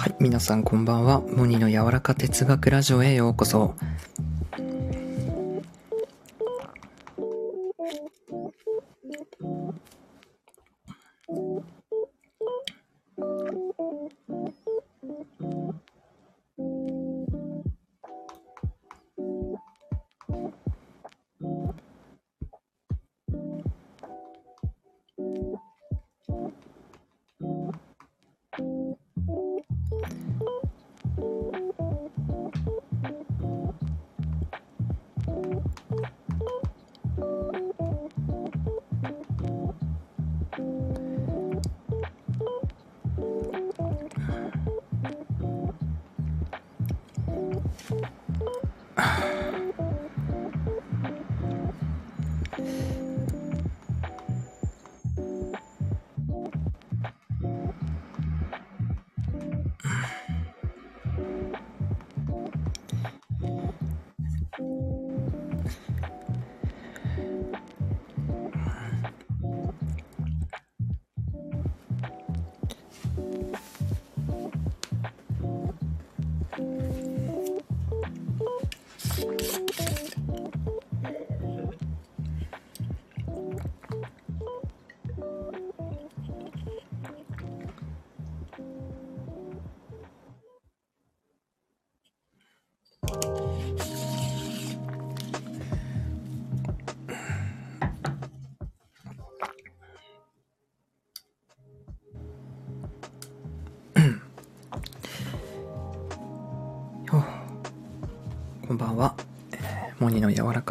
[0.00, 1.20] はい、皆さんこんばんは。
[1.20, 3.74] モニの柔らか哲学ラジオへようこそ。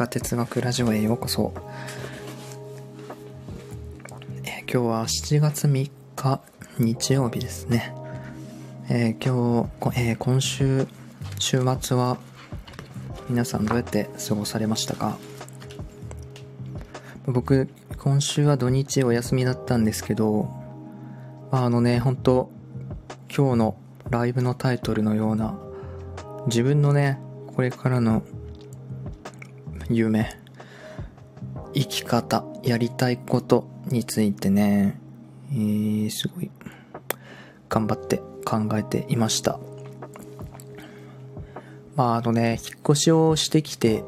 [0.00, 1.52] ニの柔らか哲学ラジオへようこそ。
[4.44, 6.40] え今日は7月3日
[6.78, 7.94] 日曜日ですね。
[8.88, 10.86] えー今日、えー今週、
[11.38, 12.16] 週末は
[13.28, 15.18] 皆さんどうやって過ごされましたか？
[17.26, 17.68] 僕、
[17.98, 20.48] 今週は土日お休みだったんですけど、
[21.52, 22.50] まあ、あのね、本当
[23.34, 23.76] 今日の
[24.08, 25.58] ライブのタイトルのような
[26.46, 27.18] 自分のね
[27.54, 28.22] これからの
[29.90, 30.30] 夢。
[31.74, 35.00] 生き方やりたいことについてね、
[35.52, 36.50] えー、すごい。
[37.68, 39.58] 頑張って考えていました。
[41.96, 44.04] まああのね引っ越しをしてきて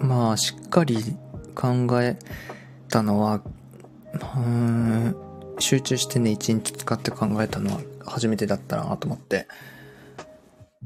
[0.00, 0.96] まあしっかり
[1.54, 2.18] 考え
[2.88, 3.42] たのは
[4.36, 5.16] うん
[5.58, 9.46] 集中してね一日使って考えたのは初めてだったなと思って。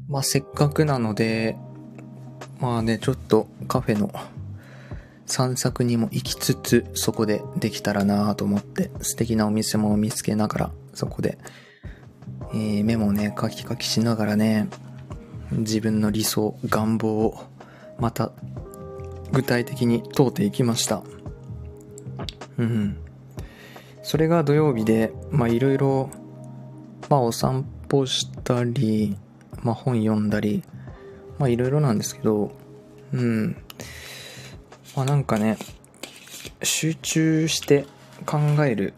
[0.09, 1.55] まあせっかくなので、
[2.63, 4.09] まあね、ちょっとカフェの
[5.25, 11.37] 散策にも行きつつ、そこでできたらなぁと思って、素敵なお店も見つけながら、そこで、
[12.53, 14.69] えー、メモをね、書き書きしながらね、
[15.51, 17.43] 自分の理想、願望を、
[17.99, 18.31] また、
[19.33, 21.03] 具体的に問うていきました。
[22.57, 22.95] うん。
[24.03, 26.09] それが土曜日で、まあいろいろ、
[27.09, 29.17] まあお散歩したり、
[29.63, 30.63] まあ本読んだり、
[31.37, 32.51] まあいろいろなんですけど、
[33.11, 33.57] うん。
[34.95, 35.57] まあなんかね、
[36.61, 37.85] 集中して
[38.25, 38.93] 考える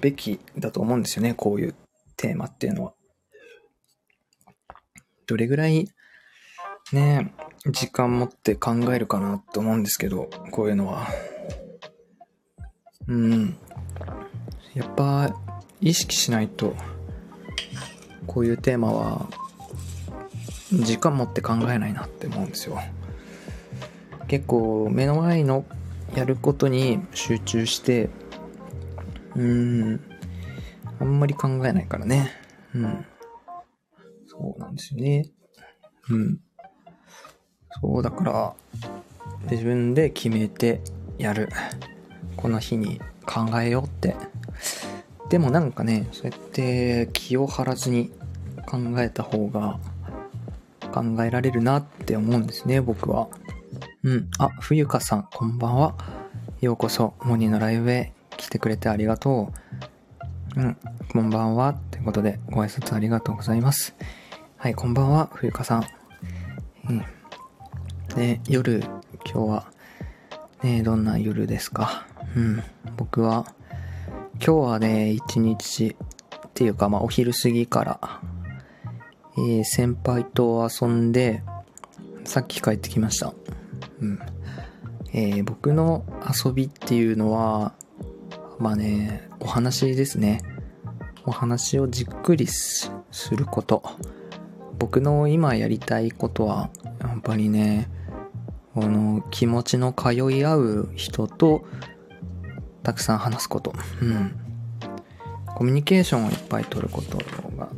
[0.00, 1.74] べきだと思うんですよね、こういう
[2.16, 2.94] テーマっていうのは。
[5.26, 5.88] どれぐらい
[6.92, 7.34] ね、
[7.66, 11.06] 時間持って考えるかなと思うんですけど、こういうのは。
[13.06, 13.56] うん。
[14.74, 15.34] やっぱ
[15.80, 16.74] 意識しないと、
[18.26, 19.28] こういうテーマは
[20.72, 22.78] 時間持って考えないなって思うんですよ。
[24.26, 25.64] 結構目の前の
[26.14, 28.10] やることに集中して
[29.34, 29.42] うー
[29.94, 30.00] ん
[31.00, 32.32] あんまり考えないからね。
[32.74, 33.06] うん。
[34.26, 35.30] そうなんですよね。
[36.10, 36.40] うん。
[37.80, 38.54] そうだから
[39.50, 40.80] 自分で決めて
[41.18, 41.48] やる。
[42.36, 44.16] この日に考えようって。
[45.28, 48.10] でもなんかねそうやって気を張らずに
[48.66, 49.78] 考えた方が
[50.92, 53.28] 考えられるなって思うんですね、僕は。
[54.02, 54.30] うん。
[54.38, 55.94] あ、冬香さん、こんばんは。
[56.60, 59.52] ようこそ、モニのライブへ来てくれてありがと
[60.56, 60.60] う。
[60.60, 60.76] うん。
[61.12, 61.74] こんばんは。
[61.90, 63.94] ということで、ご挨拶ありがとうございます。
[64.56, 65.84] はい、こんばんは、冬香さん。
[66.88, 67.04] うん。
[68.16, 68.82] ね、夜、
[69.24, 69.72] 今日は、
[70.62, 72.06] ね、どんな夜ですか？
[72.34, 72.62] うん。
[72.96, 73.46] 僕は、
[74.34, 75.96] 今日はね、一日、
[76.46, 78.00] っていうか、まあ、お昼過ぎから、
[79.38, 81.42] えー先輩と遊んで、
[82.24, 83.32] さっき帰ってきました。
[84.00, 84.18] うん。
[85.12, 86.04] えー僕の
[86.44, 87.72] 遊びっていうのは、
[88.58, 90.42] まあね、お話ですね。
[91.24, 92.90] お話をじっくりす
[93.32, 93.82] ること。
[94.78, 96.70] 僕の今やりたいことは、
[97.00, 97.88] やっぱりね、
[98.74, 101.64] この気持ちの通い合う人と
[102.82, 103.72] たくさん話すこと。
[104.02, 104.36] うん。
[105.54, 107.18] コミュニケーションをいっぱい取ること
[107.56, 107.68] が、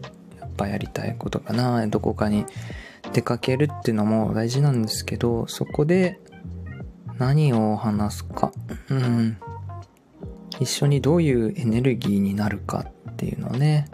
[0.61, 1.87] ぱやりたいことかな。
[1.87, 2.45] どこかに
[3.15, 6.21] 出かけるっていうのも大事なんですけど、そこで
[7.19, 8.53] 何を話すか。
[8.91, 9.39] うん。
[10.61, 13.87] 一緒にどういうエネルギーになるかっていうのはね、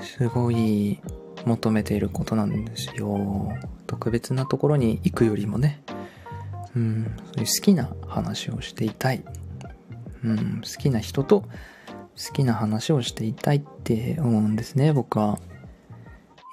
[0.00, 1.00] すごい
[1.44, 3.52] 求めていることなんですよ。
[3.86, 5.82] 特別なところに行くよりもね、
[6.74, 9.22] うん、そういう好きな話をしていたい。
[10.24, 11.44] うん、好きな人と
[12.16, 15.38] 好きな話をしていたいって思うんですね、僕は。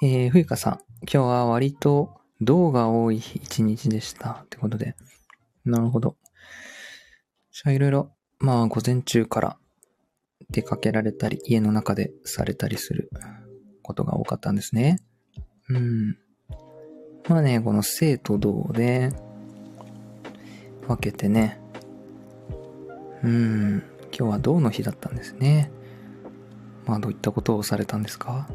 [0.02, 0.72] えー、冬香さん、
[1.02, 2.10] 今日は割と
[2.40, 4.42] 動画多い一日でした。
[4.44, 4.96] ってことで。
[5.64, 6.16] なるほど。
[7.52, 8.10] じゃあいろいろ、
[8.40, 9.56] まあ午前中から
[10.50, 13.10] 出かけられたり、家の中でされたりする
[13.82, 14.98] ことが多かったんですね。
[15.68, 16.18] うん。
[17.28, 19.10] まあね、この生と動で
[20.88, 21.60] 分けてね。
[23.22, 23.91] うん。
[24.16, 25.70] 今日は銅の日だったんですね。
[26.86, 28.48] まあどういったことをされたんですか？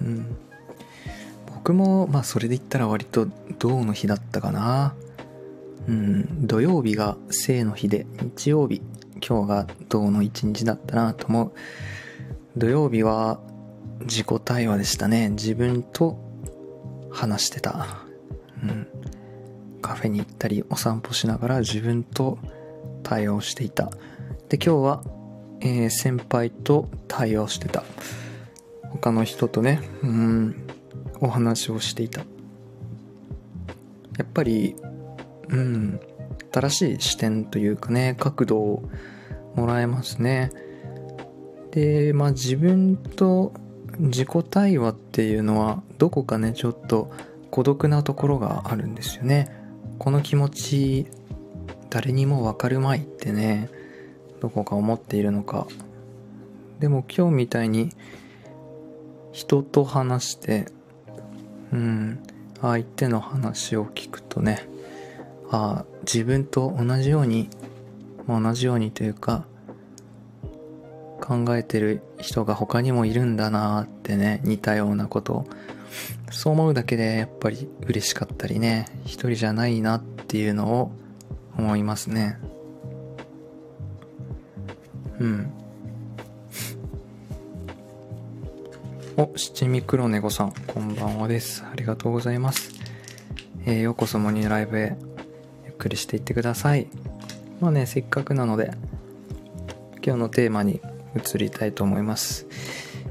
[0.00, 0.36] うん。
[1.54, 3.26] 僕も、まあそれで言ったら割と
[3.58, 4.94] 銅の日だったかな。
[5.88, 8.82] うん、土曜日が生の日で、日曜日、
[9.26, 11.52] 今日が銅の一日だったなと思う。
[12.56, 13.40] 土曜日は
[14.00, 15.30] 自己対話でしたね。
[15.30, 16.18] 自分と
[17.10, 17.86] 話してた。
[18.62, 18.86] うん。
[19.80, 22.38] カフェに行ったりお散歩しながら自分と
[23.06, 23.92] 対話をしていた。
[24.48, 25.04] で、今日は、
[25.60, 27.84] えー、先輩と対話してた。
[28.90, 30.66] 他の人とね、うん、
[31.20, 32.22] お話をしていた。
[34.18, 34.74] やっぱり、
[35.50, 36.00] うん、
[36.52, 38.82] 新しい視点というかね、角度を
[39.54, 40.50] もらえますね。
[41.70, 43.52] で、まあ自分と
[44.00, 47.12] 自己対話っていうのはどこかね、ちょっと
[47.52, 49.64] 孤独なところがあるんですよね。
[50.00, 51.06] この気持ち、
[51.96, 53.70] 誰にもわかるまいってね、
[54.42, 55.66] どこか思っているのか。
[56.78, 57.90] でも今日みたいに
[59.32, 60.66] 人と話して、
[61.72, 62.22] うん、
[62.60, 64.68] 相手の話を聞くとね、
[65.50, 67.48] ああ、自分と同じように、
[68.28, 69.46] 同じようにというか、
[71.22, 75.46] 考えてる人が他にもいるんだなってね、似たようなこと。
[76.30, 80.92] そう思うだけでやっぱり嬉しかったりね、一人じゃないなっていうのを
[81.58, 82.38] 思いますね。
[85.18, 85.52] うん。
[89.16, 91.64] お、七味黒猫さん、こんばんはです。
[91.64, 92.70] ありがとうございます。
[93.64, 94.96] えー、ようこそモニーライブへ、
[95.64, 96.86] ゆっくりしていってください。
[97.60, 98.72] まあね、せっかくなので、
[100.04, 100.82] 今日のテーマに
[101.16, 102.46] 移りたいと思います。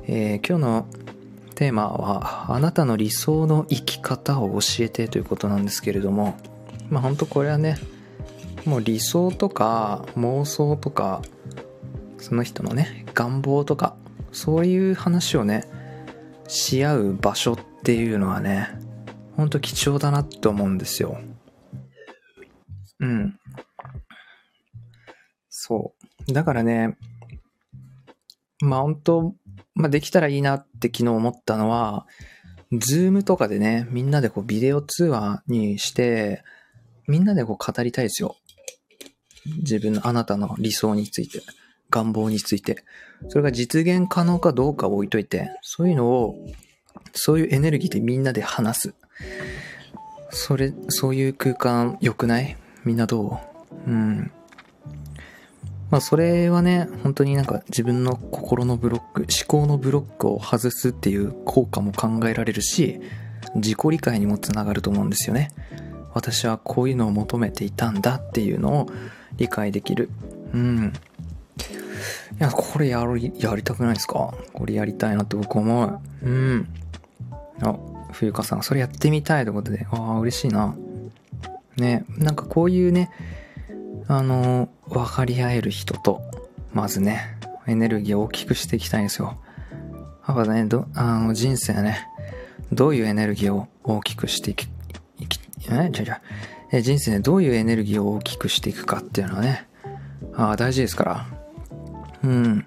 [0.08, 0.88] えー、今日の
[1.56, 6.38] テーマは、あなたの理想の生き方を教えてということなんですけれども、
[6.90, 7.80] まあ本当これはね、
[8.66, 11.22] もう理想とか妄想とか、
[12.18, 13.96] その人のね、願望とか、
[14.32, 15.64] そういう話をね、
[16.48, 18.70] し合う場所っていうのはね、
[19.36, 21.20] ほんと貴重だなって思うんですよ。
[23.00, 23.40] うん。
[25.50, 25.94] そ
[26.28, 26.34] う。
[26.34, 26.98] だからね、
[28.62, 29.36] まあ本当、
[29.76, 32.08] まあできたらいいなって昨日思ったのは、
[32.72, 36.44] ズームとかでね、みんなでこうビデオ通話にして、
[37.08, 38.36] みんなでこう語りたいですよ。
[39.46, 41.42] 自分のあなたの理想について。
[41.92, 42.84] 願望について。
[43.30, 46.36] それが実現可能かどうかを置いといて、そういうのを、
[47.14, 48.94] そういうエネルギーでみんなで話す。
[50.32, 52.58] それ、そういう空間良くない？
[52.84, 53.40] みんなど
[53.88, 53.90] う？
[53.90, 54.32] うん。
[55.92, 63.00] まあそれはね、本当になんか自分の心のブロック、思考のブロックを外すっていう効果も考えられるし、
[63.54, 65.52] 自己理解にもつながると思うんですよね。
[66.16, 68.90] 私はこういうのを求めていたんだっていうのを
[69.38, 70.10] 理解できる。
[70.54, 70.94] うん。
[72.40, 74.34] いや、これやり、やりたくないですか？
[74.54, 76.00] これやりたいなって僕思う。
[76.24, 76.68] うん。
[77.62, 77.76] あ、
[78.12, 80.76] 冬香さん、それやってみたいということで、ああ、嬉しいな。
[81.78, 83.10] ね、なんかこういうね、
[84.08, 86.22] あの、分かり合える人と、
[86.74, 87.38] まずね、
[87.68, 89.38] エネルギーを大きくしていきたいんですよ。
[90.28, 92.08] やっぱね、ど、あの、人生ね、
[92.72, 94.68] どういうエネルギーを大きくしていき、
[95.20, 95.40] いき、
[95.70, 95.90] え？
[95.92, 96.22] じゃじゃ
[96.78, 99.66] え人生ね、どういうエネルギーを大きくしていくかっていうのはね、
[100.36, 101.26] あ、大事ですから。
[102.24, 102.66] うん。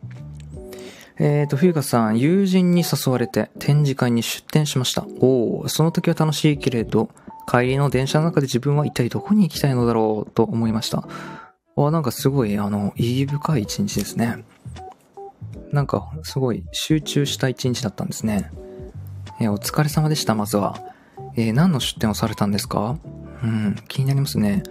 [1.19, 5.05] えっ、ー、と、冬香さん、友人に誘われて展示会に出展しました。
[5.21, 7.11] おお、その時は楽しいけれど、
[7.47, 11.07] 帰りの電車の中で自分は一体どこに行きたいのだろうと思いました。
[11.77, 14.45] あ、なんかすごい、あの、意義深い一日ですね。
[15.71, 18.51] なんか、すごい集中した一日だったんですね。
[19.39, 20.81] えー、お疲れ様でした、まずは。
[21.37, 22.99] えー、何の出店をされたんですか？
[23.43, 24.63] うん、気になりますね。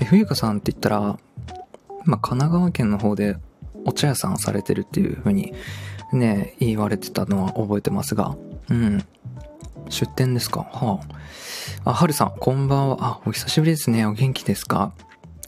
[0.00, 1.18] え、冬香さんって言ったら、
[2.04, 3.36] ま、神奈川県の方で
[3.84, 5.52] お茶屋さんされてるっていう風に
[6.12, 8.36] ね、言われてたのは覚えてますが、
[8.68, 9.04] うん。
[9.88, 10.60] 出店ですか？
[10.60, 11.00] は
[11.84, 11.90] あ。
[11.90, 12.96] あ、はるさん、こんばんは。
[13.00, 14.06] あ、お久しぶりですね。
[14.06, 14.92] お元気ですか？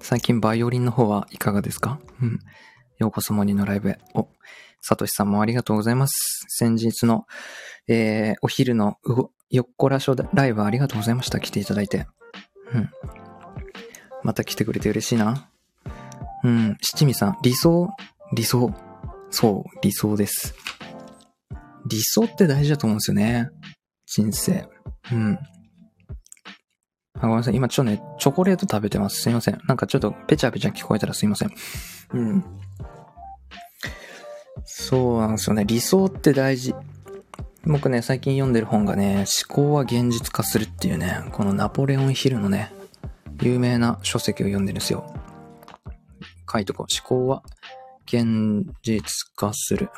[0.00, 2.00] 最近バイオリンの方はいかがですか？
[2.21, 2.38] うん。
[2.99, 3.99] ようこそモニのライブへ。
[4.14, 4.28] お、
[4.81, 6.45] さとしさんもありがとうございます。
[6.49, 7.26] 先日の、
[7.88, 11.40] えー、お昼のうごよっこらしょライブありがとうございました。
[11.40, 12.07] 来ていただいて。
[12.75, 12.91] うん。
[14.23, 15.49] また来てくれて嬉しいな。
[16.45, 16.76] うん。
[16.81, 17.88] 七味さん、理想？
[18.35, 18.73] 理想。
[19.31, 20.55] そう、理想です。
[21.88, 23.49] 理想って大事だと思うんですよね。
[24.07, 24.69] 人生。
[25.11, 25.38] うん。
[27.14, 27.55] あ、ごめんなさい。
[27.55, 29.23] 今ちょっとね、チョコレート食べてます。
[29.23, 29.61] すいません。
[29.67, 31.50] なんかちょっとペチャペチャ聞こえたらすいません。
[32.12, 32.45] うん。
[34.64, 35.64] そうなんですよね。
[35.64, 36.75] 理想って大事。
[37.64, 42.73] 僕ね、最近読んでる本がね、思考は現実化するっていうね、このナポレオンヒルのね、
[43.40, 45.14] 有名な書籍を読んでるんですよ。
[46.52, 46.87] 書いとこう。
[46.92, 47.42] 思考は
[48.07, 49.90] 現実化する。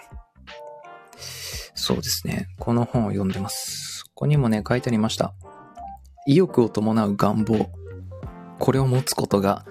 [1.74, 2.48] そうですね。
[2.58, 4.04] この本を読んでます。
[4.08, 5.32] ここにもね、書いてありました。
[6.26, 7.70] 意欲を伴う願望。
[8.58, 9.64] これを持つことが、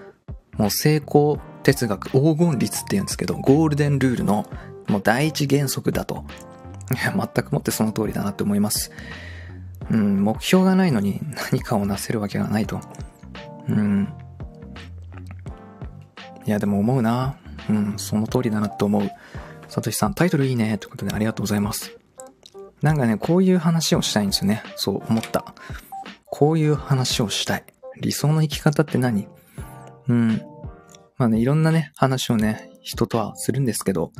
[0.57, 4.45] もう成功哲学、黄金律って言うんですけど、ゴールデンルールの
[4.87, 6.25] もう第一原則だと。
[6.91, 8.91] いや、全くもってその通りだなって思います。
[9.89, 11.21] うん、目標がないのに
[11.51, 12.79] 何かをなせるわけがないと。
[13.67, 14.13] うん。
[16.45, 17.37] いや、でも思うな。
[17.69, 19.09] うん、その通りだなって思う。
[19.69, 20.75] さとしさん、タイトルいいね。
[20.75, 21.97] ってことでありがとうございます。
[22.81, 24.61] なんかね、こういう話をしたいんですよね。
[24.75, 25.53] そう思った。
[26.25, 27.63] こういう話をしたい。
[28.01, 29.27] 理想の生き方って何？
[30.09, 30.41] うん。
[31.17, 34.11] まあね、いろんなね、話をね、人とはするんですけど、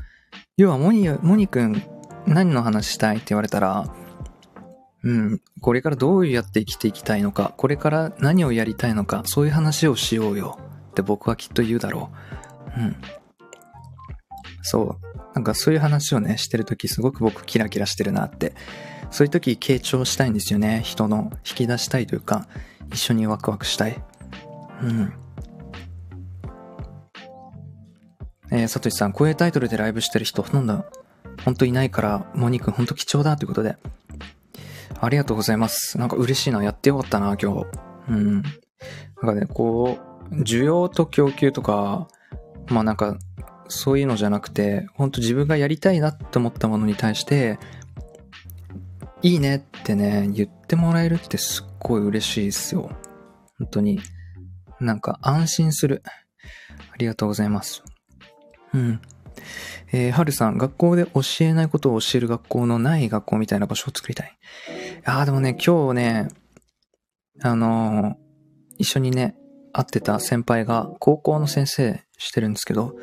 [0.55, 1.83] 要はモニ、モニ君、
[2.25, 3.93] 何の話したいって言われたら、
[5.03, 10.59] うん、これからどうやって生きていきたいのか、これから何をやりたいのか、そういう話をしようよ
[10.91, 12.09] って僕はきっと言うだろ
[12.77, 12.81] う。
[12.81, 12.95] うん。
[14.61, 15.13] そう。
[15.35, 18.53] なんかそういう話をね、してるときすごく僕キラキラしてるなって。
[19.11, 20.81] そういうとき傾聴したいんですよね。
[20.83, 22.47] 人の引き出したいというか、
[22.91, 24.01] 一緒にワクワクしたい。
[24.81, 25.13] うん。
[28.51, 30.85] えー、さとしさん、こういうタイトルでライブしてる人ほとんど、
[31.45, 33.77] ほんといないから、モニ君ほんと貴重だということで。
[34.99, 35.97] ありがとうございます。
[35.97, 36.63] なんか嬉しいな。
[36.63, 37.65] やってよかったな、今日。
[38.09, 38.41] うん。
[38.41, 38.43] なん
[39.21, 39.99] かね、こ
[40.31, 42.07] う、需要と供給とか、
[42.67, 43.17] まあなんか、
[43.67, 47.59] そういうのじゃなくて、ほんと自分がやりたいなって思ったものに対して、
[49.21, 52.89] いいねってね、言ってもらえるってすっごい嬉しいですよ。
[53.57, 53.99] 本当に。
[54.79, 56.03] なんか安心する。
[56.91, 57.83] ありがとうございます。
[58.73, 59.01] うん。
[59.91, 64.37] えー、はるさん、学校で教えないことを教える学校のない学校みたいな場所を作りたい。
[65.05, 66.27] ああ、でもね、今日ね、
[67.41, 68.15] あのー、
[68.77, 69.35] 一緒にね、
[69.71, 72.95] 会ってた先輩が高校の先生してるんですけど、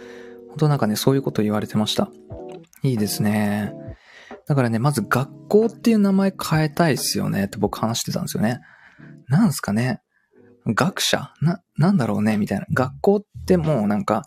[0.48, 2.10] 本当なんかね、そういうこと言われてました。
[2.82, 3.72] いいですね。
[4.46, 8.60] だからね、まず学校っていう名前変えたいですよねって僕話してたんですよね。
[9.28, 10.00] なんすかね。
[10.66, 11.32] 学者？
[11.40, 12.66] な、なんだろうねみたいな。
[12.72, 14.22] 学校ってもうなんか、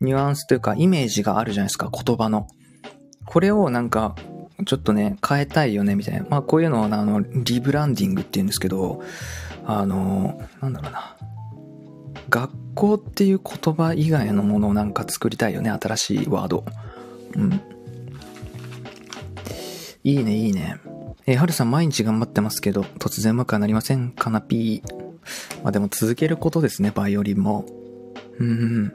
[0.00, 2.48] ニュアンスというかイメージがあるじゃないですか、言葉の。
[3.26, 4.16] これをなんか、
[4.66, 6.26] ちょっとね、変えたいよね、みたいな。
[6.28, 9.02] まあ、こういうのを、あの、リブランディングって言うんですけど、
[9.66, 11.16] あの、なんだろうな。
[12.28, 16.64] 学校っていう言葉以外のものをなんか作りたいよね、新しいワード。
[17.36, 17.60] うん。
[20.02, 20.76] いいね、いいね。
[21.26, 25.62] え、はるさん毎日頑張ってますけど、突然うまくはなりませんかなぴー。
[25.62, 27.66] まあでも続けることですね、バイオリンも。
[28.38, 28.92] うん。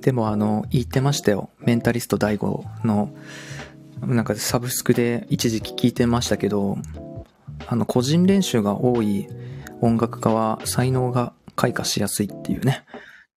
[0.00, 1.50] でもあの、言ってましたよ。
[1.58, 3.14] メンタリスト DAIGO の、
[4.00, 6.78] なんかサブスクで一時期聞いてましたけど、
[7.66, 9.28] あの、個人練習が多い
[9.80, 12.84] 音楽家は才能が開花しやすいっていうね。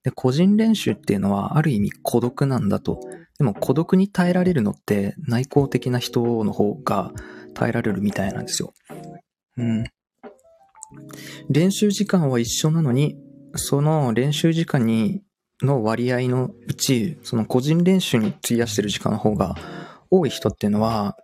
[0.04, 3.00] で、個人練習っていうのはある意味孤独なんだと。
[3.38, 7.12] でも孤独に耐えられるのって内向的な人の方が
[7.54, 8.74] 耐えられるみたいなんですよ。
[9.58, 9.84] うん。
[11.50, 13.18] 練習時間は一緒なのに、
[13.56, 15.22] その練習時間に
[15.64, 19.56] の割合のうち、その個人練習に費やしてる時間の方が
[20.12, 21.16] 多い人っていうのは、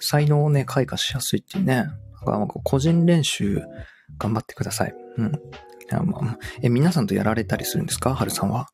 [0.00, 1.86] 才能をね、開花しやすいっていうね。
[2.20, 3.62] だから個人練習
[4.18, 4.94] 頑張ってください。
[5.18, 5.32] うん。
[6.62, 8.14] え、皆さんとやられたりするんですか？
[8.14, 8.68] はるさんは。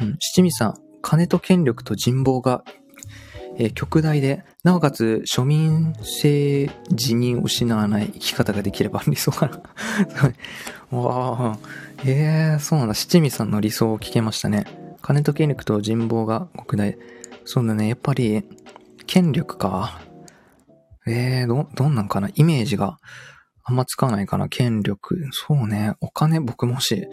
[0.00, 0.16] うん。
[0.18, 2.62] 七味さん、金と権力と人望が、
[3.58, 9.62] えー、極大で、なおかつ庶民性自認を失わない生き方ができれば理想かな。
[10.98, 11.58] わあ、
[12.04, 12.94] ええ、そうなんだ。
[12.94, 14.64] 七味さんの理想を聞けましたね。
[15.02, 16.98] 金と権力と人望が国大。
[17.44, 18.44] そうだね、やっぱり、
[19.06, 20.00] 権力か。
[21.06, 22.28] えー、ど、どんなんかな？
[22.34, 22.98] イメージが
[23.62, 25.28] あんまつかないかな権力。
[25.32, 27.04] そうね、お金僕も欲しい。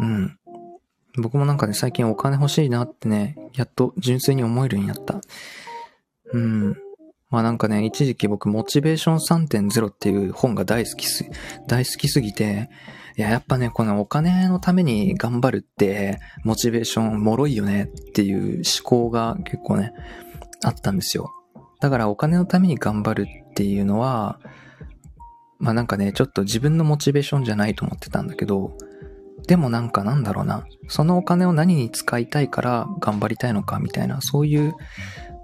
[0.00, 0.38] うん。
[1.16, 5.20] 僕もなんかね、最近お金欲しいなってね、やっと純粋に思えるようになった。
[6.32, 6.76] うん。
[7.30, 11.24] まあなんかね、一時期僕、モチベーション3.0っていう本が大好きす、
[11.66, 12.68] 大好きすぎて、
[13.16, 19.92] いや、やっぱね、このお金のために頑張るって、モチベーション脆いよねっていう思考が結構ね、
[20.64, 21.30] あったんですよ。
[21.80, 24.40] だからお金のために頑張るっていうのは、
[25.58, 28.76] まあなんかね、ちょっと自分のモチベーションじゃないと思ってたんだけど、
[29.46, 34.74] でもなんかなんだろうな、そのお金を何に使いたいから頑張りたいのかみたいな、そういう、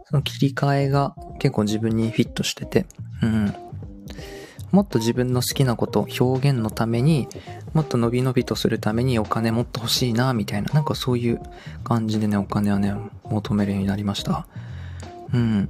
[0.06, 2.86] その切り替えが結構自分にフィットしてて、
[3.22, 3.54] うん。
[4.72, 7.28] もっと自分の好きなこと、表現のために、
[7.72, 11.40] もっと伸び伸びとするためにお金もっと欲しいな、みたいな、なんかそういう
[11.84, 14.46] 感じでね、お金はね、求めるようになりました。
[15.32, 15.68] うん。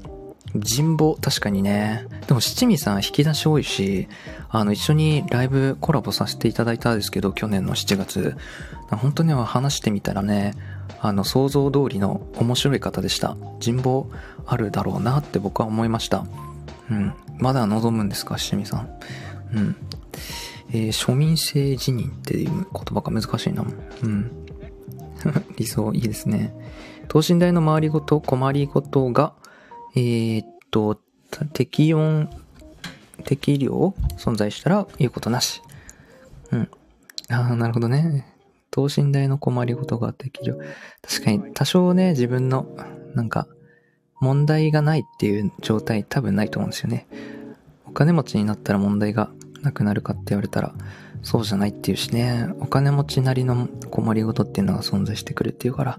[0.56, 2.06] 人望、確かにね。
[2.26, 4.08] でも七味さん引き出し多いし、
[4.48, 8.36] あの、一緒にライブコラボさせていただいたんですけど、去年の7月。
[8.90, 10.54] 本当には話してみたらね、
[11.00, 13.36] あの、想像通りの面白い方でした。
[13.60, 14.10] 人望
[14.46, 16.26] あるだろうなって僕は思いました。
[16.90, 17.14] うん。
[17.38, 18.88] まだ望むんですか、七味さん？
[19.54, 19.76] うん。
[20.72, 23.64] えー、庶民性自認っていう言葉が難しいな。
[24.02, 24.30] うん。
[25.56, 26.54] 理想いいですね。
[27.08, 29.34] 等身大の周りごと、困りごとが、
[29.94, 31.00] えー、っと、
[31.52, 32.30] 適温、
[33.24, 35.62] 適量存在したら言うことなし。
[36.52, 36.68] うん。
[37.28, 38.26] ああ、なるほどね。
[38.70, 40.56] 等身大の困りごとが適量。
[41.02, 42.66] 確かに多少ね、自分の、
[43.14, 43.46] なんか、
[44.20, 47.06] 問題がないっていう状態多分ないと思うんですよね。
[47.86, 49.30] お金持ちになったら問題が
[49.62, 50.72] なくなるかって言われたら、
[51.22, 55.98] そうじゃないっていうしね、お金持ちなりの困りごとっていうのが存在してくるっていうから、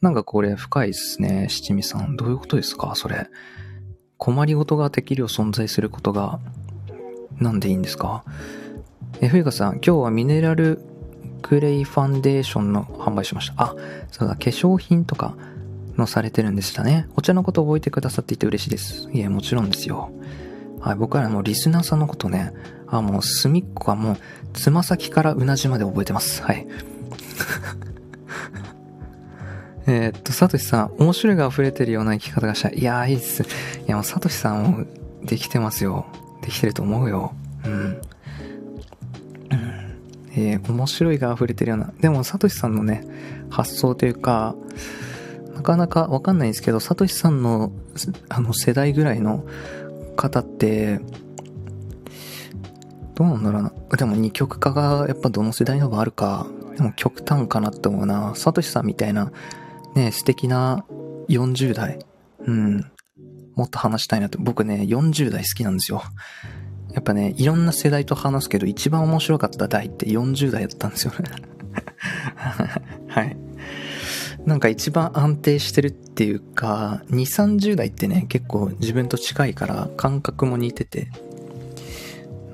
[0.00, 2.16] なんかこれ深いですね、七味さん。
[2.16, 2.94] どういうことですか？
[2.94, 3.28] それ。
[4.16, 6.40] 困りごとが適量存在することが、
[7.38, 8.24] なんでいいんですか？
[9.20, 10.80] え、冬香さん、今日はミネラル
[11.42, 13.54] クレイファンデーションの販売しました。
[13.58, 13.74] あ、
[14.10, 15.36] そうだ、化粧品とか
[15.98, 17.08] のされてるんでしたね。
[17.16, 19.08] お茶のこと覚えてくださっていて嬉しいです。
[19.12, 20.10] いえ、もちろんですよ。
[20.80, 22.52] はい、僕はもうリスナーさんのことね、
[22.86, 24.16] あ、もう隅っこはもう、
[24.54, 26.42] つま先からうなじまで覚えてます。
[26.42, 26.66] はい。
[29.86, 32.74] えっと、サトシさん、面白いが溢れてるような生き方がしたい。
[32.78, 33.42] いやー、いいっす。
[33.42, 33.46] い
[33.86, 34.84] や、もうサトシさんも
[35.24, 36.06] できてますよ。
[36.42, 37.32] できてると思うよ。
[37.64, 38.00] うん。
[40.36, 41.92] えー、面白いが溢れてるような。
[42.00, 43.02] でも、サトシさんのね、
[43.50, 44.54] 発想というか、
[45.58, 47.72] なかなかわかんないんですけど、サトシさんの、
[48.28, 49.44] あの、世代ぐらいの
[50.14, 51.00] 方って、
[53.16, 53.72] どうなんだろうな。
[53.96, 56.46] でも二極化がやっぱどの世代のがあるか。
[56.76, 58.36] でも極端かなって思うな。
[58.36, 59.32] サトシさんみたいな
[59.96, 60.84] ね、素敵な
[61.28, 61.98] 40代。
[62.46, 62.92] うん。
[63.56, 64.38] もっと話したいなって。
[64.38, 66.04] 僕ね、40代好きなんですよ。
[66.92, 71.18] やっぱね、いろんな世代と話すけど、一番面白かった代って40代だったんですよね。
[73.08, 73.47] はい。
[74.48, 77.16] なんか一番安定してるっていうか、2、
[77.60, 81.10] 30代ってね、結構自分と近いから感覚も似てて、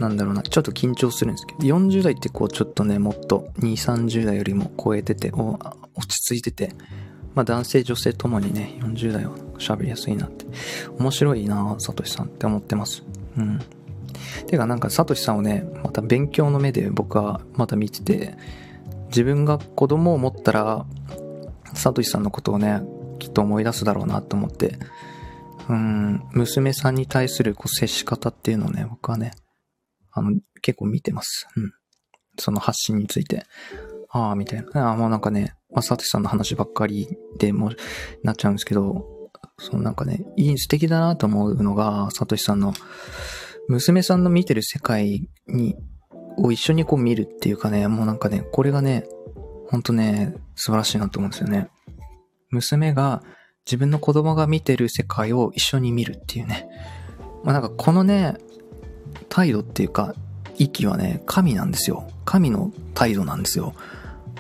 [0.01, 5.57] なんだろうな、ちょっと緊張するんですけど、40代ってこうちょっとね、もっと2、30代よりも超えてて、落
[6.09, 6.75] ち着いてて、
[7.37, 10.47] まあ男性女性ともにね、40代は喋りやすいなって。
[10.99, 13.05] 面白いなサトシさんって思ってます。
[13.39, 13.61] うん。
[14.49, 18.35] てかなんかサトシさんをね、また勉強の目で僕はまた見てて、
[19.11, 20.87] 自分が子供を持ったら、
[21.75, 22.83] サトシさんのことをね、
[23.19, 24.79] きっと思い出すだろうなと思って、
[25.69, 29.33] うん、娘さんに対するこう接し方っていうのをね、僕はね、
[30.13, 30.33] あの、
[30.63, 31.47] 結構見てます。
[31.57, 31.73] うん。
[32.39, 33.45] その発信について。
[34.11, 34.89] ああ、みたいな。
[34.89, 37.09] ああ、もうなんかね、まあ、サトシさんの話ばっかり
[37.39, 37.71] でも
[38.23, 39.07] なっちゃうんですけど、
[39.59, 42.73] そのなんかね、いい、素敵だなと思うのが、サトシさんの、
[43.69, 45.77] 娘さんの見てる世界に、
[46.37, 49.05] を一緒にこう見るっていうかね、もうなんかね、これがね、
[49.75, 51.69] ほんとね、素晴らしいなと思うんですよね。
[52.51, 53.25] 娘が
[53.67, 56.69] 自分の子供が見てる世界を一緒に見るっていうね。
[57.43, 58.37] まあなんかこのね、
[59.29, 60.15] 態度っていうか、
[60.59, 62.09] 息はね、神なんですよ。
[62.25, 63.75] 神の態度なんですよ。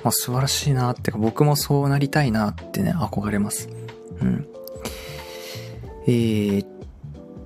[0.04, 3.68] まあ、素晴らしいなってか、僕もそうなりたいなってね、憧れます。
[4.20, 4.46] うん。
[6.06, 6.68] えー、っ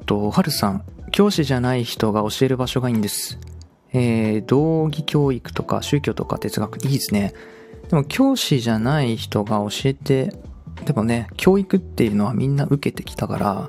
[0.04, 3.38] と、はるさん、教師じゃない人が教える場所がいいんです。
[3.94, 7.32] えー、道義教育とか宗教とか哲学、いいですね。
[7.88, 10.32] でも教師じゃない人が教えて、
[10.84, 13.68] でもね、教育っていうのはみんな受けてきたから、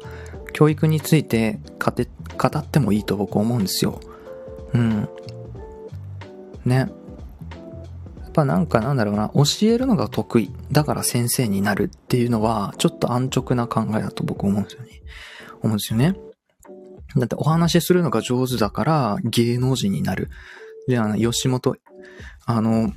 [0.53, 1.91] 教育について語
[2.59, 3.99] ってもいいと僕思うんですよ。
[4.73, 5.09] うん。
[6.65, 6.75] ね。
[6.75, 6.85] や
[8.27, 10.51] っぱなんかなんだろうな、教えるのが得意。
[10.71, 14.89] だから先生になるっていうのは、ちょっと安直な考えだと僕思うんですよね。
[15.61, 16.15] 思うんですよね。
[17.15, 20.29] だってお話しするのが上手だから芸能人になる。
[20.87, 21.75] じゃあ、吉本、
[22.45, 22.91] あの、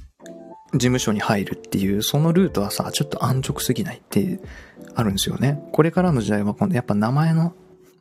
[0.72, 4.40] 事務所に入るっていう、そのルートはさ、ちょっと安直すぎないって
[4.94, 5.62] あるんですよね。
[5.72, 7.54] これからの時代はやっぱ名前の、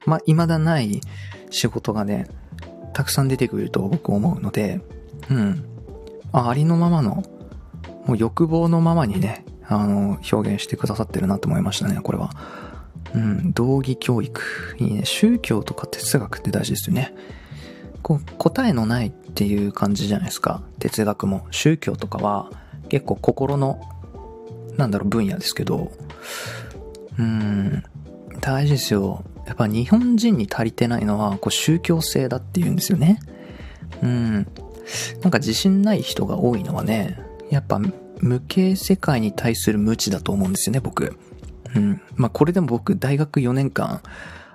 [0.05, 1.01] まあ、未だない
[1.49, 2.27] 仕事がね、
[2.93, 4.81] たくさん出てくると僕思うので、
[5.29, 5.65] うん。
[6.31, 7.23] あありのままの、
[8.05, 12.31] もう欲望のままにね、あの、表現してくださってるなと思いましたね、これは。
[13.13, 14.41] うん、道義教育。
[14.79, 15.05] いいね。
[15.05, 17.13] 宗教とか哲学って大事ですよね。
[18.01, 20.61] こう答えのないっていう感じじゃないですか。
[20.79, 21.45] 哲学も。
[21.51, 22.49] 宗教とかは
[22.91, 23.79] 結構心の、
[24.75, 25.93] なんだろう、分野ですけど、
[27.17, 27.85] うん、
[28.41, 29.23] 大事ですよ。
[29.47, 33.21] やっぱ日本人に足りてないのは、こう宗教性だって言うんですよね。
[34.03, 34.33] うん。
[35.21, 37.17] なんか自信ない人が多いのはね、
[37.49, 37.79] やっぱ
[38.19, 41.15] 無形世界に対する無知だと思うんですよね、僕。
[41.73, 42.01] うん。
[42.15, 44.01] まあ、これでも僕、大学4年間、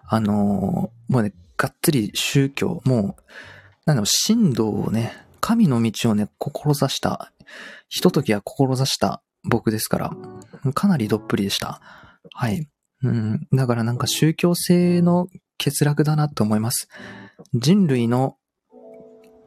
[0.05, 3.23] あのー、もうね、がっつり宗教、もう、
[3.87, 7.33] なんだろ、神道をね、神の道をね、志した、
[7.89, 10.11] ひとときは志した僕ですから、
[10.75, 11.81] かなりどっぷりでした。
[12.33, 12.69] はい。
[13.03, 13.47] うん。
[13.53, 15.29] だからなんか宗教性の
[15.63, 16.89] 欠落だなと思います。
[17.55, 18.37] 人類の、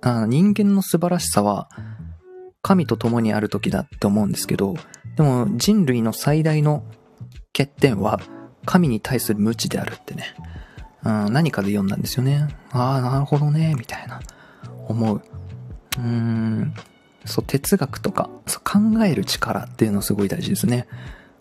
[0.02, 1.70] あ人間の素晴らしさは、
[2.62, 4.76] 神と共にある時だって思うんですけど、
[5.16, 6.84] でも人類の最大の
[7.54, 8.20] 欠点は
[8.66, 10.36] 神に対する無知であるってね。
[11.04, 12.48] うん、何かで読んだんですよね。
[12.72, 14.20] ああ、なるほどね、みたいな。
[14.88, 15.22] 思う。
[15.98, 16.74] うーん。
[17.30, 18.30] そう、哲学とか、
[18.64, 20.88] 考える力っていうのすごい大事ですね。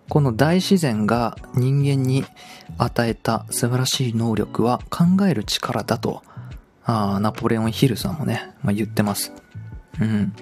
[0.09, 2.25] この大自然が人間に
[2.79, 6.23] 与えた素晴らしい能力は考える力だと、
[6.85, 9.33] ああ、ナポレオンヒルさんもね、まあ、言ってます。
[10.01, 10.33] うん。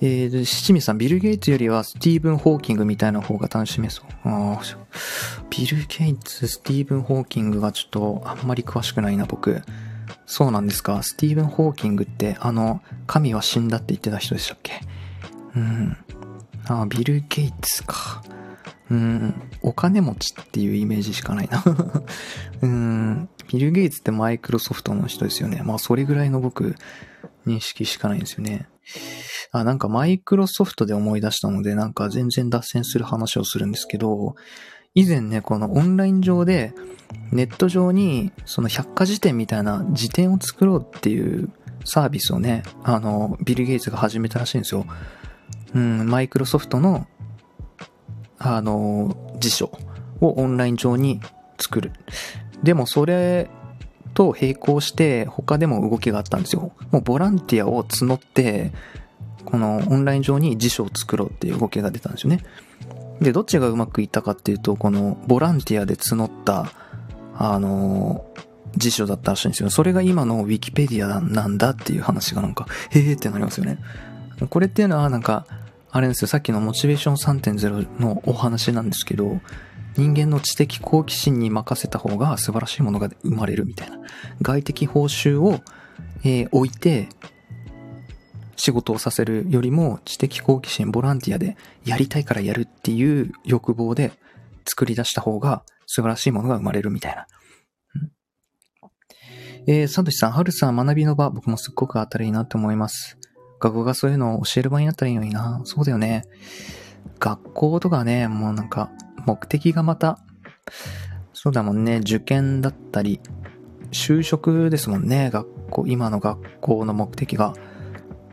[0.00, 4.06] えー、七味さん、ビル・ゲイツよりはスティーブン・ホーキングみたいな方が楽しめそう。
[4.24, 4.60] あ
[5.50, 9.60] ビル・ゲイツ、スティーブン・ホーキングがちょっとあんまり詳しくないな、僕。
[10.30, 11.02] そうなんですか。
[11.02, 14.82] スティーブン・ホーキングって、あの、神は死んだって言ってた人でしたっけ？
[15.56, 15.96] うん。
[16.66, 18.22] あ、ビル・ゲイツか。
[18.90, 21.62] うん、お金持ちっていうイメージしかないな
[22.62, 25.62] うん、ビル・ゲイツってマイクロソフトの人ですよね。
[25.64, 26.76] まあ、それぐらいの僕、
[27.46, 28.68] 認識しかないんですよね。
[29.52, 34.36] あ、なんかマイクロソフトで思い出したので、なんか全然脱線する話をするんですけど、
[34.98, 36.74] 以前ね、このオンライン上で、
[37.30, 41.50] ネット上に、その百科事典みたいな辞典を作ろうっていう
[41.84, 44.86] サービスをね、あの、ビル・ゲイツが始めたらしいんですよ。
[45.72, 47.06] うん、マイクロソフトの、
[48.40, 49.70] あの、辞書
[50.20, 51.20] をオンライン上に
[51.60, 51.92] 作る。
[52.64, 53.48] でもそれ
[54.14, 56.72] と並行して他でも動きがあったんですよ。
[56.90, 58.72] もうボランティアを募って、
[59.44, 62.42] このオンライン上に辞書を作ろうっていう動きが出たんですよね。
[63.20, 66.72] で、どっちがうまくいったかっていうと、このボランティアで募った、
[67.40, 68.26] あの
[68.76, 69.70] 辞書だったらしいんですよ。
[69.70, 73.78] それが今のウィキペディアなんだっていう話がなんか、へーってなりますよね。
[74.50, 75.46] これっていうのはなんか、
[75.90, 79.40] あれですよ、さっきのモチベーション3.0のお話なんですけど、
[79.96, 83.98] 人間の知的好奇心に任せた方が素晴らしいものが生まれるみたいな。
[84.42, 85.60] 外的報酬を、
[86.22, 87.08] えー、置いて、
[88.58, 94.12] 仕事をさせるよりも知的好奇心、ボランティアでやりたいからやるっていう欲望で
[94.66, 97.26] 作り出した方が素晴らしいものが生まれるみたいな。
[98.82, 103.16] うん、えー、サトシさん、ハルさん学びの場、僕もすっごく当たりいいなって思います。
[103.60, 105.60] 学校がそういうのを教える場になったらいいのにな。
[105.64, 106.24] そうだよね。
[107.20, 108.90] 学校とかね、もうなんか、
[109.24, 110.18] 目的がまた、
[111.32, 113.20] そうだもんね、受験だったり、
[113.92, 117.54] 就職ですもんね、学校、今の学校の目的が。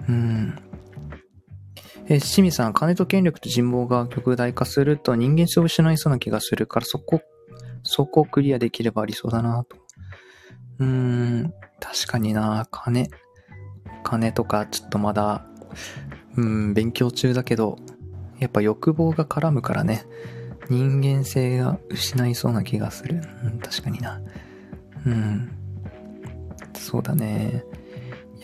[0.08, 0.56] うん。
[2.08, 7.22] え、七味さん、金と権力と人望が極大化すると人間性を失いそうな気がするから、そこ、
[7.84, 9.78] そこをクリアできればありそうだなと。
[10.80, 13.10] うーん、確かにな、金。
[14.04, 15.46] 金とかちょっとまだ、
[16.38, 17.78] うん、勉強中だけど、
[18.40, 20.06] やっぱ欲望が絡むからね、
[20.70, 23.22] 人間性が失いそうな気がする。
[23.44, 24.22] うん、確かにな。
[25.06, 25.52] うん。
[26.76, 27.64] そうだね。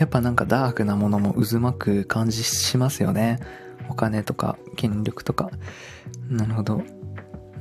[0.02, 3.40] やっぱなんかダークなものも渦巻く感じしますよね。
[3.88, 5.52] お金とか権力とか。
[6.28, 6.82] なるほど。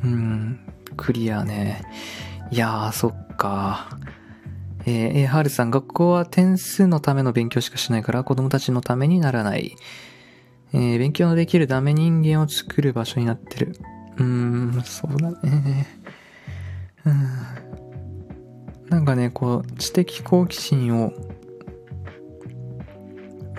[0.03, 0.59] うん、
[0.96, 1.83] クリアね。
[2.50, 3.90] いやー、そっか。
[4.87, 9.76] えー、えー、はるさん、学校は点数のための勉強しかしないから子供たちのためにならない。
[10.72, 13.76] えー、勉強のできるダメ人間を作る場所になってる。
[14.16, 15.87] うーん、そうだね。
[17.05, 18.88] うん。
[18.88, 21.12] なんかね、こう、知的好奇心を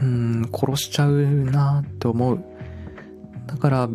[0.02, 2.44] うん、殺しちゃうなって思う。
[3.48, 3.90] だから、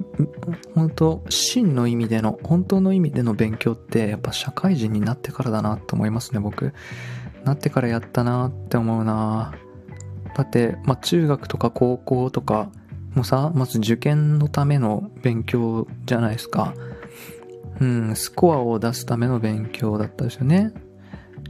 [0.75, 6.75] 本当真の意味での、本当の意味での勉強って、やっぱ社会人になってからだなと思いますね、僕。
[7.45, 9.53] なってからやったなって思うな
[10.37, 12.71] だって、まあ、中学とか高校とか
[13.15, 16.75] もさ、まず受験のための勉強じゃないですか。
[17.81, 20.73] うん、スコアを出すための勉強だったですよね。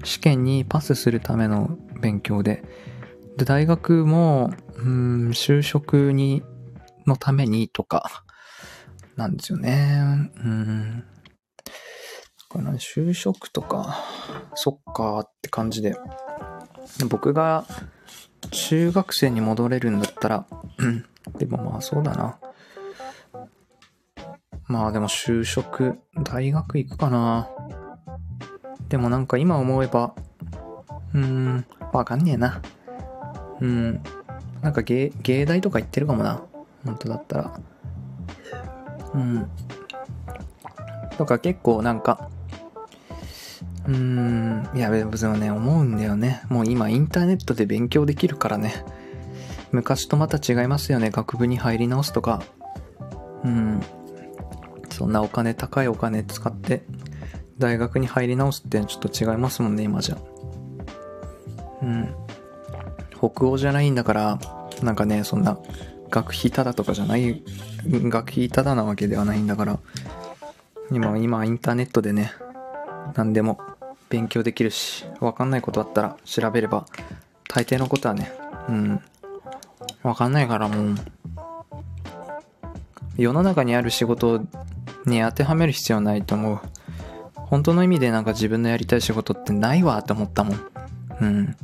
[0.04, 2.62] 試験にパスするための勉強で。
[3.36, 6.42] で、大学も、うん、就職に、
[7.06, 8.24] のためにとか、
[9.16, 10.30] なんですよね。
[10.44, 11.04] うん。
[12.48, 13.98] これ就職とか、
[14.54, 15.96] そっかって感じで。
[17.08, 17.66] 僕が
[18.50, 20.46] 中学生に戻れるんだったら、
[20.78, 21.04] うん
[21.38, 22.38] でもまあそうだな。
[24.68, 27.50] まあでも就職、大学行くかな。
[28.88, 30.14] でもなんか今思えば、
[31.14, 32.62] うーん、わかんねえな。
[33.60, 34.00] うん、
[34.62, 36.42] なんか芸、芸大とか行ってるかもな。
[36.84, 37.60] 本当だったら。
[39.14, 39.50] うん。
[41.16, 42.28] とか結構なんか、
[43.86, 46.42] うーん、いや、別にね、思うんだよね。
[46.48, 48.84] もう今インターネットで勉強できるからね。
[49.72, 51.10] 昔とまた違いますよね。
[51.10, 52.42] 学部に入り直すとか。
[53.44, 53.80] うん。
[54.90, 56.82] そんなお金、高いお金使って
[57.58, 60.18] 大学に入り直すってちょっと違いますもんね、今じゃ。
[61.82, 62.14] うん。
[63.18, 64.38] 北欧じゃないんだから、
[64.82, 65.58] なんかね、そんな
[66.10, 67.42] 学費ただとかじゃない、
[67.86, 69.78] 学費ただなわけではないんだから、
[70.90, 72.32] 今、今インターネットでね、
[73.14, 73.58] 何でも
[74.08, 76.86] 勉強できるし、わかんないことあったら調べれば、
[77.48, 78.32] 大抵のことはね、
[78.68, 79.00] うん、
[80.02, 80.96] わかんないからもう、
[83.16, 84.42] 世の中にある仕事
[85.06, 86.60] に当てはめる必要ないと思う。
[87.34, 90.60] 本当の意味でなんか自分のやりたい仕事ってないわって思ったもん。
[91.20, 91.56] うん。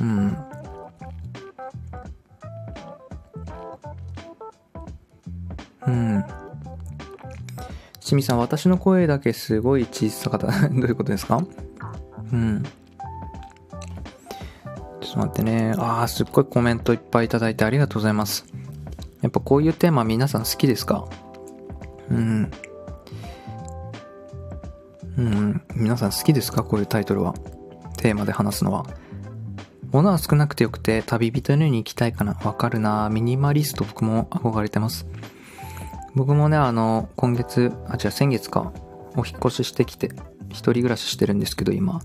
[0.00, 0.36] うん。
[5.86, 6.24] うん。
[8.00, 10.46] しみさん、私の声だけすごい小さかった。
[10.68, 11.42] どういうことですか？
[12.32, 12.62] うん。
[15.00, 15.74] ちょっと待ってね。
[15.78, 18.46] ああ、すっごいコメントいっぱいいただいてありがとうございます。
[19.22, 21.06] やっぱこういうテーマ皆さん好きですか？
[22.10, 22.50] うん。
[25.16, 25.62] うん。
[25.74, 26.62] 皆さん好きですか？
[26.62, 27.34] こういうタイトルは。
[27.96, 28.84] テーマで話すのは。
[29.94, 32.34] 物は少なくてよくて旅人のように行きたいかな。
[32.42, 35.06] わかるなミニマリスト僕も憧れてます。
[36.16, 38.72] 僕もね、あの、今月、あ、違う、先月か、
[39.16, 40.10] お引越ししてきて、
[40.48, 42.00] 一人暮らししてるんですけど、今。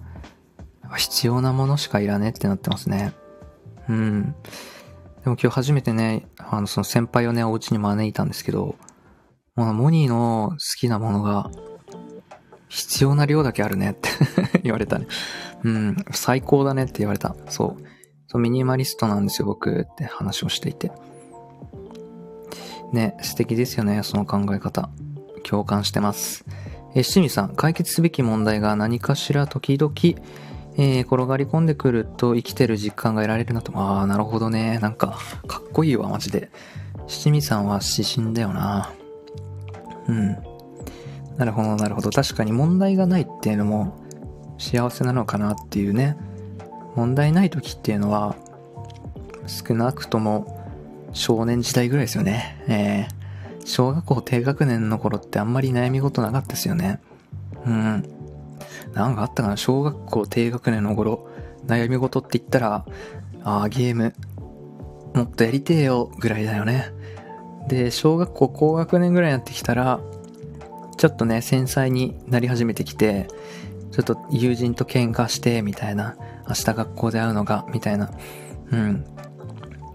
[0.98, 3.14] 必要なものしかいらねえってなってますね。
[3.88, 4.36] うん。
[5.24, 8.76] でも今日初めてね、あの、その先輩をね、お家に招いたんですけど、
[9.56, 11.50] もうモニーの好きなものが、
[12.68, 14.10] 必要な量だけあるねって
[14.62, 15.08] 言われたね。
[15.64, 17.36] うん、最高だねって言われた。
[17.48, 17.84] そう。
[18.28, 20.92] そう、ミニマリストなんですよ、僕って話をしていて。
[22.94, 24.90] ね、素敵ですよね、その考え方。
[25.44, 26.46] 共感してます。
[26.96, 29.94] え、七味さん、解決すべき問題が何かしら時々、
[30.78, 33.72] えー、転がり込んでくると生きてる実感が得られるなと。
[33.76, 34.80] ああ、なるほどね。
[34.80, 35.18] なんか、
[35.48, 36.52] かっこいいわ、マジで。
[37.08, 38.92] 七味さんは指針だよな。
[40.08, 40.38] うん。
[41.38, 42.12] なるほど、なるほど。
[42.12, 43.98] 確かに問題がないっていうのも
[44.60, 46.16] 幸せなのかなっていうね。
[46.96, 48.36] 問題ない時っていうのは、
[49.48, 50.64] 少なくとも
[51.14, 52.64] 少年時代ぐらいですよね。
[52.68, 57.00] えー、小学校低学年の頃ってあんまり悩み事なかったですよね。
[57.66, 58.04] うん。
[58.94, 59.58] なんかあったかな？
[59.58, 61.28] 小学校低学年の頃、
[61.66, 62.86] 悩み事って言ったら、
[63.44, 64.14] ああ、ゲーム、
[65.14, 66.92] もっとやりてえよ、ぐらいだよね。
[67.68, 70.00] で、小学校高学年ぐらいになってきたら、
[70.98, 73.28] ちょっとね、繊細になり始めてきて、
[74.04, 76.16] ちょっと友人と喧嘩して、みたいな。
[76.48, 78.12] 明日学校で会うのが、みたいな。
[78.72, 79.04] うん。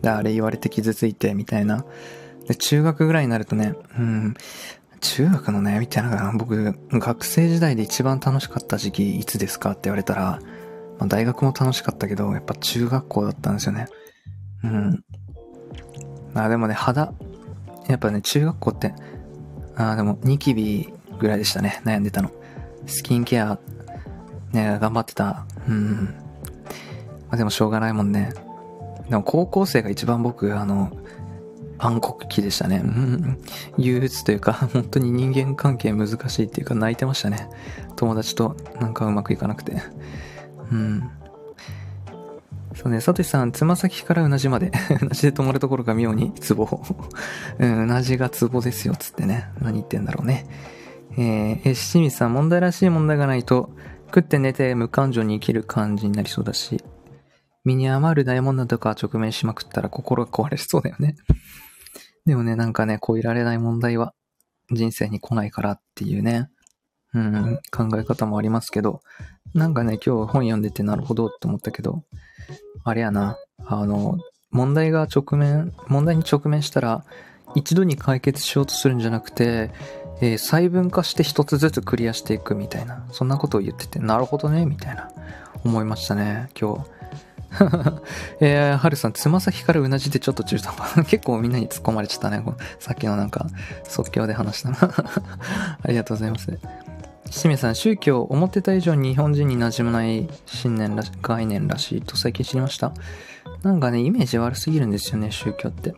[0.02, 1.84] で、あれ言われて傷ついて、みたいな。
[2.46, 4.34] で、中学ぐらいになるとね、うん、
[5.00, 10.40] 中学の悩みってなんか僕、学生時代で一番楽しかった時期いつですかって言われたら、
[10.98, 13.86] まあ、大学も楽しかったけど、やっぱ中学校だったんですよね。
[14.62, 15.04] うん。
[16.34, 17.12] あ、でもね、肌、
[17.88, 18.94] やっぱね、中学校って、
[19.76, 22.30] あ、でも、ニキビぐらいでしたね、悩んでたの。
[22.86, 23.58] スキンケア、
[24.54, 25.46] ね、頑張ってた。
[25.68, 26.14] うん。
[27.28, 28.32] まあ、でもしょうがないもんね。
[29.08, 30.96] でも高校生が一番僕、あの、
[31.78, 32.80] 暗黒期でしたね。
[32.84, 33.38] うん。
[33.76, 37.48] 憂鬱というか、 本当に人間関係難しいっていうか泣いてましたね。
[37.96, 39.82] 友達となんかうまくいかなくて。
[40.72, 41.02] うん。
[42.74, 44.72] そうね、サトシさん、つま先からうなじまで。
[45.02, 46.80] うなじで止まるところが妙にツボ。
[47.58, 49.48] うん、うなじがツボですよ、つってね。
[49.60, 50.46] 何言ってんだろうね。
[51.16, 53.70] えー、え、七味さん、問題らしい問題がないと、
[54.14, 56.80] 食って寝て無感情に生きる感じになりそうだし、
[57.64, 61.16] 身に余るダイヤモンドとか直面しまくったら心が壊れそうだよね。
[62.24, 64.14] でもね、なんかね、超えられない問題は
[64.70, 66.48] 人生に来ないからっていうね、
[67.12, 69.00] うん、考え方もありますけど、
[69.52, 72.04] なんかね、今日本読んでてなるほどって思ったけど、
[72.84, 74.20] あれやな、あの、
[74.52, 77.04] 問題が直面、問題に直面したら、
[77.56, 79.72] 一度に解決しようとするんじゃなくて、
[80.20, 85.10] えー、細分化して一つずつクリアしていくみたいな、そんなことを言ってて、なるほどね、みたいな、
[85.64, 86.94] 思いましたね、今日。
[88.40, 91.06] えー、はるさん、つま先からうなじでちょっと中途半端。
[91.08, 92.40] 結構みんなに突っ込まれちゃったね。
[92.44, 93.46] このさっきのなんか、
[93.88, 94.78] 即興で話したな。
[95.82, 96.58] ありがとうございます。
[97.30, 102.92] 清水さん、宗教、思ってた以上に日本人に馴染まない信念らし、概念らしいと最近知りました。
[103.62, 105.94] なんかね、イメージ悪すぎるんですよね、宗教って。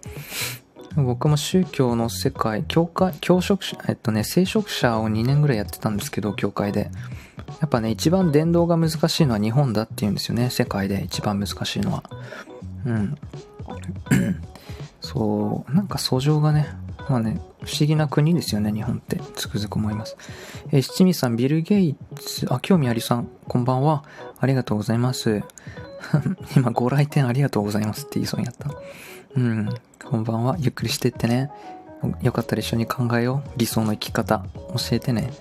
[0.96, 6.90] 僕も宗教の世界、教会、教職者、えっとね、聖職者を2年ぐらいやってたんですけど、教会で。
[7.60, 12.02] やっぱね、一番伝道が難しいのは日本だって言うんですよね、世界で一番難しいのは。
[12.86, 13.16] うん。
[15.00, 16.68] そう、なんか訴状がね、
[17.08, 19.20] まあね、不思議な国ですよね、日本って。
[19.34, 20.16] つくづく思います。
[20.72, 24.04] え、七味さん、ビル・ゲイツ、あ、興味ありさん、こんばんは。
[24.38, 25.42] ありがとうございます。
[26.56, 28.70] 今、ご来店ありがとうございますって言いそうになった。
[29.36, 29.68] うん、
[30.04, 30.56] こんばんは。
[30.58, 31.50] ゆっくりしてってね。
[32.22, 33.50] よかったら一緒に考えよう。
[33.58, 34.44] 理想の生き方。
[34.54, 35.32] 教えてね。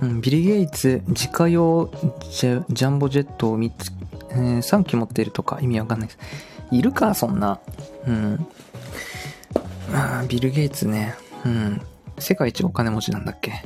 [0.00, 1.90] うん、ビル・ゲイツ、自家用
[2.30, 3.92] ジャンボジェットを3つ、
[4.30, 6.18] えー、3機持っているとか意味わかんないです。
[6.70, 7.60] いるか、そんな。
[8.06, 8.46] うん。
[9.92, 11.14] あビル・ゲイツね。
[11.44, 11.80] うん。
[12.18, 13.62] 世界一お金持ちなんだっけ。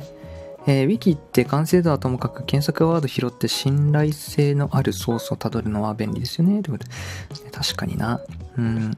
[0.65, 6.61] えー、ウィキって完成度はともかく検索ワード拾って信頼性のあるソースをたどるのは便利ですよね。
[6.61, 7.51] ということで。
[7.51, 8.21] 確かにな。
[8.57, 8.97] うん。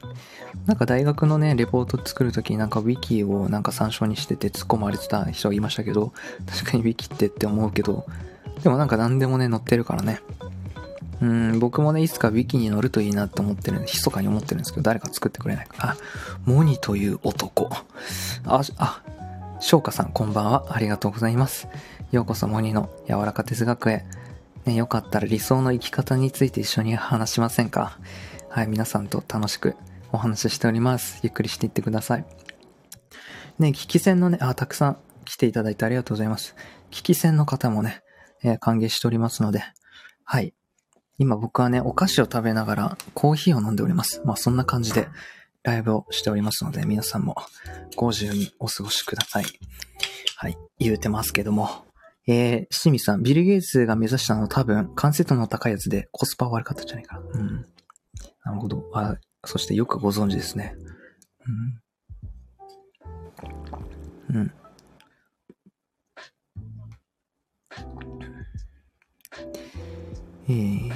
[0.65, 6.11] なんか大学のね、レポート作るときになんかウィキをなんか参照にしてて突っ込まれてた人がいましたけど、
[6.45, 8.05] 確かにウィキってって思うけど、
[8.63, 10.21] でもなんか何でもね、載ってるからね。
[11.21, 15.75] うん、僕もね、いつかウィキに乗るといいなと思ってるんで、密かに思ってるんですけど、誰か作ってくれないか。
[15.79, 15.95] あ、
[16.45, 17.69] モニという男。
[18.45, 19.01] あ、あ、
[19.59, 20.65] 翔歌さん、こんばんは。
[20.69, 21.67] ありがとうございます。
[22.11, 24.05] ようこそモニの柔らか哲学へ。
[24.65, 27.97] ね、よかったら理想の生き方について一緒に話しませんか？
[28.49, 29.75] はい、皆さんと楽しく
[30.15, 31.19] お話ししております。
[31.23, 32.25] ゆっくりしていってください。
[33.59, 36.55] ね、聞き戦のね、あ、たくさん来ていただいてありがとうございます。
[36.89, 38.01] 聞き戦の方もね、
[38.43, 39.63] えー、歓迎しておりますので、
[40.23, 40.53] はい。
[41.17, 44.21] 今僕はね、お菓子を食べながらコーヒーを飲んでおります。
[44.25, 45.07] まあそんな感じで
[45.63, 47.35] ライブをしておりますので、皆さんも
[47.95, 49.45] ご自由にお過ごしください。
[50.37, 51.69] はい、言うてますけども。
[52.27, 57.21] えー、清水さん、ビル・ゲイツが目指したの多分、完成度の高いやつでコスパ悪かったんじゃないかな。
[57.33, 57.65] うん。
[58.43, 58.89] なるほど。
[58.93, 60.75] あ、そしてよくご存知ですね。
[64.31, 64.37] うん。
[64.37, 64.51] うん。
[70.47, 70.91] えー、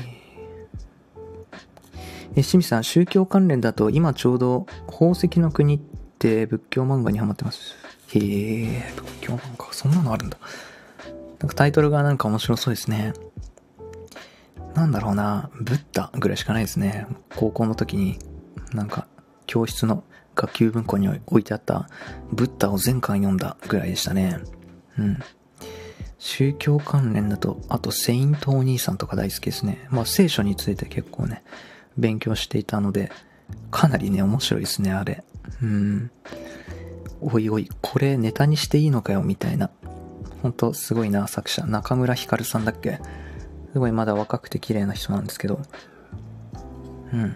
[2.35, 5.79] え、しみさん、宗教関連だと今ちょうど宝石の国っ
[6.19, 7.75] て仏教漫画にハマってます。
[8.13, 10.37] へえ、仏教漫画、そんなのあるんだ。
[11.39, 13.13] なんかタイトルがなんか面白そうですね。
[14.75, 17.07] なんだろうな、ブッダぐらいしかないですね。
[17.35, 18.19] 高校の時に、
[18.73, 19.07] なんか、
[19.45, 20.03] 教室の
[20.35, 21.89] 学級文庫に置いてあった
[22.31, 24.39] ブッダを全巻読んだぐらいでしたね。
[24.97, 25.19] うん。
[26.17, 29.87] 宗教関連だと、あと、セイントお兄さんとか大好きですね。
[29.89, 31.43] まあ、聖書について結構ね、
[31.97, 33.11] 勉強していたので、
[33.71, 35.23] かなりね、面白いですね、あれ。
[35.61, 36.11] うん。
[37.21, 39.69] おいおい、これネタにしていいのかよ、みたいな。
[40.41, 41.65] ほんと、すごいな、作者。
[41.65, 42.99] 中村ひかるさんだっけ？
[43.73, 45.61] すごいまだ若くて綺麗な人なんですけど。
[47.13, 47.35] うん。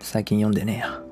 [0.00, 1.02] 最近読んでねえや。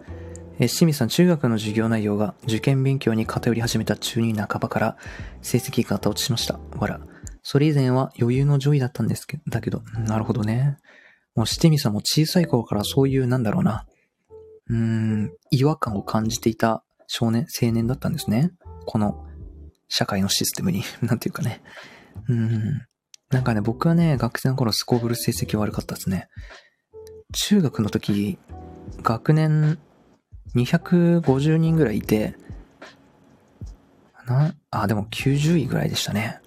[0.58, 4.96] え、清水さん、中学の授業内容が受験勉強に偏り始めた中二半ばから
[5.42, 6.58] 成績が落ちしました。
[6.78, 7.00] わら。
[7.42, 10.78] それ以前は余裕の上位だったんですけど、だけど、なるほどね。
[11.34, 13.86] もう、してみさんも小さい頃からそういう、なんだろうな。
[14.68, 18.50] うーん、違和感を感じていた少年、青年だったんですね。
[18.86, 19.26] この、
[19.88, 20.82] 社会のシステムに。
[21.02, 21.60] なんていうかね。
[22.28, 22.86] うん。
[23.30, 26.28] なんかね、僕はね、学生の頃スコーブル成績悪かったですね。
[27.32, 28.38] 中学の時、
[29.02, 29.78] 学年
[30.54, 32.36] 250人ぐらいいて、
[34.26, 36.40] な、あ、でも90位ぐらいでしたね。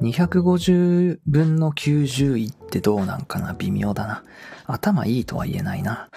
[0.00, 3.52] 250分の90位ってどうなんかな？
[3.54, 4.22] 微妙だな。
[4.66, 6.08] 頭いいとは言えないな。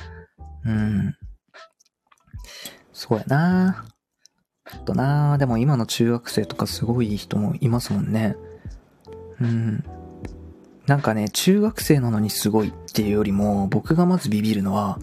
[0.66, 1.16] うん。
[2.94, 3.86] そうやな。
[4.72, 8.36] ちょっとなでも今の中学生とかすごい人もいますもんね。
[9.40, 9.84] うん。
[10.88, 15.00] なんかね、中学生なのにすごいっていうよりも、僕がまずビビるのは、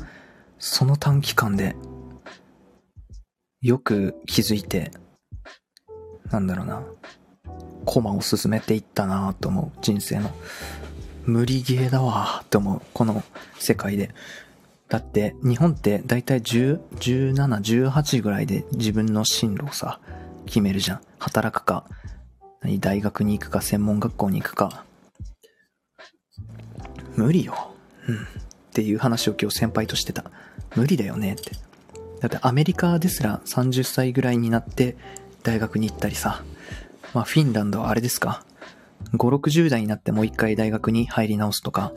[0.59, 1.75] その短期間で、
[3.61, 4.93] よく気づいて、
[6.31, 6.85] なんだろうな、
[7.85, 10.31] コマを進めていったなと思う、人生の。
[11.25, 12.83] 無理ゲーだわって思う。
[12.93, 13.23] この
[13.59, 14.15] 世界で。
[14.89, 20.01] だって日本ってだいたい10、17、18ぐらいで自分の進路をさ、
[20.47, 21.01] 決めるじゃん。
[21.19, 21.85] 働くか、
[22.79, 24.85] 大学に行くか、専門学校に行くか。
[27.17, 27.75] 無理よ。
[28.09, 28.17] うん。
[28.17, 28.19] っ
[28.73, 30.25] ていう話を今日先輩としてた。
[30.77, 31.53] 無理だよねって。
[32.21, 34.97] だってアメリカですら30歳ぐらいになって
[35.43, 36.43] 大学に行ったりさ。
[37.15, 38.45] まあフィンランドはあれですか。
[39.15, 41.93] 5、60代になってもう一回大学に入り直すとか。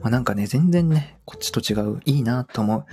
[0.00, 2.00] まあなんかね、全然ね、こっちと違う。
[2.04, 2.84] いいなと思う。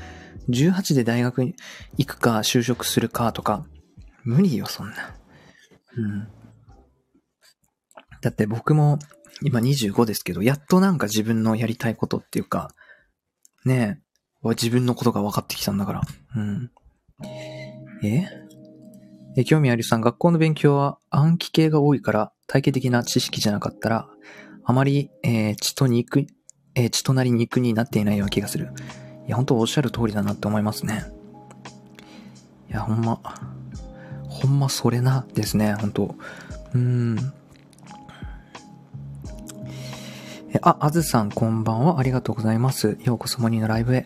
[0.49, 1.55] 18で大学に
[1.97, 3.65] 行くか、就職するかとか、
[4.23, 5.15] 無理よ、そんな。
[5.97, 6.27] うん。
[8.21, 8.99] だって僕も、
[9.41, 12.71] 今25ですけど、やっとなんか自分のやりたいことっていうか、
[13.65, 14.01] ね
[14.43, 16.01] え、自分のことが分かってきたんだから。
[16.35, 16.71] うん。
[18.03, 18.27] え？
[19.37, 24.07] え、興味あるさん、学校の勉強は暗記系が多いから、体系的な知識じゃなかったら、
[24.63, 26.25] あまり、えー、血と肉、
[26.73, 28.69] えー、血となり肉になっていないような気がする。
[29.27, 31.03] いや、本当おっしゃる通りだなって思いますね。
[32.69, 33.19] いや、ほんま、
[34.29, 36.15] ほんまそれなですね、本当
[36.73, 37.33] うん。
[40.61, 41.99] あ、あずさんこんばんは。
[41.99, 42.97] ありがとうございます。
[43.03, 44.05] ようこそモニーのライブへ。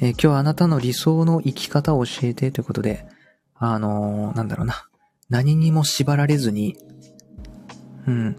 [0.00, 3.06] えー、今日はあなたの理想の生き方を教えてということで、
[3.56, 4.88] あのー、なんだろうな。
[5.28, 6.76] 何にも縛られずに、
[8.06, 8.36] うん。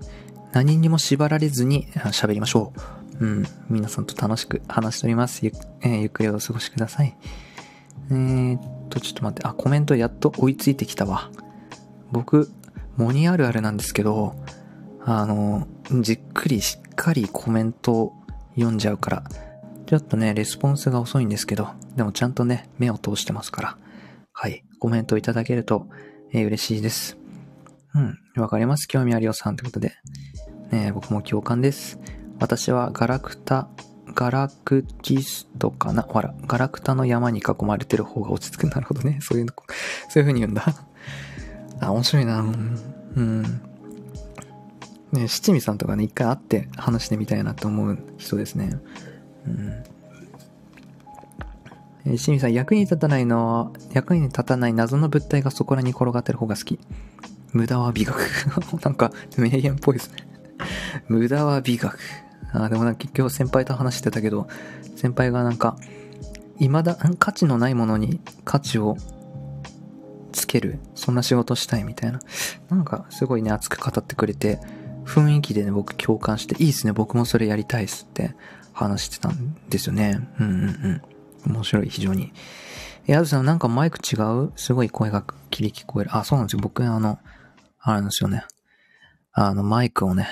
[0.51, 2.73] 何にも縛られずに喋りましょ
[3.19, 3.25] う。
[3.25, 5.45] うん、皆さんと楽しく話しております。
[5.45, 7.17] ゆ,、えー、ゆっくりお過ごしください。
[8.09, 11.29] えー、っと、ちょっと待って、あ、コメントやっと追いついてきたわ。
[12.11, 12.49] 僕、
[12.97, 14.35] モニあるあるなんですけど、
[15.05, 15.67] あの、
[16.01, 18.13] じっくりしっかりコメントを
[18.55, 19.23] 読んじゃうから、
[19.85, 23.77] ちょっとね、レスポンスが遅いんですけど、でもちゃんとね、目を通してますから、
[24.31, 25.87] はい、コメントいただけると、
[26.31, 27.17] えー、嬉しいです。
[27.93, 28.87] うん、わかります？
[28.87, 29.91] 興味ありよさんということで。
[30.71, 31.99] ね、僕も共感です。
[32.39, 33.67] 私はガラクタ、
[34.15, 36.03] ガラクキストかな？
[36.03, 38.67] ほら、ガラクタの山に囲まれてる方が落ち着く。
[38.67, 39.19] なるほどね。
[39.21, 39.53] そういうの、
[40.07, 40.63] そういう風に言うんだ。
[41.81, 42.39] あ、面白いな。
[42.39, 42.43] う
[43.21, 43.61] ん。
[45.11, 48.79] ね、七味さんとかね、一回会って話してみたいなと思う人ですね。
[49.45, 49.83] うん。
[52.05, 56.79] え七味さん、役に立たないのは、役に立たない謎の物体がそこらに転がってる方が好き。
[57.51, 58.19] 無駄は美学。
[58.83, 60.17] なんか、名言っぽいですね。
[61.07, 61.97] 無駄は美学。
[62.53, 64.47] あでもなんか結局先輩と話してたけど、
[64.95, 65.77] 先輩がなんか、
[66.57, 68.97] 未だ、価値のないものに価値を
[70.31, 70.79] つける。
[70.95, 72.19] そんな仕事したいみたいな。
[72.69, 74.59] なんかすごいね、熱く語ってくれて、
[75.05, 78.35] 雰囲気でね、僕共感して、いいっすね、僕もそれやりたいっすって
[78.73, 80.27] 話してたんですよね。
[80.39, 81.01] うんうん
[81.45, 81.53] うん。
[81.53, 82.33] 面白い、非常に。
[83.07, 84.51] え、あずさん、なんかマイク違う？
[84.55, 86.15] すごい声が切り聞こえる。
[86.15, 86.59] あ、そうなんですよ。
[86.61, 87.19] 僕、あの、
[87.79, 88.43] あるんですよね。
[89.33, 90.27] あの、マイクをね、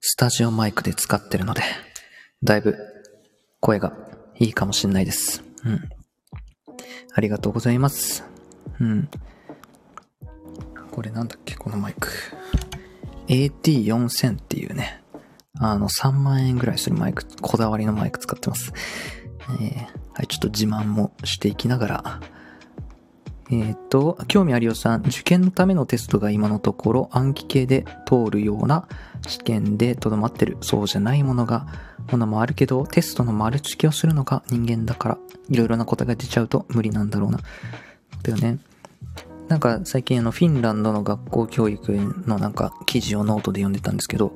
[0.00, 1.62] スタジオマイクで使ってるので、
[2.44, 2.76] だいぶ
[3.60, 3.96] 声が
[4.38, 5.42] いいかもしんないです。
[5.64, 5.88] うん。
[7.14, 8.24] ありがとうございます。
[8.78, 9.08] うん。
[10.90, 11.54] これなんだっけ？
[11.56, 12.08] このマイク。
[13.32, 15.02] AT4000 っていうね、
[15.58, 18.72] あの3万円ぐらいするマイク、こだわりのマイク使ってます。
[19.48, 19.76] えー、
[20.14, 22.20] はい、ちょっと自慢もしていきながら、
[23.50, 28.88] えっ、と、興味ありよさん、受験のためのテストが今のところ暗記系で通るような
[29.26, 30.56] 試験でとどまってる。
[30.60, 31.66] そうじゃないものが、
[32.10, 35.18] ものもあるけど、テストの丸付けをするのが人間だから、
[35.50, 37.40] いろいろなことが出ちゃうと無理なんだろうな。
[38.22, 38.58] だよね。
[39.48, 41.92] なんか最近あのフィンランドの学校教育
[42.26, 44.34] のなんか記事をノートで読んでたんですけど、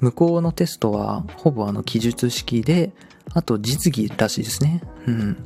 [0.00, 2.92] 向こうのテストはほぼあの記述式で、
[3.32, 4.82] あと実技らしいですね。
[5.06, 5.36] うん。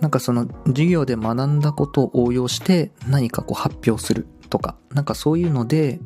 [0.00, 6.00] なんかその授業で学んだことを応用して何かこう発表するとか、なんかそういうので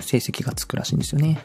[0.00, 1.38] 成績がつくらしいんですよね。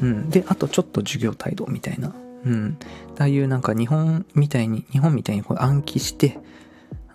[0.00, 0.30] うん。
[0.30, 2.14] で、あとちょっと授業態度みたいな。
[2.44, 2.78] うん。
[3.18, 6.38] ああいうなんか日本みたいに、日本みたいにこう暗記して、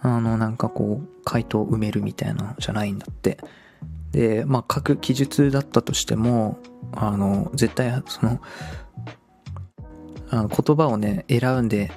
[0.04, 3.38] あのなんかこう回答を埋めるみたいなのじゃないんだって。
[4.12, 6.60] で、まあ書く記述だったとしても、
[6.92, 8.42] あの、絶対その、
[10.30, 11.92] あの言葉をね、選んで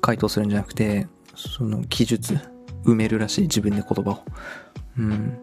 [0.00, 1.06] 回答するんじゃなくて、
[1.36, 2.38] その記述
[2.84, 4.18] 埋めるらしい自分で言葉を。
[4.98, 5.38] うん。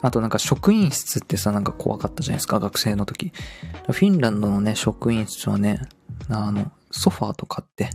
[0.00, 3.32] あとなんか職員室ってさなんか怖かったじゃないですか学生の時。
[3.90, 5.80] フィンランドのね職員室はね
[6.28, 7.90] あのソファーとかって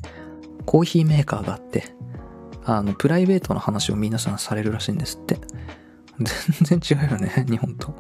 [0.66, 1.96] コーヒーメーカーがあって
[2.66, 5.40] あのプライベートの話を皆さんされるらしいんですって
[6.64, 7.96] 全然違うよね 日本と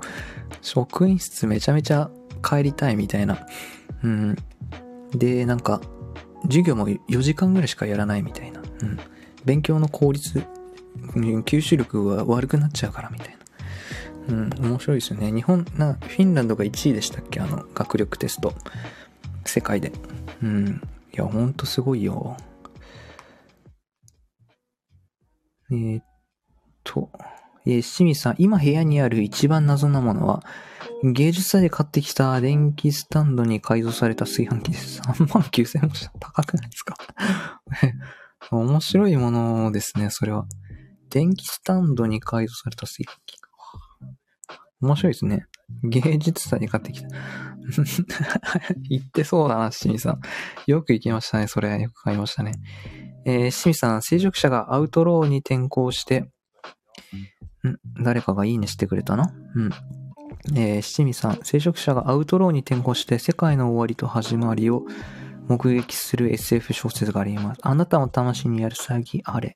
[0.61, 2.09] 職員室めちゃめちゃ
[2.41, 3.45] 帰りたいみたいな
[4.03, 4.35] うん
[5.13, 5.81] でなんか
[6.43, 8.61] 授業も4時間ぐらいしかやらないみたいな。
[8.81, 8.99] うん。
[9.45, 10.43] 勉強の効率、
[11.15, 13.37] 吸収力が悪くなっちゃうからみたいな。
[14.29, 15.31] うん、面白いですよね。
[15.31, 17.39] 日本、な、フィンランドが1位でしたっけ？
[17.39, 18.53] あの、学力テスト。
[19.45, 19.91] 世界で。
[20.41, 20.81] うん。
[21.13, 22.37] いや、ほんとすごいよ。
[25.73, 26.05] えーっ
[26.83, 27.09] と、
[27.65, 30.43] えー、七味さん、今部屋にある一番謎なものは、
[31.03, 35.01] 芸術祭で買ってきた電気スタンドに改造された炊飯器です。
[35.01, 36.95] 3万9000円も高くないですか？
[38.51, 40.45] 面白いものですね、それは。
[41.09, 43.39] 電気スタンドに改造された炊飯器。
[44.81, 45.45] 面白いですね。
[45.83, 47.07] 芸術祭に買ってきた。
[48.89, 50.19] 言ってそうだな、しみさん。
[50.67, 51.79] よく行きましたね、それ。
[51.79, 52.51] よく買いましたね。
[53.25, 56.29] えー、しみさん、聖職者がアウトローに転校して、ん
[58.03, 59.33] 誰かがいいねしてくれたな？
[59.55, 59.69] うん。
[60.55, 64.85] えー、七味さん、聖職者がアウトローに転校して世界の終わりと始まりを
[65.47, 67.61] 目撃する SF 小説があります。
[67.63, 69.55] あなたの魂にやる詐欺あれ。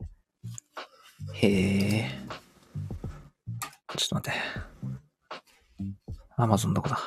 [1.33, 2.09] へえ。
[3.97, 4.39] ちょっと待って。
[6.37, 6.97] アマゾンどこだ？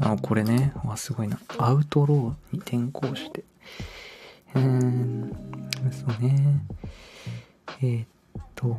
[0.00, 0.72] あ、これね。
[0.84, 1.38] わ、すごいな。
[1.58, 3.44] アウトローに転校して。
[4.54, 5.32] うーん、
[5.90, 6.60] そうね。
[7.82, 8.06] えー、っ
[8.54, 8.76] と、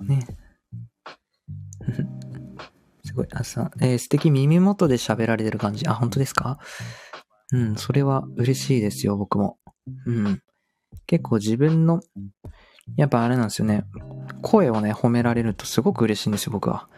[0.00, 0.26] ね。
[3.04, 5.86] すごい、朝、えー、素敵耳元で喋られてる感じ。
[5.86, 6.58] あ、本当ですか？
[7.52, 9.58] うん、それは嬉しいですよ、僕も。
[10.06, 10.42] うん。
[11.06, 12.00] 結構自分の、
[12.96, 13.84] やっぱあれなんですよね。
[14.42, 16.88] 声をね、褒められるとすごく嬉しいんですよ、僕は。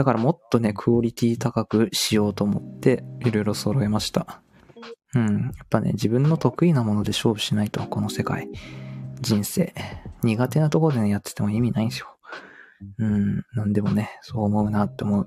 [0.00, 4.40] だからもっとね、クオリティ高くしようと思って、いろいろ揃えました。
[5.14, 5.52] うん。
[5.54, 8.48] やっぱね、自分の得意なもので勝負しないと、この世界。
[9.20, 9.74] 人生。
[10.22, 12.16] 苦手なところでね、やってても意味ないんですよ。
[12.96, 13.44] うん。
[13.52, 15.26] なんでもね、そう思うなって思う。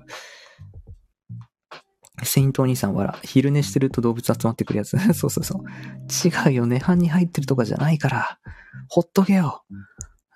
[2.24, 4.98] セイントお兄さんは、昼寝してると動物集まってくるやつ。
[5.14, 5.62] そうそうそう。
[6.26, 8.40] 違うよ、涅槃に入ってるとかじゃないから。
[8.88, 9.62] ほっとけよ。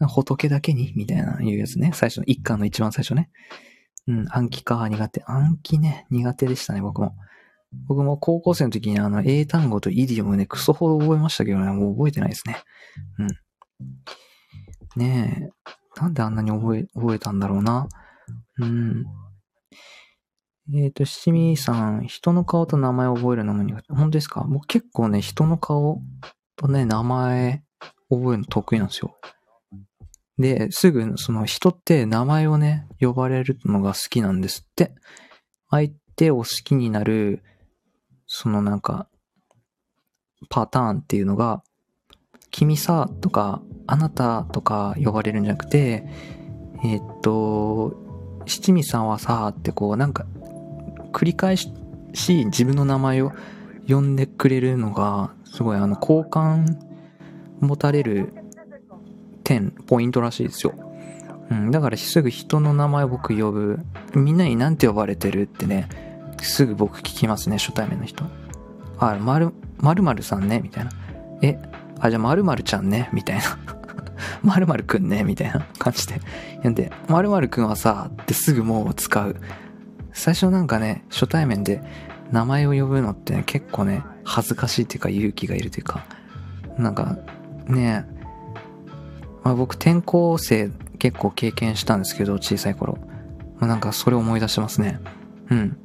[0.01, 1.91] 仏だけにみたいな言うやつね。
[1.93, 3.31] 最初の、一巻の一番最初ね。
[4.09, 5.23] うん、暗記か、苦手。
[5.27, 7.15] 暗記ね、苦手でしたね、僕も。
[7.87, 12.57] 僕も高校生の時にあの、英単語とイディオムね、クソほど覚えましたけどね、もう覚えてないですね。
[13.19, 13.29] うん。
[14.97, 17.87] ねえ、なんであんなに覚え、覚えたんだろうな。
[18.59, 19.05] うん。
[20.75, 23.93] えっ、ー、と、七味さん、人の顔と名前を覚えるのも苦手。
[23.93, 24.45] 本当ですか？
[24.49, 26.01] 僕結構ね、人の顔
[26.57, 27.63] とね、名前
[28.09, 29.19] 覚えるの得意なんですよ。
[30.39, 34.95] で、すぐその人って名前をね、呼ばれるのが好きなんですって。
[35.71, 37.43] 相手を好きになる、
[38.27, 39.09] そのなんか、
[40.49, 41.63] パターンっていうのが、
[42.51, 46.07] 君さとか、あなたとか呼ばれるんじゃなくて、
[46.85, 47.97] えー、っと、
[48.47, 50.27] 七味さんはさってこうなんか、
[51.13, 51.73] 繰り返し
[52.15, 53.33] 自分の名前を
[53.89, 56.79] 呼んでくれるのが、すごいあの、好感
[57.61, 58.33] 持たれる
[59.49, 60.75] 点、ポイントらしいですよ。
[61.51, 63.81] うん、だからすぐ人の名前を僕呼ぶ。
[64.15, 65.89] みんなに何て呼ばれてるってね、
[66.43, 68.25] すぐ僕聞きますね、初対面の人。
[68.99, 70.91] あ、まる、まるまるさんね、みたいな。
[71.41, 71.59] え、
[71.99, 73.43] あ、じゃあまるまるちゃんね、みたいな。
[74.43, 76.21] まるまるくんね、みたいな 感じで。
[76.63, 79.37] なんで、まるまるくんはさ、ってすぐもう使う。
[80.13, 81.83] 最初なんかね、初対面で
[82.33, 86.05] 名前を呼ぶのってね、結構ね、恥ずかしいっていうか勇気がいるというか、
[86.77, 87.17] なんか、
[87.67, 88.18] ねえ、
[89.49, 92.99] まあ、僕転校生結構経験したんですけど、小さい頃。
[93.59, 95.01] まあ、なんかそれ思い出しますね。
[95.51, 95.79] うん。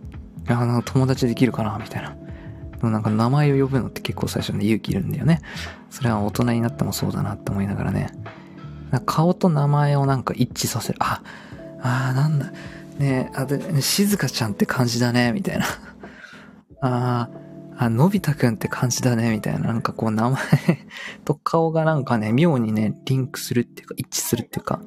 [0.50, 2.10] あの、友達できるかなみたいな。
[2.10, 2.18] で
[2.82, 5.42] もなんか名前を呼ぶのって結構最初に勇気いるんだよね。
[5.90, 8.10] それは大人になってもそうだなって思いながらね。
[9.06, 11.00] 顔と名前をなんか一致させる。
[11.00, 11.22] あ、
[11.80, 12.52] あーなんだ。
[13.00, 15.66] ねあ、で、静香ちゃんって感じだね、みたいな。
[16.82, 17.30] ああ、
[17.78, 19.68] あ、のび太くんって感じだね、みたいな。
[19.68, 20.40] なんかこう名前
[21.26, 24.82] と顔がなんかね、妙にね、リンクするっていうか、一致するっていうか。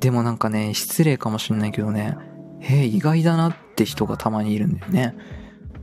[0.00, 2.16] でもなんかね、失礼かもしんないけどね、
[2.60, 5.16] え意外だなって人がたまにいるんだよね。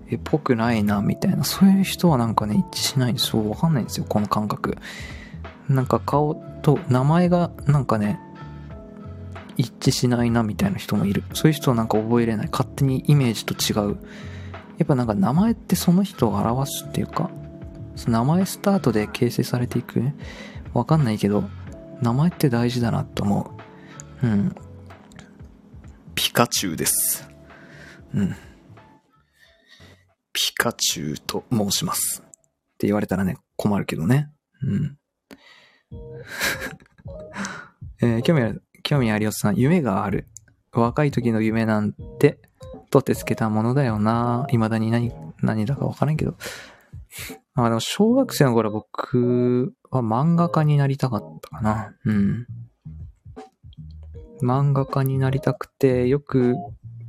[0.10, 1.44] え、ぽくないな、みたいな。
[1.44, 3.48] そういう人はなんかね、一致しないんですよ。
[3.50, 4.78] わかんないんですよ、この感覚。
[5.70, 8.20] なんか顔と名前がなんかね、
[9.58, 11.24] 一致しないな、みたいな人もいる。
[11.34, 12.50] そういう人はなんか覚えれない。
[12.52, 13.98] 勝手にイメージと違う
[14.82, 17.30] やっぱなんか名前ってその人を表すっていうか、
[17.96, 20.02] その名前スタートで形成されていく？
[20.74, 21.44] わかんないけど、
[22.02, 23.56] 名前って大事だなと思
[24.24, 24.28] う。
[24.28, 24.56] うん。
[26.16, 27.30] ピカチュウです。
[28.16, 28.36] うん。
[30.34, 32.24] ピカチュウと申します。
[32.26, 32.30] っ
[32.80, 34.32] て言われたらね、困るけどね。
[34.64, 34.98] うん。
[38.02, 40.28] えー、興味ある、興味ありおさん、夢がある。
[40.72, 42.40] 若い時の夢なんて、
[42.92, 44.46] と手つけたものだよな。
[44.50, 45.12] 未だに何、
[45.42, 46.36] 何だかわからんけど。
[47.56, 51.96] あの、小学生の頃僕は漫画家になりたかったかな。
[52.06, 52.48] うん。
[54.44, 56.56] 漫画家になりたくて、よく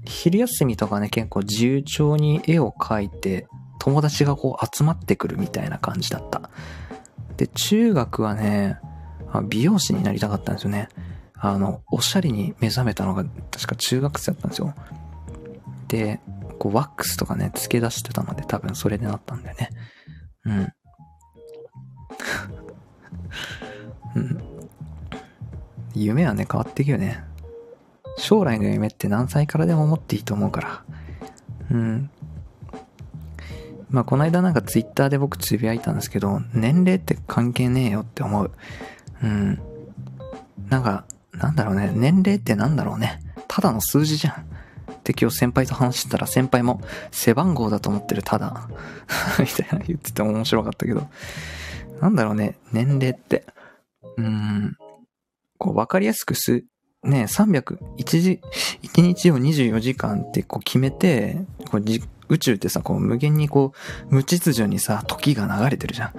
[0.04, 3.46] 昼休みとかね、結構自由帳に絵を描いて、
[3.78, 6.50] 友達がこう集まってくるみたいな感じだった。
[7.36, 8.78] で、中学はね、
[9.48, 10.88] 美容師になりたかったんですよね。
[11.34, 14.74] あの、おしゃれに目覚めたのが確か中学生だったんですよ。
[15.92, 16.20] で、
[16.58, 19.68] こうワックスとかね、付け出してたので多分それでなったんだよね。
[20.46, 20.72] うん。
[24.16, 24.42] うん。
[25.94, 27.22] 夢はね、変わっていくよね。
[28.16, 30.82] 将来の夢って何歳からでも思っていいと思うから。
[31.70, 32.10] うん。
[33.90, 38.50] まあ、この間なんかツイッターで僕つぶやいたんですけど、年齢って関係ねえよって思う。
[39.22, 39.60] うん。
[40.70, 41.92] なんか、なんだろうね。
[41.94, 43.20] 年齢ってなんだろうね。
[43.46, 44.51] ただの数字じゃん。
[45.02, 46.80] って今日先輩と話してたら先輩も
[47.10, 48.68] 背番号だと思ってるただ
[49.40, 51.08] みたいな言ってて面白かったけど。
[52.00, 52.56] なんだろうね。
[52.72, 53.44] 年齢って。
[54.16, 54.76] うん。
[55.56, 56.64] こう、わかりやすくす、
[57.04, 58.40] ね、300、1時、
[58.82, 61.36] 1日を24時間ってこう決めて、
[61.70, 61.84] こう
[62.28, 63.72] 宇宙ってさ、こう無限にこ
[64.10, 66.12] う、無秩序にさ、時が流れてるじゃん。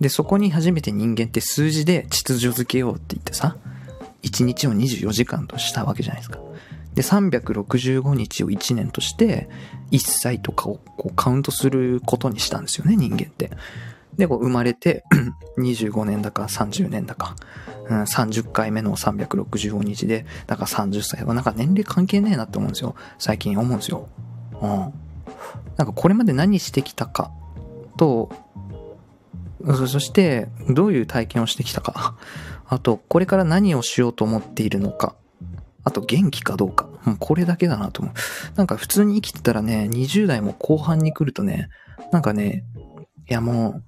[0.00, 3.56] で、そこに初めて人間って数字で秩序づけようって言ってさ、
[4.22, 6.38] 1日を24時間としたわけじゃないですか。
[6.94, 9.48] で、365日を1年として、
[9.90, 13.50] 1歳とかをこうカウントすることにしたんですよね、人間って。
[14.16, 15.04] で、こう生まれて
[15.58, 17.34] 25年だか30年だか、
[17.88, 22.94] うん、30回目の365日で、だから30歳はなんか年齢関係ねえなって思うんですよ。
[23.18, 24.08] 最近思うんですよ。
[24.60, 24.68] うん。
[25.76, 27.30] なんかこれまで何してきたか
[27.96, 28.30] と、
[29.64, 32.16] そして、どういう体験をしてきたか。
[32.66, 35.14] あと、これから何をしようと思っているのか。
[35.84, 36.88] あと、元気かどうか。
[37.04, 38.14] もうこれだけだなと思う。
[38.56, 41.68] なんか普通に生きてたらね、20代も後半に来るとね、
[42.12, 42.64] なんかね、
[43.28, 43.84] いやもう、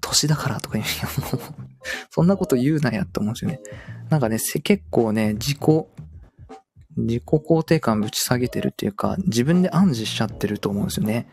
[0.00, 1.52] 年だからとか言う、もう、
[2.10, 3.60] そんなこと言うなやって思うんですよね。
[4.10, 5.58] なんかね、結構ね、自己、
[6.96, 11.28] 自己肯定感ぶち下げてるっていうか、自分で暗示しちゃってると思うんですよね。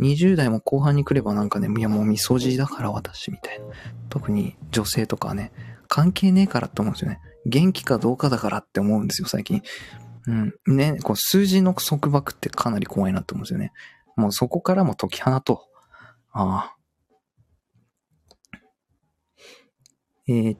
[0.00, 3.66] 20代も後半に来ればなんかね、いやもうみそじだから私みたいな。
[4.08, 5.52] 特に女性とかはね、
[5.88, 7.20] 関係ねえからって思うんですよね。
[7.46, 9.62] 元気かどうかだからって思うんですよ、最近。
[10.26, 10.76] うん。
[10.76, 13.72] ね、こう数字の束縛ってかなり怖いなって思うんですよね。
[14.16, 15.58] もうそこからも解き放とう。
[16.32, 16.76] ああ。
[20.26, 20.58] えー、っ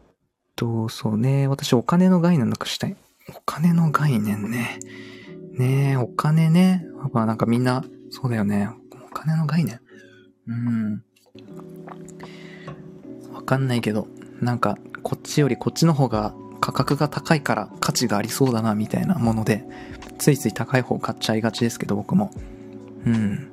[0.57, 1.47] と、そうね。
[1.47, 2.97] 私お金の概念なくしたい。
[3.31, 4.79] お金の概念ね。
[5.53, 6.85] ねえ、お金ね。
[7.01, 8.69] やっぱなんかみんな、そうだよね。
[8.93, 9.81] お金の概念。
[10.47, 11.05] うん。
[13.33, 14.09] わかんないけど、
[14.41, 19.67] なんか、こっちよりこっちの方が価格が高いから価値がありそうだな、みたいなもので、
[20.17, 22.31] ついつい高い方買っちゃいがちですけど、僕も。
[23.05, 23.49] うん。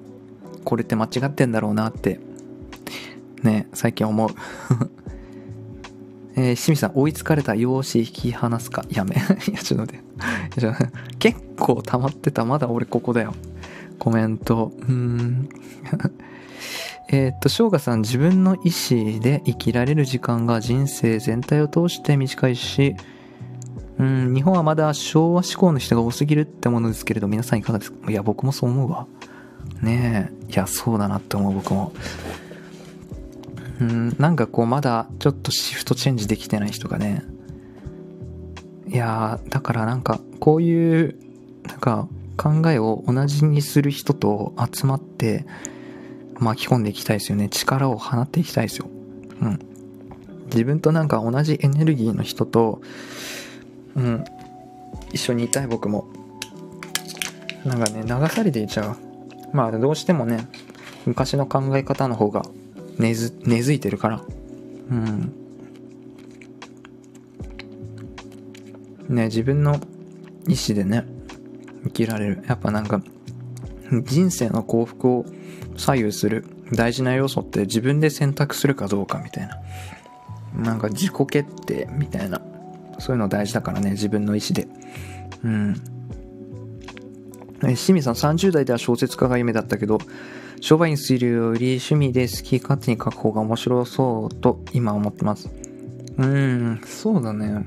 [0.64, 2.22] これって間違ってんだろうなって、
[3.43, 4.30] ね、最近思う。
[6.38, 7.53] えー、清水さん、追いつかれた。
[7.53, 8.86] 容姿引き離すか？
[8.89, 9.18] やめ。
[9.20, 10.03] いや、ちょっと待って。
[11.20, 12.45] 結構溜まってた。
[12.45, 13.34] まだ俺ここだよ。
[13.99, 14.72] コメント。
[14.74, 15.49] うーん。
[17.14, 22.95] えっと、翔賀さん、自分の意思で生きられる時間が人生全体を通して短いし、
[23.97, 28.09] うん、日本はまだ昭和志向の人が多すぎるってものですけれど、皆さんいかがですか？
[28.09, 29.07] いや、僕もそう思うわ。
[29.82, 30.51] ねえ。
[30.53, 31.91] いや、そうだなって思う、僕も。
[33.82, 37.24] うん、なんかこうまだちょっとシフトチェンジできてない人がね、
[38.88, 41.20] いや、だからなんかこういう、
[41.68, 42.07] なんか
[42.38, 45.45] 考えを同じにする人と集まって
[46.42, 47.50] 巻き込んでいきたいですよね。
[47.50, 48.88] 力を放っていきたいですよ。
[49.42, 49.60] うん。
[50.46, 52.82] 自分となんか同じエネルギーの人と、
[53.96, 54.26] うん、
[55.14, 56.08] 一緒にいたい僕も。
[57.64, 58.98] なんかね、流されていっちゃう。
[59.54, 60.50] まあどうしてもね、
[61.06, 62.44] 昔の考え方の方が
[62.98, 64.22] 根ず根付いてるから
[64.92, 65.34] うん
[69.10, 69.76] ね自分の
[70.48, 71.06] 意思でね
[71.86, 73.02] 生きられるやっぱなんか
[74.04, 75.26] 人生の幸福を
[75.78, 79.60] 左右する大事な要素って自分で選択するかどうかみたいな
[80.56, 82.42] なんか自己決定みたいな
[83.00, 84.68] そういうの大事だからね自分の意思で
[85.44, 85.82] うん
[87.62, 90.00] 清水さん30代では小説家が夢だったけど
[90.62, 95.50] 商売にするより趣味で好き勝手に書く方が面白そうと今思ってます。
[96.18, 97.66] うーん、そうだね。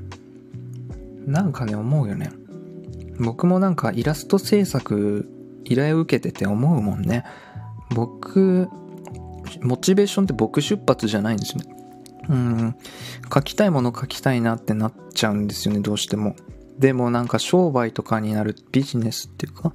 [1.26, 2.30] なんかね、思うよね。
[3.18, 5.28] 僕もなんかイラスト制作
[5.64, 7.24] 依頼を受けてて思うもんね。
[7.90, 8.68] 僕、
[9.62, 11.64] モチベーションって僕出発じゃないんですね。
[12.28, 12.76] うん、
[13.32, 16.36] 書きたいもの書きたいなってなっちゃうんですよね、どうしても。
[16.78, 19.72] でもなんか商売とかになる、ビジネスっていうか、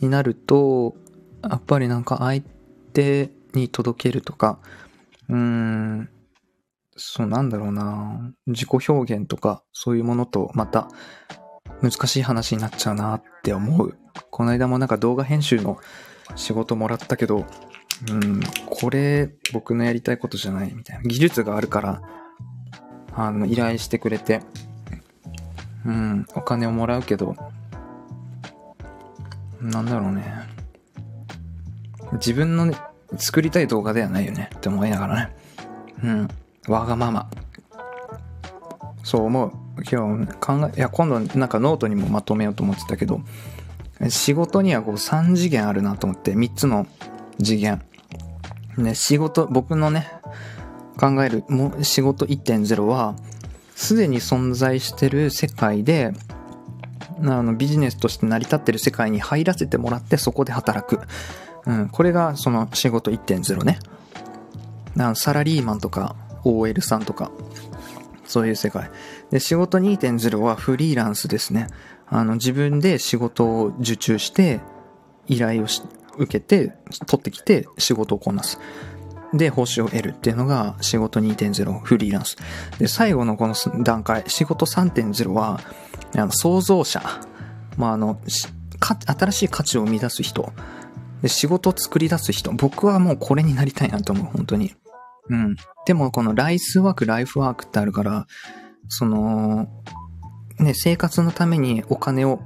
[0.00, 0.94] になると、
[1.42, 2.42] やっぱりなんか相
[2.92, 4.58] 手に届けるとか、
[5.28, 6.08] うん、
[6.96, 10.88] そうなんだろうな自己表現とかそういうものとまた
[11.80, 13.96] 難しい話になっちゃうなって思う。
[14.30, 15.78] この間もなんか動画編集の
[16.36, 17.46] 仕事もらったけど、
[18.10, 21.02] うん、これ僕のやりたいことじゃないみたいな。
[21.02, 22.02] 技術があるから、
[23.14, 24.42] あの、依頼してくれて、
[25.84, 27.34] うん、お金をもらうけど、
[29.60, 30.24] なんだろうね。
[32.12, 32.76] 自分の、ね、
[33.16, 35.36] 作りたい動画ではないよねって思いながらね。
[36.04, 36.28] うん。
[36.68, 37.28] わがまま。
[39.02, 39.52] そう思う。
[39.90, 43.20] 今日考え、いや、今度なんかノートにもまとめようと思ってたけど、
[44.08, 46.86] 仕事にはこう3次元あるなと思って、3つの
[47.42, 47.82] 次元。
[48.76, 50.08] ね、仕事、僕のね、
[50.98, 51.44] 考える
[51.82, 53.16] 仕事1.0は、
[53.74, 56.12] すでに存在してる世界で、
[57.22, 61.00] あの、ビジネスとして成り立ってる世界に入らせてもらってそこで働く。
[61.66, 63.78] うん、これがその仕事1.0ね。
[65.14, 67.30] サラリーマンとか OL さんとか、
[68.26, 68.90] そういう世界。
[69.30, 71.68] で、仕事2.0はフリーランスですね。
[72.10, 74.60] あの、自分で仕事を受注して、
[75.26, 75.82] 依頼をし
[76.16, 76.72] 受けて、
[77.06, 78.58] 取ってきて仕事をこなす。
[79.32, 82.36] で、報酬を得るっていうのが仕事2.0フリーランス。
[82.78, 85.60] で、最後のこの段階、仕事3.0は、
[86.14, 87.02] あの創造者。
[87.76, 88.20] まあ、あの、
[88.80, 90.52] 新しい価値を生み出す人。
[91.22, 92.52] で、仕事を作り出す人。
[92.52, 94.74] 僕はもうこれになりたいなと思う、本当に。
[95.28, 95.56] うん。
[95.86, 98.26] でも、このライスワーク、ライフワークってあるから、
[98.88, 99.68] その、
[100.58, 102.40] ね、生活のためにお金を、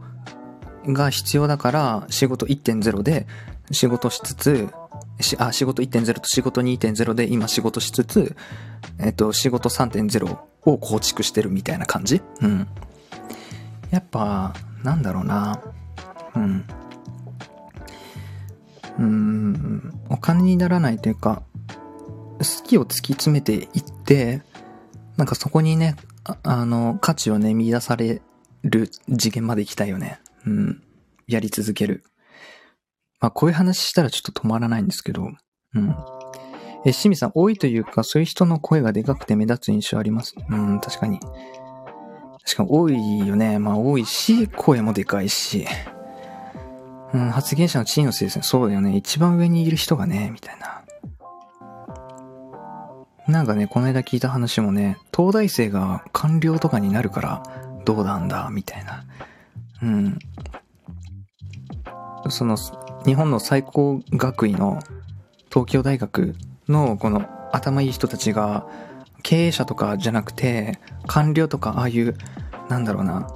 [0.86, 3.26] が必要だから、仕事1.0で
[3.70, 4.68] 仕事しつつ、
[5.20, 8.36] しあ、仕事1.0と仕事2.0で今仕事しつつ、
[8.98, 12.20] えっと、仕事3.0を構築してるみたいな感じ？
[12.40, 12.66] うん。
[13.90, 15.60] やっぱ、なんだろうな。
[16.34, 16.64] うん。
[18.98, 21.42] うん、お金にならないというか、
[22.38, 24.42] 好きを突き詰めていって、
[25.16, 28.22] なんかそこにね、ああの、価値をね、見出され
[28.62, 30.20] る次元まで行きたいよね。
[30.46, 30.82] うん。
[31.26, 32.04] やり続ける。
[33.20, 35.30] まあ、こういう話したらちょっと止まらないんですけど、
[35.74, 35.96] うん。
[36.84, 40.34] え、しみさん、多いというか、そういう人の声がでかくて目立つ印象あります？
[40.48, 41.20] うん、確かに。
[41.20, 43.60] 確かに多いよね。
[43.60, 45.66] まあ、多いし、声もでかいし。
[47.14, 48.42] うん、発言者の地位のせいですね。
[48.42, 48.96] そうだよね。
[48.96, 50.81] 一番上にいる人がね、みたいな。
[53.32, 57.42] なんかね、この間聞いた話もね、東大生が官僚とかになるから
[57.84, 59.04] どうなんだ、みたいな。
[59.82, 60.18] うん。
[62.28, 62.56] その、
[63.06, 64.80] 日本の最高学位の
[65.48, 66.34] 東京大学
[66.68, 68.66] のこの頭いい人たちが
[69.22, 72.16] 経営者とかじゃなくて官僚とかああいう
[72.68, 73.28] なんだろうな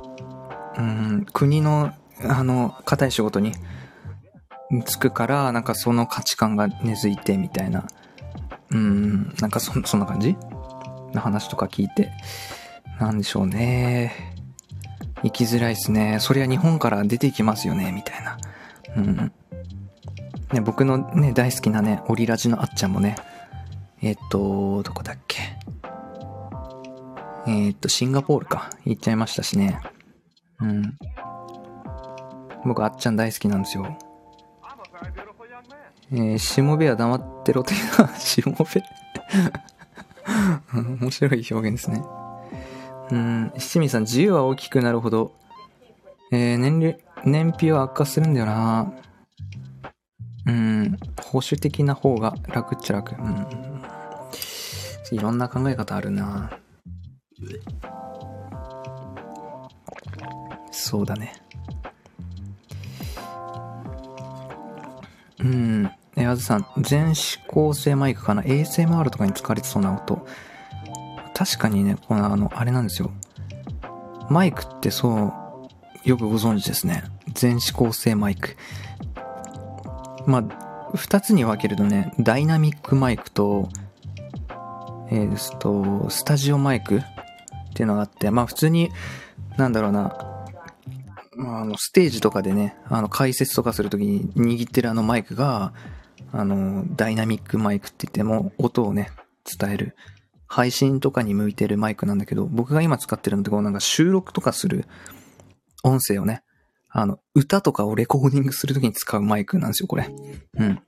[0.79, 1.93] うん国の
[2.23, 3.53] あの硬い仕事に
[4.85, 7.87] つくからなんかその価値観が根付いてみたいな
[8.71, 10.37] うんなんかそそんな感じ？
[11.13, 12.11] の話とか聞いて？
[13.01, 14.13] なんでしょうね
[15.23, 18.39] 生きづらいっすねそりゃ日本から出ていきますよねみたいな
[18.97, 19.33] うん
[20.53, 23.17] ね、僕のね、大好きなね、オリラジのあっちゃんもね、
[24.01, 25.41] えっと、どこだっけ？
[27.49, 28.71] えっと、シンガポールか。
[28.85, 29.81] 行っちゃいましたしね。
[30.61, 30.97] うん。
[32.65, 33.99] 僕、あっちゃん大好きなんですよ。
[36.13, 38.83] えー、しもべは黙ってろというのは、しもべ
[41.01, 42.03] 面白い表現ですね。
[43.11, 45.35] うん、七味さん、自由は大きくなるほど、
[46.33, 48.93] えー、年齢、燃費は悪化するんだよな
[50.47, 53.15] うん、保守的な方が楽っちゃ楽。
[53.21, 53.47] うん。
[55.11, 56.59] いろんな考え方あるな
[60.71, 61.33] そうだね。
[65.41, 65.91] うん。
[66.17, 70.27] え、あずさん、全指向性マイクかな ?ASMR とかに使われてそうな音。
[71.35, 73.11] 確かにね、このあの、あれなんですよ。
[74.31, 75.33] マイクってそ
[76.05, 77.05] う、よくご存知ですね。
[77.33, 78.57] 全指向性マイク。
[80.27, 83.69] まあ、二つに分けるとね、ダイナミックマイクと、
[85.11, 87.03] えー、と、スタジオマイクっ
[87.75, 88.91] ていうのがあって、まあ普通に、
[89.57, 90.36] なんだろうな、
[91.39, 95.73] あの、ステージとかでね、あの、解説とかするときに握ってるあのマイクが、
[96.33, 99.11] あの、ダイナミックマイクって言っても、音をね、
[99.59, 99.97] 伝える。
[100.49, 104.87] 配信とかに向いてるマイクなんだけど、僕が今使ってるのってこうなんか収録とかする
[105.83, 106.43] 音声をね、
[106.89, 110.09] あの、歌とかをレコーディングするときに使うマイクなんですよ、これ。
[110.55, 110.81] うん。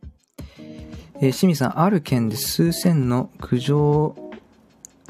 [1.21, 4.15] えー、清水さん、ある県で数千の苦情、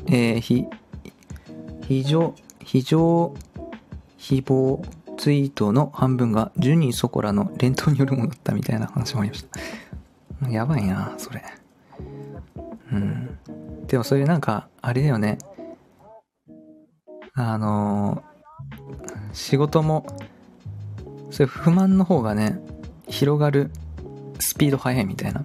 [0.06, 0.66] えー、非、
[1.86, 2.34] 非常、
[2.64, 3.34] 非常、
[4.18, 9.58] 誹謗ツイートの半分がジュニーそこらの連投によるものだったみたいな話もありました。
[10.48, 11.42] やばいな、それ。
[12.92, 13.38] うん。
[13.88, 15.38] でもそれなんか、あれだよね。
[17.34, 20.06] あのー、仕事も、
[21.30, 22.60] そういう不満の方がね、
[23.08, 23.72] 広がる
[24.38, 25.44] スピード速いみたいな。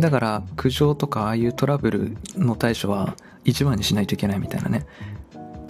[0.00, 4.86] だから、苦情とかああいうトラブルの対処は一番にしないといけないみたいなね。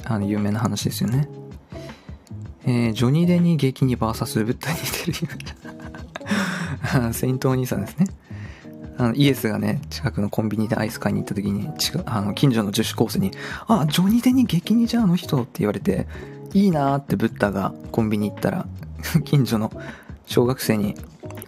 [0.04, 1.28] あの、有名な話ですよね。
[2.66, 5.28] えー、ジョニー・デニー激にバーサスブッダに似て
[7.08, 8.06] るセイントお兄さんですね。
[8.96, 11.68] あの、イエスがね、近くのコンビニでアイス買いに行った時に、
[12.06, 13.32] あの、近所の女子コースに、
[13.66, 16.06] あ、ジョニー・デニー激似じゃあの人って言われて、
[16.52, 18.66] いいなーってブッダがコンビニ行ったら、
[19.24, 19.72] 近所の
[20.26, 20.94] 小学生に、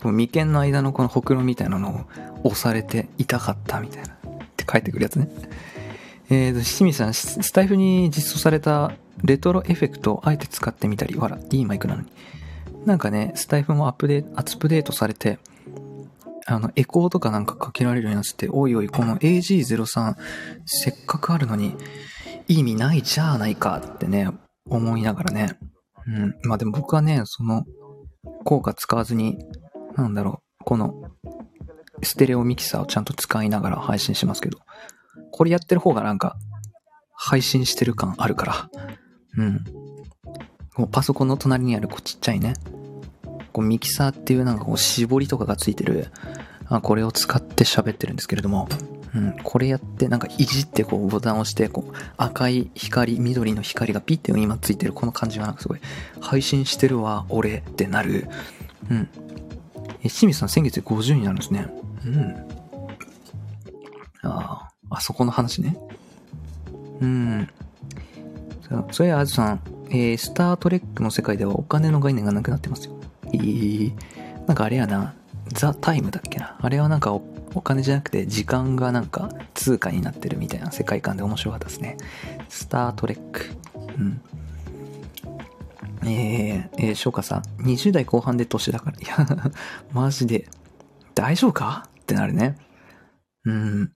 [0.03, 2.07] 眉間の間のこのほくろみたいなの
[2.45, 4.09] を押されて痛かったみたいな。
[4.09, 4.17] っ
[4.57, 5.29] て帰ってくるやつね。
[6.29, 12.09] えーと、七味さん、スタイフに実装されたレトロエフェクトをあえて使ってみたり、わら、いいマイクなのに。
[12.85, 15.39] なんかね、スタイフもアップデート、アップデートされて、
[16.47, 20.14] あの、エコーとかなんかかけられるようになってて、おいおい、この AG03、
[20.64, 21.77] せっかくあるのに、
[22.49, 24.31] 意味ないじゃないかってね、
[24.68, 25.59] 思いながらね。
[26.07, 26.35] うん。
[26.45, 27.64] まあでも僕はね、その、
[28.45, 29.39] 効果使わずに、
[29.97, 30.95] なんだろう、この、
[32.03, 34.59] ステレオミキサーをちゃんと使いながら配信しますけど、
[35.37, 36.39] これやってる方がなんか、
[37.12, 38.70] 配信してる感あるから、
[39.37, 39.64] うん。
[40.74, 42.55] こうパソコンの隣にあるこうちっちゃいね、
[43.53, 46.09] こうミキサーっていうなんかこう絞りとかがついてる、
[46.68, 48.66] あこれを使って喋ってるんですけれども、
[49.14, 55.80] うん、これやってなんかいじってこうボタンを押してこう赤い光、緑の光がピッて今ついてるこの感じがなんかすごい
[56.18, 58.28] 配信してるわ、俺ってなる。
[58.91, 59.09] うん。
[60.01, 61.66] え、清水さん先月で50になるんですね。
[62.07, 62.34] うん。
[64.22, 65.76] ああ、あそこの話ね。
[67.01, 67.49] うん。
[68.91, 69.61] それはあずさん、
[69.91, 72.99] えー、スタートレックの世界ではお金の概念がなくなってますよ。
[73.32, 73.93] えー、
[74.47, 75.14] なんかあれやな、
[75.49, 76.57] ザ・タイムだっけな。
[76.61, 77.22] あれはなんかお
[77.55, 81.97] お金じゃなくて時間がなんか通貨になってるみたいな世界観で面白かったですね。
[82.51, 83.47] スタートレック。
[83.99, 84.20] うん。
[86.03, 88.99] えー、えー、翔歌さん、20代後半で年だから。
[88.99, 89.26] いや、
[89.93, 90.49] マジで、
[91.14, 91.89] 大丈夫か？
[92.01, 92.59] ってなるね。
[93.45, 93.93] うん。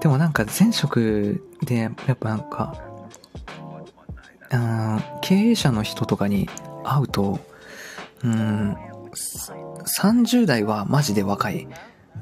[0.00, 2.82] でもなんか前職で、やっぱなんか、
[4.50, 6.48] うん、経営者の人とかに
[6.84, 7.40] 会うと、
[8.22, 8.76] うん、
[9.98, 11.66] 30代はマジで若い。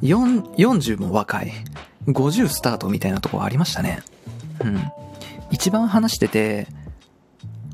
[0.02, 1.52] 40も若い。
[2.06, 4.00] 50スタートみたいなとこありましたね。
[4.64, 4.80] うん。
[5.50, 6.66] 一番話してて、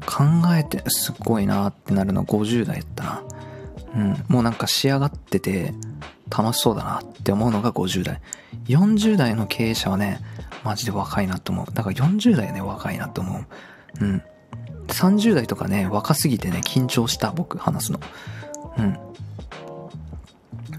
[0.06, 0.24] 考
[0.56, 3.22] えてすっごいなってなるの50代やったな。
[3.94, 4.24] うん。
[4.28, 5.72] もうなんか仕上がってて、
[6.30, 8.20] 楽しそうだなって思うのが50代。
[8.66, 10.20] 40代の経営者はね、
[10.64, 11.66] マジで若いなと思う。
[11.72, 13.46] だから40代はね、若いなと思う。
[14.00, 14.22] うん。
[14.88, 18.00] 30代とかね、若すぎてね、緊張した、僕、話すの。
[18.78, 18.98] うん。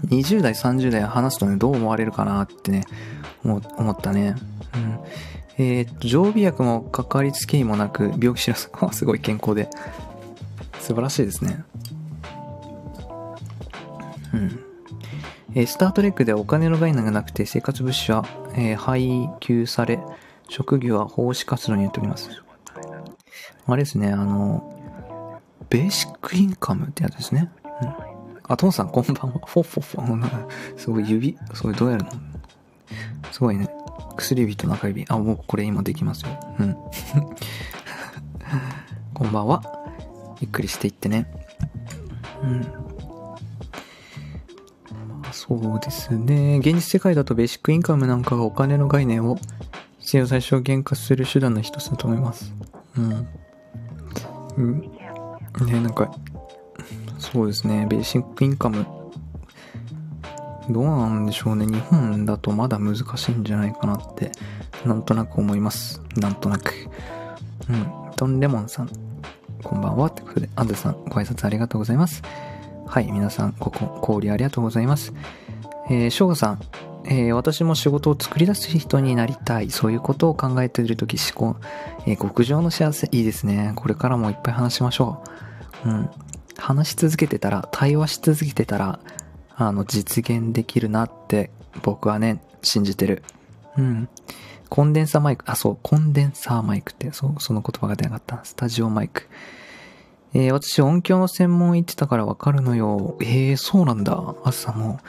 [0.08, 2.84] 20代、30代話すとね、どう思われるかなってね、
[3.44, 4.34] 思ったね。
[4.74, 4.98] うん。
[5.58, 9.68] えー、常備薬もかかりつけ医もなく、病気知らず、 すごい健康で。
[10.80, 11.62] 素晴らしいですね。
[14.32, 14.69] うん。
[15.54, 18.24] えー、スタートレックではお金の概念がなくて生活物資は、
[18.54, 19.98] えー、配給され、
[20.48, 22.30] 職業は奉仕活動にやっております。
[23.66, 27.50] あれですね、あの、ベーシックインカムってやつですね。
[27.64, 27.94] うん。
[28.48, 29.40] あ、トンさんこんばんは。
[29.46, 30.48] フォッフォッフォ。
[30.76, 32.10] すごい指、それどうやるの？
[33.30, 33.68] すごいね。
[34.16, 35.04] 薬指と中指。
[35.08, 36.30] あ、もうこれ今できますよ。
[36.58, 36.76] うん。
[39.14, 39.62] こんばんは。
[40.40, 41.30] ゆっくりしていってね。
[42.42, 42.89] うん。
[45.32, 46.58] そうですね。
[46.58, 49.38] 現実世界だとベーシックインカムなんかがお金の概念を
[49.98, 52.52] 必要最小限化する手段の一つだと思います。
[52.96, 53.28] うん。
[54.56, 54.80] うん。
[54.80, 56.10] ね、なんか、
[57.18, 57.86] そうですね。
[57.88, 58.86] ベーシックインカム。
[60.70, 61.66] どうなんでしょうね。
[61.66, 64.32] 日本だとまだ難しいんじゃないかなって、
[64.84, 66.00] なんとなく思います。
[66.16, 66.72] なんとなく。
[67.68, 67.86] うん。
[68.16, 68.90] トンレモンさん、
[69.62, 70.08] こんばんは。
[70.08, 72.22] ってことで、アンドさん、ご挨拶ありがとうございます。
[72.90, 75.12] はい、皆さん、ここ、氷ありがとうございます。
[75.88, 76.60] えー、翔吾さん、
[77.04, 79.70] えー、私も仕事を作り出す人になりたい。
[79.70, 81.60] そういうことを考えているとき、思考、
[82.08, 83.74] えー、極上の幸せ、いいですね。
[83.76, 85.22] これからもいっぱい話しましょ
[85.84, 85.88] う。
[85.88, 86.10] うん。
[86.56, 88.98] 話し続けてたら、対話し続けてたら、
[89.54, 91.52] あの、実現できるなって、
[91.84, 93.22] 僕はね、信じてる。
[93.78, 94.08] うん。
[94.68, 98.40] コンデンサーマイク、あ、そう、コンデンサーマイクって、そう、その言葉が出なかった。
[98.42, 99.28] スタジオマイク。
[100.32, 103.16] えー、私音響の専門行ってたからわかるのよ。
[103.20, 104.34] えー、そうなんだ。
[104.44, 105.00] 朝も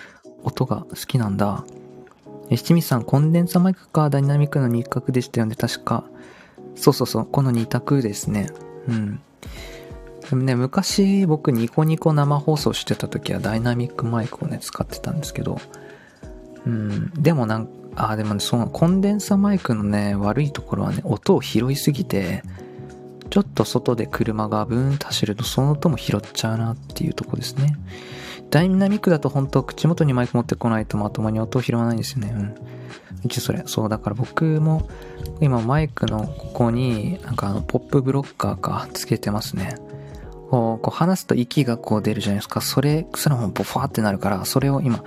[0.44, 1.64] 音が好きなんだ。
[2.50, 6.04] え七味さん、コンデンサマイクかダイナミックの2択でしたよね、確か。
[6.76, 8.50] そうそうそう、この2択ですね。
[8.88, 9.22] うん。
[10.30, 15.60] でもね、昔僕ニコニコ生放送してた時はダイナミックマイクをね、使ってたんですけど、
[16.66, 22.44] うん、でもなんか、あ、でもね、そのコンデンサマイクのね、悪いところはね、音を拾いすぎて、
[23.32, 27.78] ちょっと外で車がブーンと走るとその音も拾っちゃうなっていうとこですね。
[28.52, 32.34] ダイナミックだと本当口元にマイク持ってこないとまともに音を拾わないんですよね。
[32.36, 32.56] うん。
[33.24, 34.90] 一応それ、そう、だから僕も
[35.40, 39.78] 今マイクのここになんかあのポップブロッカーかつけてますね。
[40.50, 42.60] こう、こう話すと息がこう出るじゃないですか。
[42.60, 45.06] それすらもボファーってなるから、それを今、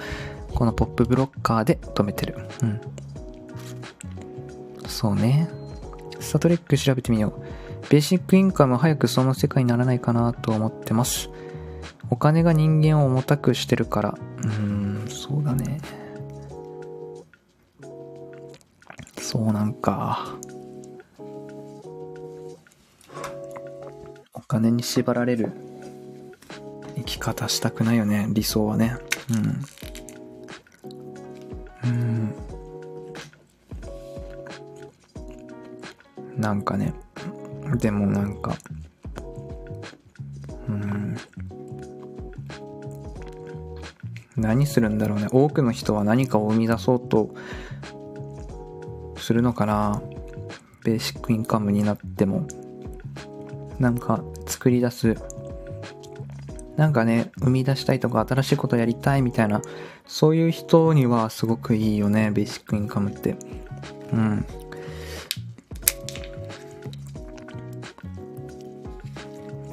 [0.55, 2.37] このポップブロッカーで止めてる。
[2.63, 2.81] うん。
[4.87, 5.51] そうね。
[6.21, 7.64] スタートレック調べてみよう。
[7.91, 11.31] ベーシックインカム早くその世界にならないかなと思ってます。
[12.11, 14.15] お金が人間を重たくしてるから。
[14.39, 15.81] うーん、そうだね。
[19.19, 20.27] そうなんか。
[24.33, 25.53] お金に縛られる
[26.97, 28.97] 生き方したくないよね、理想はね。
[31.85, 31.91] うん。
[31.91, 32.35] うん。
[36.37, 36.93] なんかね、
[37.79, 38.57] でもなんか、
[40.69, 41.17] うん。
[44.37, 45.29] 何するんだろうね。
[45.31, 47.35] 多くの人は何かを生み出そうと
[49.17, 50.03] するのかな。
[50.85, 52.47] ベーシックインカムになっても。
[53.79, 55.17] なんか作り出す。
[56.77, 59.63] なんかね、生み出したいとか新しいことやりたいみたいな、
[60.07, 63.37] そういう人にはすごくいいよね、ベーシックインカムって。
[64.13, 64.45] うん。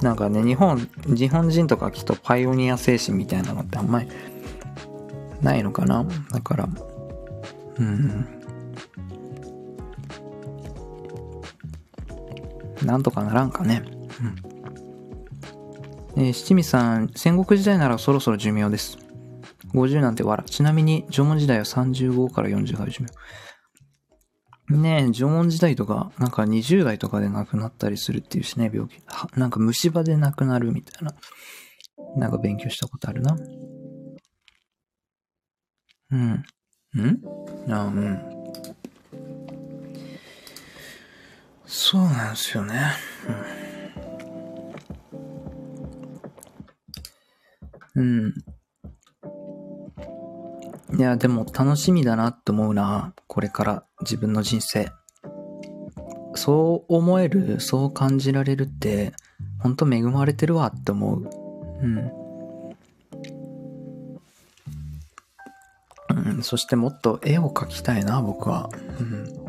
[0.01, 4.09] なんかね、日本、日本人とかきっとパイオニア精神みたいなのってあんまり
[5.41, 6.05] ないのかな？
[6.31, 6.67] だから、
[7.77, 8.27] うん。
[12.83, 13.83] なんとかならんかね。
[16.15, 16.23] うん。
[16.23, 18.97] えー、七味さん、戦国時代ならそろそろ寿命です。
[19.73, 20.45] 50なんて笑。
[20.47, 23.11] ちなみに、縄文時代は35から40が寿命。
[24.77, 29.01] ねえ、縄文時代とか、なんか20代とかで亡くなったりするっていうしね、病気。
[29.37, 31.13] なんか虫歯で亡くなるみたいな。
[32.15, 33.37] なんか勉強したことあるな。
[36.11, 36.31] うん。
[36.31, 36.43] ん？
[37.69, 38.19] あうん。
[41.65, 42.93] そうなんですよね。
[47.95, 48.03] うん。
[48.03, 48.33] うん
[50.97, 53.13] いや、でも楽しみだなって思うな。
[53.27, 54.91] これから自分の人生。
[56.35, 59.13] そう思える、そう感じられるって、
[59.59, 61.29] ほんと恵まれてるわって思う。
[61.81, 62.11] うん。
[66.09, 68.69] うん、そしてもっと絵を描きたいな、僕は。
[68.99, 69.41] うん。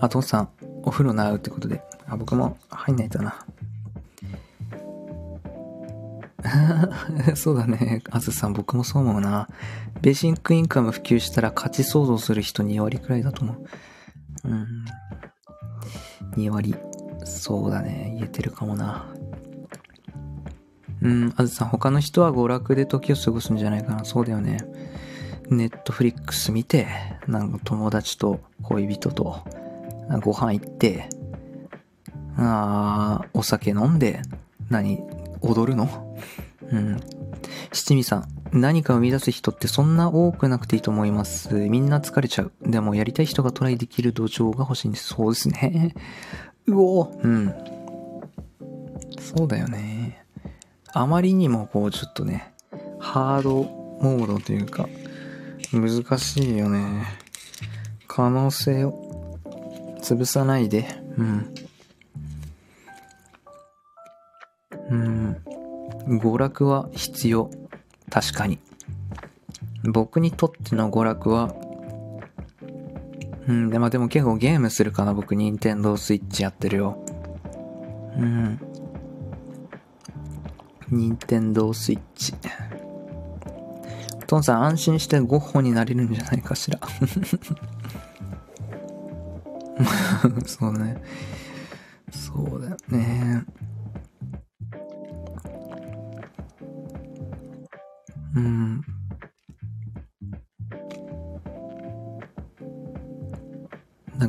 [0.00, 0.48] あ、父さん、
[0.82, 1.82] お風呂習うってことで。
[2.06, 3.44] あ、僕も入んないとな。
[7.34, 8.02] そうだね。
[8.10, 9.48] あずさん、僕もそう思うな。
[10.00, 14.48] ベーシックインカム普及したら価値想像する人2割くらいだと思う。
[14.48, 14.66] うん。
[16.36, 16.74] 2割。
[17.24, 18.14] そうだね。
[18.16, 19.06] 言えてるかもな。
[21.02, 24.04] うん、あずさん、他の人は娯楽で時を過ごすんじゃないかな。
[24.04, 24.58] そうだよね。
[25.48, 26.86] ネットフリックス見て、
[27.26, 29.44] なんか友達と恋人と
[30.22, 31.08] ご飯行って、
[32.36, 34.22] あお酒飲んで、
[34.68, 35.00] 何、
[35.40, 36.16] 踊るの？
[36.70, 37.00] うん。
[37.72, 41.54] 七味さん、何か生み出す人ってそんな多くなくていいと思います。
[41.54, 42.52] みんな疲れちゃう。
[42.62, 45.08] でもやりたい人がトライできる土壌が欲しいんです。
[45.14, 45.94] そうですね。
[46.66, 47.54] うおうん。
[49.18, 50.24] そうだよね。
[50.92, 52.52] あまりにもこうちょっとね、
[52.98, 54.88] ハードモードというか、
[55.72, 57.06] 難しいよね。
[58.08, 59.38] 可能性を
[60.02, 60.86] 潰さないで。
[61.16, 61.26] うん。
[61.26, 61.54] うん。
[66.10, 67.50] 娯楽は必要。
[68.10, 68.58] 確かに。
[69.84, 71.54] 僕にとっての娯楽は、
[73.48, 77.02] うん、でもでも結構ゲームするかな、僕、ニンテンドースイッチやってるよ。
[78.16, 78.60] うん。
[80.90, 82.34] ニンテンドースイッチ。
[84.16, 86.78] お父さん安心してゴッホになれるんじゃないかしら。
[90.46, 91.02] そうね。
[92.10, 93.44] そうだよね。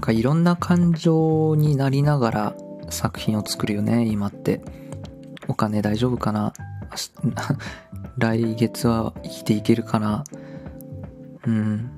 [0.02, 2.56] なんかいろんな感情になりながら
[2.90, 4.60] 作品を作るよね、今って。
[5.48, 6.54] お金大丈夫かな？
[8.18, 10.24] 来月は生きていけるかな？
[11.46, 11.92] うん。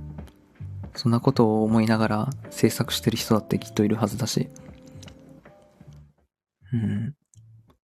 [0.95, 4.49] そんなことを思いながら制作してる人だってきっといるはずだし。
[6.73, 7.15] うん。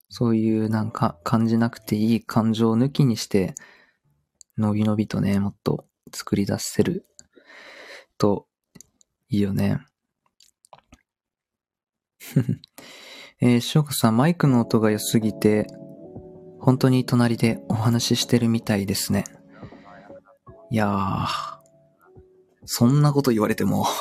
[0.09, 3.55] そういうなんか感じなくていい感情を抜きにして、
[4.57, 7.05] のびのびとね、もっと作り出せる
[8.17, 8.47] と
[9.29, 9.79] いいよね。
[13.41, 15.67] えー、翔子さん、マイクの音が良すぎて、
[16.59, 19.23] 本当に隣でお話ししてるみたいですね。
[20.71, 21.27] いやー、
[22.65, 23.85] そんなこと言われても。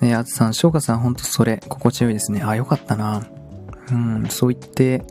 [0.00, 2.42] ねあつさん、翔子さん、ほんとそれ、心地よいですね。
[2.42, 3.26] あ、よかったな。
[3.90, 5.04] うん、そう言って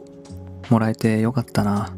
[0.70, 1.93] もらえてよかったな。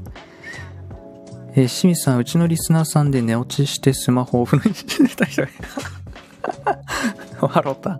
[1.56, 5.44] えー、清水さん、うちのリスナーさんで寝落ちしてスマホをオフにしてた人
[7.40, 8.00] 笑った。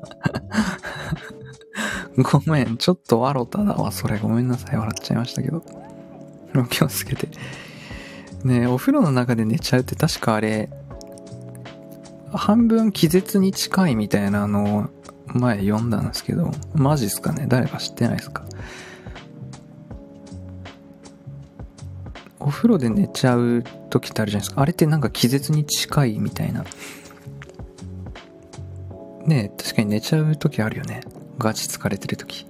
[2.18, 4.18] ごめん、ちょっと笑っただわ、それ。
[4.18, 5.64] ごめんなさい、笑っちゃいましたけど。
[6.70, 7.28] 気をつけて。
[8.44, 10.70] ねお風呂の中で寝ちゃうって確かあれ、
[12.32, 14.88] 半分気絶に近いみたいなのを
[15.28, 17.46] 前読んだんですけど、マジっすかね？
[17.48, 18.44] 誰か知ってないですか？
[22.46, 24.62] お風呂で寝ちゃう時ってあるじゃないですか。
[24.62, 26.66] あれってなんか気絶に近いみたいな。
[29.26, 31.02] ねえ、確かに寝ちゃう時あるよね。
[31.38, 32.46] ガチ疲れてる時。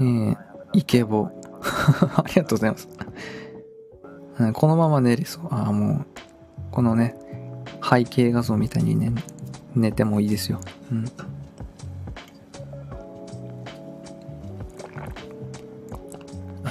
[0.00, 0.36] えー、
[0.74, 1.30] イケボ。
[2.16, 2.88] ありがとうございます。
[4.52, 5.46] このまま寝れそう。
[5.50, 6.06] ああ、もう、
[6.70, 7.16] このね、
[7.82, 9.12] 背景画像みたいにね、
[9.74, 10.60] 寝てもいいですよ。
[10.92, 11.04] うん。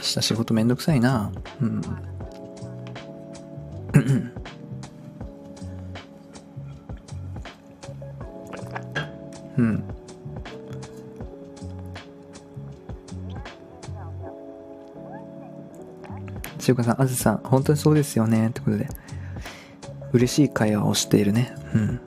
[0.03, 1.31] 日仕事めんどくさいな。
[1.61, 1.81] うん。
[9.57, 9.83] うん。
[16.59, 18.47] しおかさん、あずさん、本当にそうですよね。
[18.47, 18.87] ってことで。
[20.13, 21.55] 嬉しい会話をしているね。
[21.73, 21.99] うん。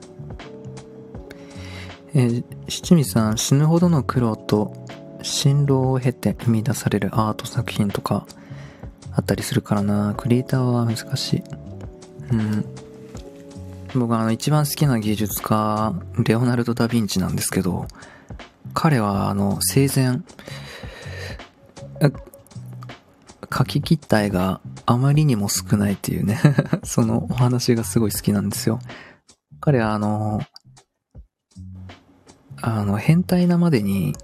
[2.13, 4.73] えー、七味さん、死ぬほどの苦労と
[5.21, 8.25] 辛労を経て生み出されるアート作品とか
[9.13, 10.13] あったりするからな。
[10.15, 11.43] クリエイターは難しい。
[12.31, 12.65] うん。
[13.95, 15.93] 僕はあの一番好きな芸術家、
[16.25, 17.87] レオナルド・ダ・ヴィンチなんですけど、
[18.73, 20.21] 彼はあの生前、
[23.49, 26.39] 描き切った絵があまりにも少ないっていうね
[26.83, 28.79] そのお話がすごい好きなんですよ。
[29.59, 30.41] 彼はあの、
[32.61, 34.15] あの、変態なまでに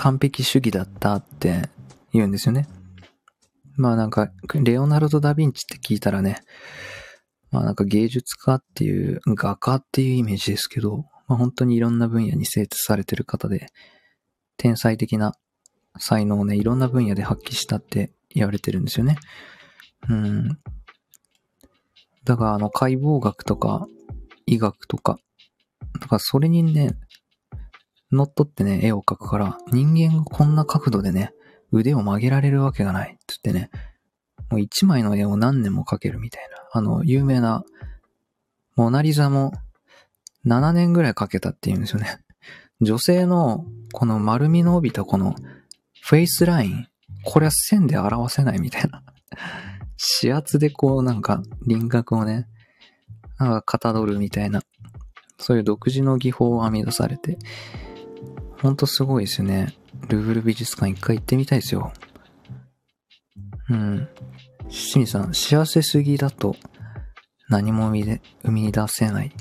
[0.00, 1.68] 完璧主義だったって
[2.14, 2.66] 言うんですよね。
[3.76, 6.40] まあなんか、レオナルド・ダ・ヴィンチって聞いたらね、
[7.50, 13.66] まあなんか芸術家っていう、画家っていうイメージですけど、まあ本当にいろんな分野に精通されてる方で、
[14.56, 15.34] 天才的な
[15.98, 19.18] 才能をね、いろんな分野で発揮したって言われてるんですよね。
[20.08, 20.58] うん。
[22.24, 23.86] だからあの解剖学とか
[24.46, 25.18] 医学とか、
[26.00, 26.96] だからそれにね、
[28.12, 31.32] 乗っ取ってね、絵を描くから、人間がこんな角度でね、
[31.72, 33.18] 腕を曲げられるわけがない。
[33.26, 33.70] つってね、
[34.50, 36.56] もう一枚の絵を何年も描けるみたいな。
[36.72, 37.64] あの、有名な、
[38.76, 39.52] モナリザも
[40.46, 42.18] 7年ぐらい描けたって言うんですよね。
[42.80, 45.34] 女性のこの丸みの帯びたこの
[46.02, 46.88] フェイスライン、
[47.24, 49.02] これは線で表せないみたいな。
[50.22, 52.48] 指圧でこうなんか輪郭をね、
[53.38, 54.62] なんかかたどるみたいな、
[55.38, 57.38] そういう独自の技法を編み出されて、
[58.62, 59.74] ほんとすごいですよね。
[60.08, 61.92] ルーブル美術館一回行ってみたいですよ。
[63.70, 64.08] うん。
[64.68, 66.56] 七味さん、幸せすぎだと
[67.48, 68.20] 何も生
[68.50, 69.32] み出せない。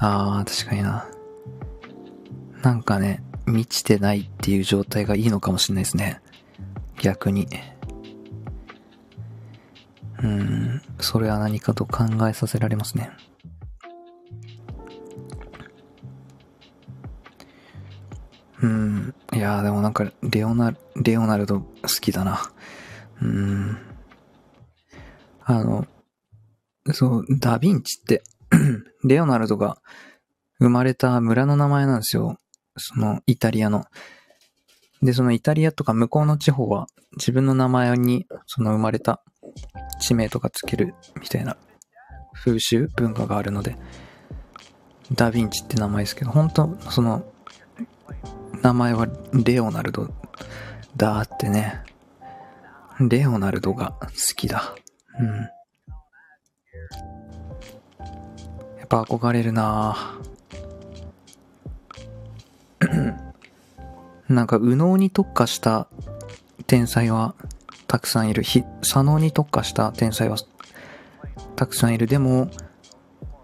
[0.00, 1.08] あー、確かにな。
[2.62, 6.20] なんかね、満ちてないっていう状態がいいのかもしれないですね。
[7.00, 7.48] 逆に。
[10.22, 13.10] うん、それは何かと考えさせられますね。
[18.62, 22.40] うん、いやーでもなんか、レオナ、レオナルド好きだな。
[23.20, 23.78] うん。
[25.44, 25.86] あの、
[26.92, 28.22] そう、ダヴィンチって、
[29.04, 29.78] レオナルドが
[30.58, 32.38] 生まれた村の名前なんですよ。
[32.76, 33.84] その、イタリアの。
[35.02, 36.86] で、そのイタリアとか向こうの地方は
[37.16, 39.22] 自分の名前にその生まれた
[40.00, 41.56] 地名とかつけるみたいな
[42.32, 43.76] 風習、文化があるので、
[45.12, 47.24] ダヴィンチって名前ですけど、本当その、
[48.62, 50.08] 名前はレオナルド
[50.96, 51.82] だってね。
[53.00, 54.74] レオナルドが好きだ。
[55.18, 55.26] うん。
[58.78, 60.16] やっぱ憧れるな
[64.28, 65.88] なんか、右脳に特化した
[66.66, 67.34] 天才は
[67.88, 68.44] たくさんいる。
[68.44, 70.36] 左脳に特化した天才は
[71.56, 72.06] たくさんいる。
[72.06, 72.48] でも、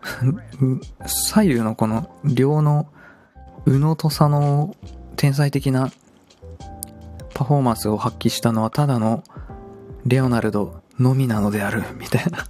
[1.07, 2.87] 左右のこの両の
[3.67, 4.75] 右脳と左脳
[5.19, 5.91] 天才的な
[7.35, 9.25] パフォーマンスを発揮したのはただの
[10.07, 12.47] レオナルドのみなのであるみたいな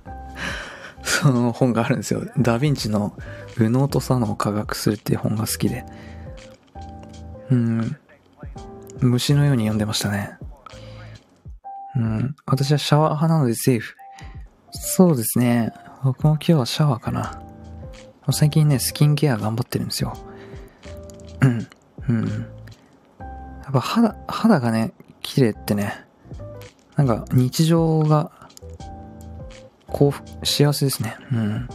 [1.03, 2.21] その本があるんですよ。
[2.39, 3.15] ダヴィンチの
[3.57, 5.87] 右脳と左脳を科学するっていう本が好きで。
[7.51, 7.97] うん。
[9.01, 10.37] 虫のように読んでましたね。
[11.97, 12.37] うん。
[12.45, 13.97] 私はシャワー派なのでセーフ。
[14.73, 15.73] そうですね。
[16.05, 17.41] 僕も今日はシャワーかな。
[18.31, 20.13] 最近ね、スキンケア頑張ってるんですよ。
[21.41, 21.67] うん。
[22.09, 22.58] うん。
[23.69, 25.93] やっぱ肌、肌がね、綺麗ってね、
[26.97, 28.31] なんか日常が
[29.89, 31.17] 幸福、幸せですね。
[31.31, 31.69] うん。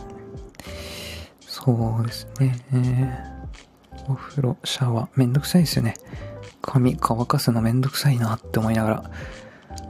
[1.41, 2.57] そうですね。
[2.74, 5.94] えー、お風呂、シャワー、めんどくさいですよね。
[6.64, 9.03] 髪乾かすのめんどくさいなって思いながら。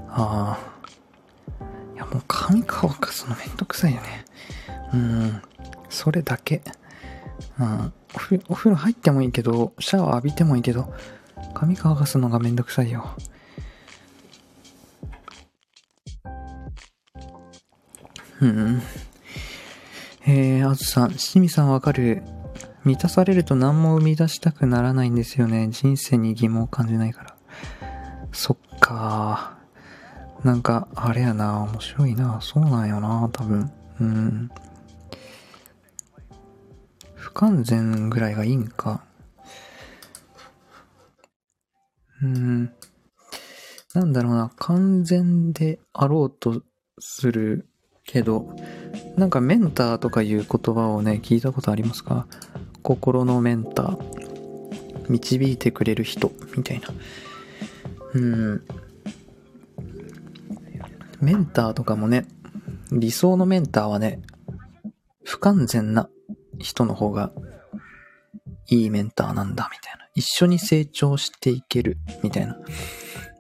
[0.10, 0.74] ああ。
[1.96, 4.26] いや、もう髪乾かすのめんどくさいよね。
[4.94, 5.42] うん。
[5.88, 6.64] それだけ。
[7.58, 7.94] うん。
[8.50, 10.94] お風呂入ってもいいけど、シャワー浴びてもいいけど、
[11.54, 13.16] 髪乾かすのがめんどくさいよ。
[18.42, 18.82] うん。
[20.26, 22.24] えー、あずさん、しみさんわかる。
[22.84, 25.70] 満たされると何も生み出したくならないんですよね。
[25.70, 27.36] 人生に疑問を感じないから。
[28.34, 29.58] そっか
[30.44, 31.62] なんか、あれやな。
[31.62, 32.40] 面白いな。
[32.42, 33.72] そうなんよな、多分。
[34.02, 34.52] うん。
[37.16, 39.06] 不完全ぐらいがいいんか。
[42.24, 42.72] うん。
[43.94, 44.52] なんだろうな。
[44.58, 46.64] 完全であろうと
[47.00, 47.68] する
[48.06, 48.56] けど、
[49.18, 52.26] なんかメンターとかいう言葉をね、聞いたことありますか？
[52.82, 54.24] 心のメンター。
[55.10, 56.88] 導いてくれる人、みたいな。
[58.14, 58.64] うん。
[61.20, 62.26] メンターとかもね、
[62.92, 64.22] 理想のメンターはね、
[65.26, 66.10] 不完全な
[66.58, 67.34] 人の方が
[68.70, 69.93] いいメンターなんだ、みたいな。
[70.16, 72.58] 一緒に成長していける、みたいな。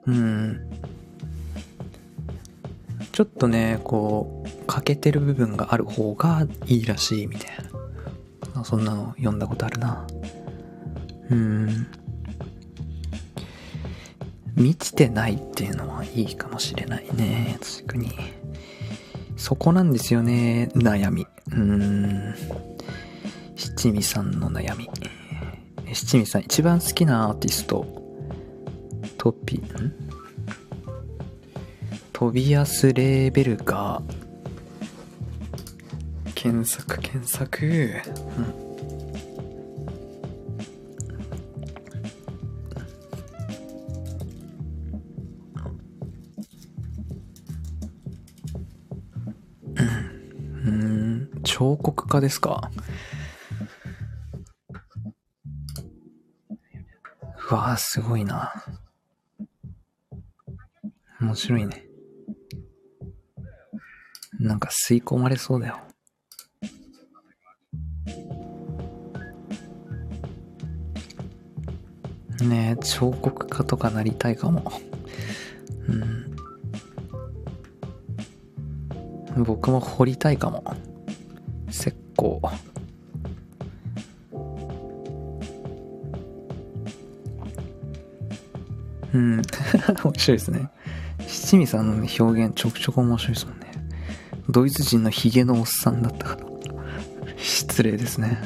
[0.07, 0.59] うん。
[3.11, 7.51] ちょっとね、こう、欠けてる部分がある方がいいらしいみたい
[8.55, 8.63] な。
[8.63, 10.07] そんなの読んだことあるな。
[11.29, 11.87] うん。
[14.55, 17.57] 満ちてないっていうのはいいかもしれないね。
[17.61, 18.11] 確かに。
[19.35, 20.69] そこなんですよね。
[20.75, 21.27] 悩み。
[21.47, 22.35] うーん。
[23.55, 24.89] 七味さんの悩み。
[25.93, 27.85] 七味さん一番好きなアーティスト。
[29.17, 29.63] トピ、ん？
[32.11, 34.23] トビアス・レーベルガー。
[36.35, 37.65] 検索、検索。
[49.75, 49.83] うん。
[50.65, 51.29] うん。
[51.43, 52.69] 彫刻家ですか？
[57.73, 58.53] うわぁ、すごいな。
[61.19, 61.85] 面白いね。
[64.39, 65.79] なんか吸い込まれそうだよ。
[72.41, 74.71] ねえ彫刻家とかなりたいかも。
[75.87, 75.91] う
[79.39, 79.43] ん。
[79.43, 80.63] 僕も彫りたいかも。
[81.69, 82.39] 石膏。
[89.13, 89.41] うん。
[90.03, 90.69] 面白いですね。
[91.27, 93.71] 七味さんの表現ちょくちょく面白いですもんね。
[94.49, 96.47] ドイツ人のヒゲのおっさんだったから。
[97.37, 98.37] 失礼ですね。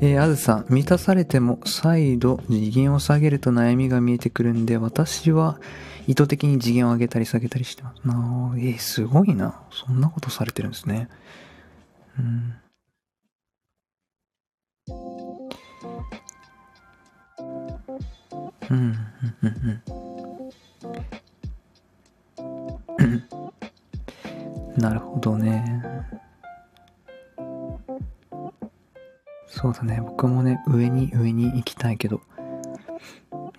[0.00, 5.60] えー、あずさん、満たされても再度次元を下げると悩みが見えてくるんで、私は
[6.06, 9.60] 意図的に次元を上げたり下げたりしてますなえー、すごいな。
[9.70, 11.08] そんなことされてるんですね。
[12.18, 12.54] うん。
[18.70, 18.94] うん、
[22.98, 23.24] うん、
[24.76, 25.82] なるほどね。
[29.46, 30.00] そうだね。
[30.00, 32.20] 僕もね、上に上に行きたいけど。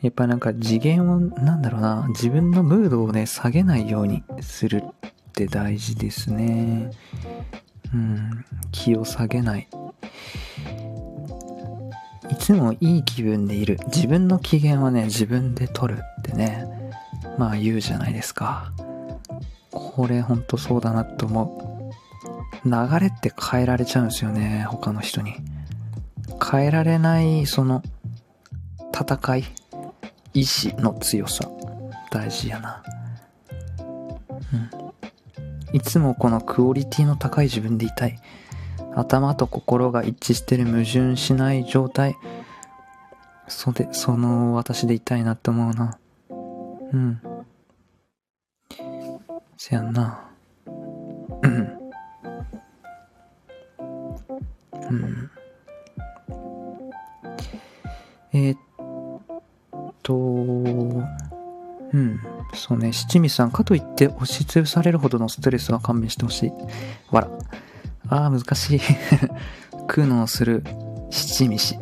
[0.01, 6.91] やっぱなんか次元を、なんだろうな、自分のムードをね、下げないようにするって大事ですね。
[7.93, 9.67] うん、気を下げない。
[12.31, 13.79] いつもいい気分でいる。
[13.87, 16.65] 自分の機嫌はね、自分で取るってね、
[17.37, 18.71] まあ言うじゃないですか。
[19.71, 21.93] これほんとそうだなって思
[22.65, 22.69] う。
[22.69, 25.35] 流れって変えられちゃうんですよね、他の人に。
[26.51, 27.81] 変えられない、その、
[28.93, 29.43] 戦い、
[30.33, 31.49] 意志の強さ、
[32.11, 32.83] 大事やな。
[34.53, 35.75] うん。
[35.75, 38.19] いつもこのクオリティの高い自分でいたい。
[38.99, 42.17] 頭と心が一致してる矛盾しない状態。
[43.47, 45.97] そで、その私でいたいなって思うな。
[46.91, 47.21] うん。
[49.57, 50.29] せやんな。
[50.67, 51.79] うん。
[54.89, 55.31] うん。
[58.33, 58.59] えー、っ
[60.03, 62.19] と、うん。
[62.53, 62.93] そうね。
[62.93, 63.51] 七味さん。
[63.51, 66.51] かといって押しつぶされるほどのストレスは勘弁してほしい。
[67.11, 67.29] わら。
[68.09, 68.81] ああ、難しい。
[69.87, 70.63] 苦悩する
[71.09, 71.79] 七味氏。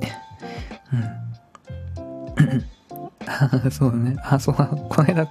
[0.93, 0.95] う
[3.67, 3.71] ん。
[3.71, 4.15] そうね。
[4.23, 5.27] あ、そう、この間、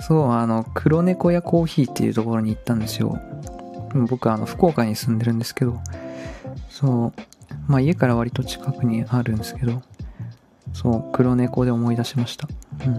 [0.00, 3.18] そう、あの、黒猫屋コーヒーっていうところに行ったんですよ。
[4.08, 5.80] 僕、あの、福岡に住んでるんですけど、
[6.68, 7.22] そう、
[7.66, 9.82] まあ家から割と近くにあるんですけど、
[10.72, 12.48] そう、黒猫で思い出しました。
[12.84, 12.94] うん。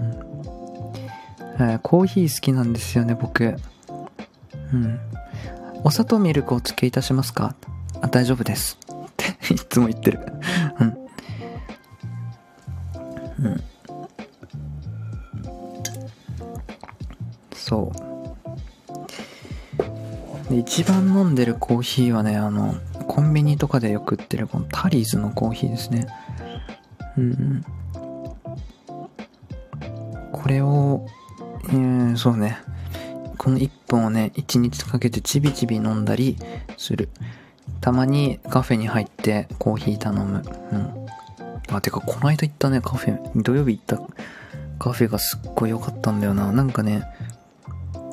[1.60, 3.56] えー、コーヒー好きなんですよね、僕。
[4.73, 4.99] うん。
[5.88, 7.56] お砂糖ミルクお付けいたしますか？
[8.02, 8.80] あ、大丈夫です。
[8.91, 10.20] っていつも言ってる。
[10.80, 10.88] うん。
[13.45, 13.64] うん。
[17.53, 17.91] そ
[20.48, 20.49] う。
[20.49, 22.74] で一番飲んでるコーヒーはね、あの、
[23.07, 26.07] コンビニとかでよく売ってるこのタリーズのコーヒーですね。
[27.16, 27.64] うん。
[30.32, 31.06] これを、
[31.70, 32.57] えー、そうね。
[33.46, 36.36] この1本をね、1日かけてちびちび飲んだり
[36.78, 37.10] する。
[37.80, 40.44] たまにカフェに入ってコーヒー頼む。
[40.72, 41.76] うん。
[41.76, 44.02] あ、てか、この間行ったね、カフェ、土曜日行った
[44.80, 46.52] カフェがすっごい良かったんだよな。
[46.52, 47.04] なんかね、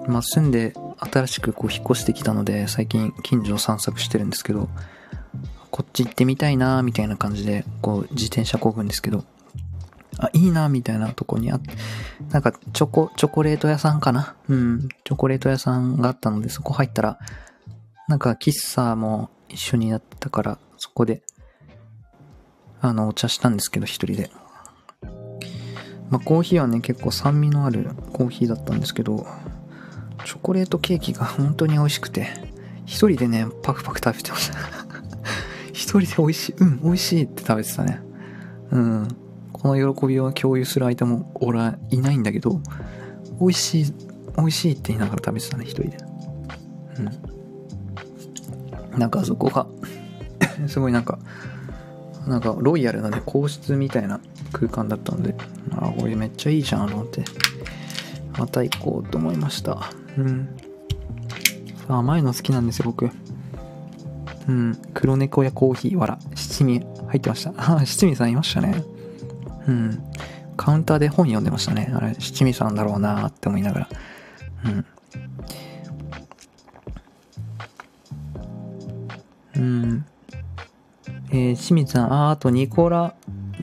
[0.06, 4.68] まあ、住んで新しくこう引っ越してきたので、最近近所を散策してるんですけど、
[5.70, 9.24] こっち行ってみたいなみたいな感じで、こう自転車こぐんですけど、
[10.18, 11.70] あ、いいなみたいなとこにあって、
[12.30, 14.34] なんかチョコ、チョコレート屋さんかな？
[14.48, 17.18] うん、チョコレート屋さんがあったので、そこ入ったら、
[18.08, 21.22] なんか喫茶も一緒にやったから、そこで、
[22.80, 24.30] あの、お茶したんですけど、一人で。
[26.10, 29.26] まあ、コーヒーはね、結構酸味のあるコーヒーだったんですけど、
[30.26, 32.28] チョコレートケーキが本当に美味しくて、
[32.84, 34.58] 一人でね、パクパク食べてました。
[35.72, 38.02] 一人で美味しい、うん、美味しいって食べてたね。
[38.72, 39.08] うん。
[39.62, 42.60] この喜びを共有する相手もおら、いないんだけど、
[43.40, 43.94] 美味しい、
[44.36, 45.98] 美味しいって言いながら食べてたね、一人で。
[48.92, 48.98] うん。
[48.98, 49.66] なんかそこが
[50.66, 51.18] すごいなんか、
[52.26, 54.20] なんかロイヤルなね、皇室みたいな
[54.52, 55.36] 空間だったので、
[55.70, 57.22] ああ、これめっちゃいいじゃんと思って、
[58.36, 59.92] また行こうと思いました。
[60.18, 60.48] うん。
[61.88, 63.10] 甘いの好きなんですよ、僕。
[64.48, 64.76] うん。
[64.92, 67.52] 黒猫やコーヒー、わら、七味入ってました。
[67.56, 68.82] あ、七味さんいましたね。
[69.66, 70.02] うん。
[70.56, 71.92] カウンターで本読んでましたね。
[71.94, 73.88] あれ、七味さんだろうなって思いながら。
[74.64, 74.86] うん。
[79.56, 80.06] うん。
[81.30, 83.14] えー、清水さん、あ、あとニコラ・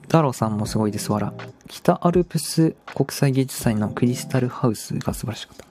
[0.07, 1.33] ダロさんもすごいです、わら。
[1.67, 5.65] 北アルプス国際芸術祭のクリスタルハウスが素晴らしかった。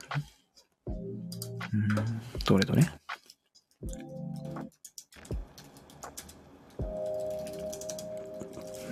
[1.72, 1.88] うん、
[2.44, 2.84] どれどれ？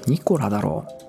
[0.07, 1.06] ニコラだろう。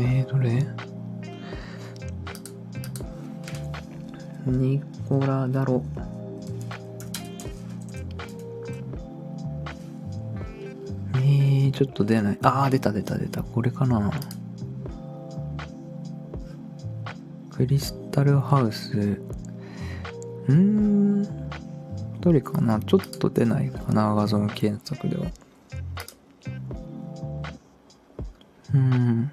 [0.00, 0.64] えー、どれ？
[4.46, 5.98] ニコラだろう。
[11.72, 12.38] ちょっと出ない。
[12.42, 13.42] ああ、出た出た出た。
[13.42, 14.10] これかな。
[17.50, 18.98] クリスタルハウス。
[18.98, 21.22] うーん。
[22.20, 25.26] どれかなちょっと出ないかな画像検索では。
[28.74, 29.30] うん。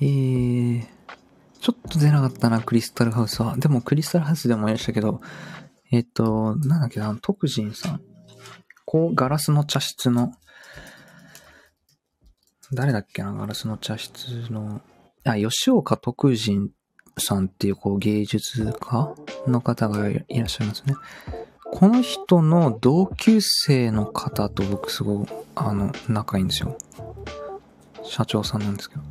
[0.00, 1.00] えー。
[1.60, 3.56] ちょっと出なかったな、クリスタルハウスは。
[3.58, 5.20] でも、クリスタルハウスでもやりましたけど、
[5.92, 8.02] えっと、なんだっけな、徳人さん。
[8.86, 10.32] こう、ガラスの茶室の、
[12.72, 14.80] 誰だっけな、ガラスの茶室の、
[15.24, 16.70] あ、吉岡徳人
[17.18, 19.14] さんっていう、こう、芸術家
[19.46, 20.94] の方がいらっしゃいますね。
[21.72, 26.76] この人の同級生の方と僕すごい、あの、仲いいんですよ。
[28.02, 29.02] 社長さんなんですけど。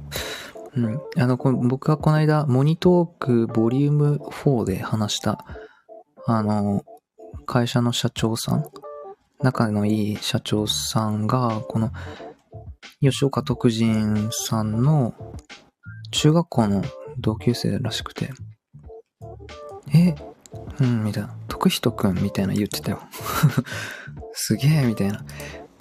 [0.76, 1.02] うん。
[1.18, 5.45] あの、僕がこの間、モニトークボリューム4で話した、
[6.27, 6.84] あの、
[7.45, 8.65] 会社の社長さん、
[9.41, 11.91] 仲のいい社長さんが、この、
[13.02, 15.14] 吉岡徳人さんの
[16.11, 16.84] 中学校の
[17.18, 18.30] 同級生らしくて、
[19.94, 20.14] え、
[20.81, 21.30] うん、みたいな。
[21.47, 23.01] 徳人くんみたいな言ってたよ。
[24.34, 25.23] すげえ、みたいな。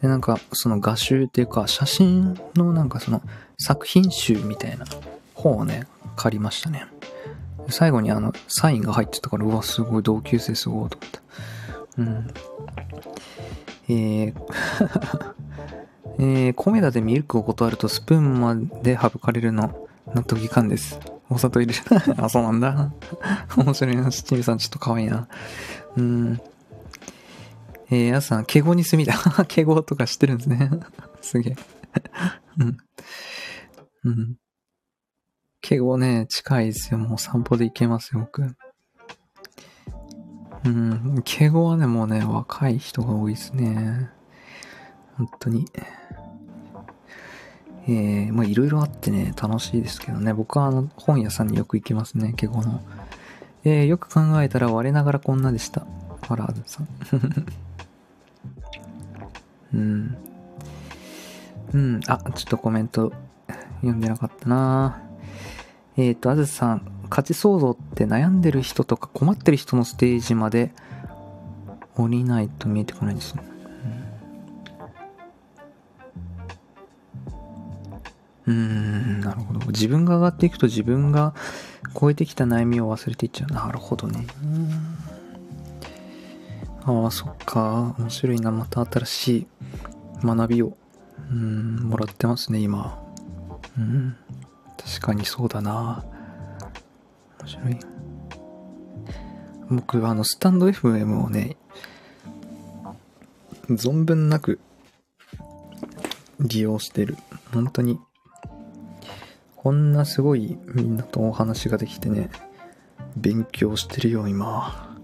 [0.02, 3.22] で、なんか、その画集っていうか、写真のなんかその
[3.58, 4.84] 作品集みたいな
[5.34, 6.86] 本をね、借りましたね。
[7.68, 11.20] 最後にあの、サインが入ってたから、うわ、すごい、同級生すごい、と思った。
[11.98, 12.30] うん。
[13.88, 14.34] えー
[16.20, 20.98] えー、コメダでミルクを断るとスプーンまで省かれるの、納得感です。
[21.30, 22.14] お砂糖入れる。
[22.22, 22.92] あ、そうなんだ。
[23.56, 24.10] 面白いな。
[24.10, 25.28] 七味さんちょっと可愛いな。
[25.96, 26.40] うん。
[27.90, 29.14] えー、やさん、敬語に住みだ。
[29.48, 30.70] 敬語とか知ってるんですね。
[31.20, 31.56] すげえ。
[32.58, 32.76] うん。
[34.04, 34.36] うん。
[35.60, 36.98] 敬語ね、近いですよ。
[36.98, 38.56] もう散歩で行けますよ、僕。
[40.64, 41.22] うん。
[41.24, 44.10] 敬語はね、もうね、若い人が多いですね。
[45.16, 45.66] 本当に。
[47.88, 50.34] えー、まあいろいろあってね、楽しいですけどね。
[50.34, 52.82] 僕はあの、本屋さんによく行きますね、敬語の。
[53.64, 55.80] えー、よく考えたら我ながらこんなでした。
[55.80, 56.88] ファラーズさん。
[59.74, 60.16] うん。
[61.72, 62.00] うん。
[62.06, 63.12] あ、ちょっとコメント
[63.80, 65.00] 読んでなかったな
[65.96, 70.72] えっ、ー、と、あずさん、価値創造って悩んでる人とか困ってる人のステージまで
[71.96, 73.42] 降りないと見えてこないですね。
[78.48, 79.60] うん、なるほど。
[79.66, 81.34] 自分が上がっていくと自分が
[82.00, 83.52] 超えてきた悩みを忘れていっちゃう。
[83.52, 84.26] なるほどね。
[86.84, 87.94] ああ、そっか。
[87.98, 88.50] 面白いな。
[88.50, 89.46] また新しい
[90.24, 90.78] 学びを、
[91.30, 92.98] うん、もらってますね、今。
[93.76, 94.16] うん。
[94.78, 96.02] 確かにそうだな。
[97.40, 97.78] 面白い。
[99.68, 101.58] 僕、あの、スタンド FM をね、
[103.68, 104.58] 存分なく
[106.40, 107.18] 利用してる。
[107.52, 108.00] 本当に。
[109.68, 112.30] こんなすごいみんなとお話ができてね、
[113.18, 114.96] 勉強してるよ、今。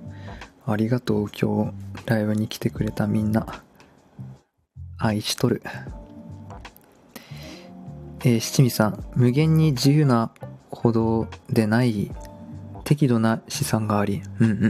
[0.65, 3.63] ありがとう、今日、ライブに来てくれたみんな。
[4.97, 5.63] 愛しとる。
[8.21, 10.31] えー、七味さん、無限に自由な
[10.71, 12.11] ほどでない
[12.85, 14.65] 適度な資産があり、うんうん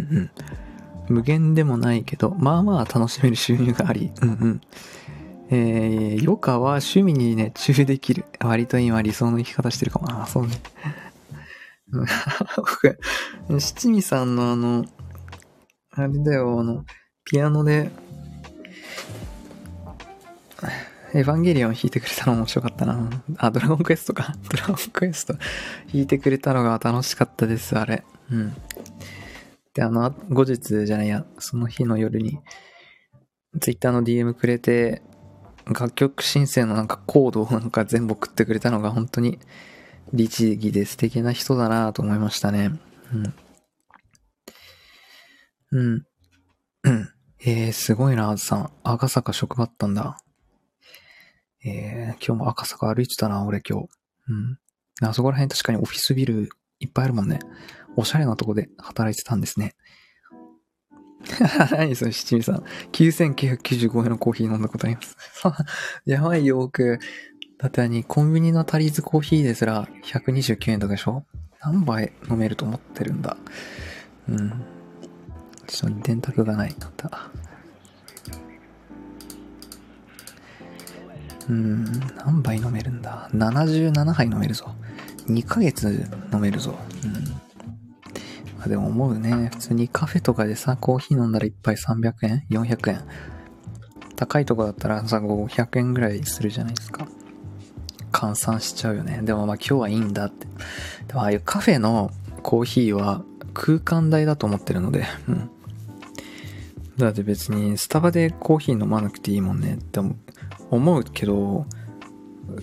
[1.08, 1.14] うん。
[1.14, 4.60] 無限でもないけど、まあまあ楽しめる収入があり、うんうん。
[5.56, 8.24] えー、余暇は趣味にね、中できる。
[8.40, 10.26] 割と今理想の生き方してるかもな。
[10.26, 10.54] そうね。
[12.56, 12.98] 僕、
[13.48, 14.84] 七味さんのあの、
[15.92, 16.84] あれだよ、あの、
[17.24, 17.88] ピアノで、
[21.14, 23.08] エヴァンゲリオン弾いてくれたの面白かったな。
[23.36, 24.34] あ、ドラゴンクエストか。
[24.50, 28.02] ドラゴンクエスト弾いてくれたのが楽しかったです、あれ。
[28.32, 28.52] うん。
[29.72, 32.40] で、あの、後日じゃないや、その日の夜に、
[33.60, 35.02] ツイッターの DM くれて、
[35.66, 39.38] 楽曲申請のなんかコードをなんか全部送ってくれたのが本当に
[40.12, 42.72] 律儀で素敵な人だなと思いましたね。
[45.72, 46.04] うん。
[46.82, 47.08] うん。
[47.46, 48.70] えー、すごいな、あずさん。
[48.84, 50.18] 赤坂職場あったんだ。
[51.64, 53.88] えー、今日も赤坂歩いてたな、俺今日。
[54.28, 54.32] う
[55.04, 55.08] ん。
[55.08, 57.40] あそこら辺確かにオフィスビルいっぱいあるもんね。
[57.96, 59.74] おしゃれなとこで働いてたんですね。
[61.72, 62.62] 何それ、七味さん。
[62.92, 65.16] 9995円のコーヒー飲んだことあります。
[66.06, 66.98] やばいよ、僕。
[67.58, 71.24] だって何、コンビニのタリーズコーヒーですら129円とかでしょ？
[71.62, 73.36] 何杯飲めると思ってるんだ？
[74.28, 74.52] うん。
[75.66, 76.74] ちょっと電卓がない。
[76.78, 77.30] なんだ。
[81.48, 81.84] うん、
[82.16, 84.74] 何杯飲めるんだ ?77 杯飲めるぞ。
[85.26, 86.74] 2ヶ月飲めるぞ。
[87.04, 87.40] うん。
[88.64, 89.50] あでも思うね。
[89.52, 93.00] 普通にカフェとかでさ、コーヒー飲んだら1杯300円 ?400 円。
[94.16, 97.08] 高いとこだったらさ、500円ぐらいするじゃないですか。
[98.12, 99.20] 換算しちゃうよね。
[99.22, 100.46] でもまあ今日はいいんだって。
[101.08, 102.10] でもああいうカフェの
[102.42, 105.50] コーヒーは空間代だと思ってるので、うん。
[106.96, 110.00] だって別にスタバでコーヒー飲まなくていいもんねって
[110.70, 111.66] 思うけど、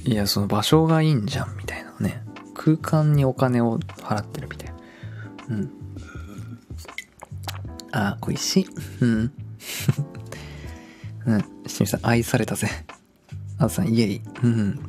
[0.05, 2.23] いや、その場所がいいんじゃん、みたいなね。
[2.53, 4.69] 空間にお金を払ってるみたい
[5.49, 5.55] な。
[5.55, 5.80] うん。
[7.91, 8.67] あ、美味しい。
[9.01, 9.31] うん。
[11.25, 11.41] うん。
[11.67, 12.67] しみさん、愛されたぜ。
[13.57, 14.21] あずさん、イエイ。
[14.43, 14.79] うん。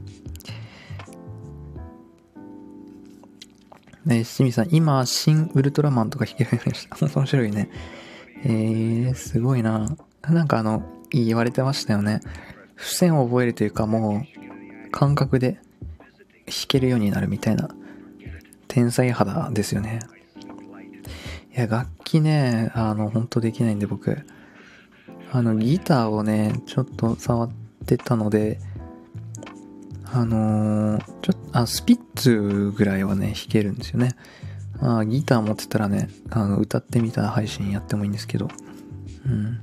[4.04, 6.96] ね、しみさん、今、新ウルトラマンとか弾けるようにした。
[7.18, 7.70] 面白いね。
[8.44, 9.96] えー、すごいな。
[10.28, 12.20] なんかあの、言われてましたよね。
[12.76, 14.24] 付箋を覚えるというかも
[14.86, 15.58] う、感覚で
[16.46, 17.68] 弾けるようになるみたいな、
[18.68, 20.00] 天才肌ですよね。
[21.54, 24.18] いや、楽器ね、あの、本当できないんで僕、
[25.30, 27.50] あの、ギターをね、ちょっと触っ
[27.86, 28.58] てたので、
[30.04, 34.14] あのー、ちょっと、あ、スピッツぐらいはね、弾けるんですよね。
[34.80, 38.48] あ、ギター持ってたらね、あの、歌ってみた配信やってもいいんですけど。
[39.26, 39.60] うん。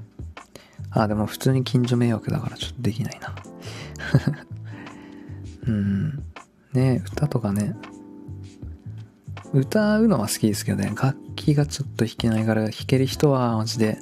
[0.91, 3.35] あ、でも普通に近所迷惑だからちょっとできないな。
[5.67, 6.23] うん。
[6.73, 7.75] ね歌とかね。
[9.53, 13.97] 歌うのは好きですけどね、楽器がちょっと弾けないから弾ける人はマジで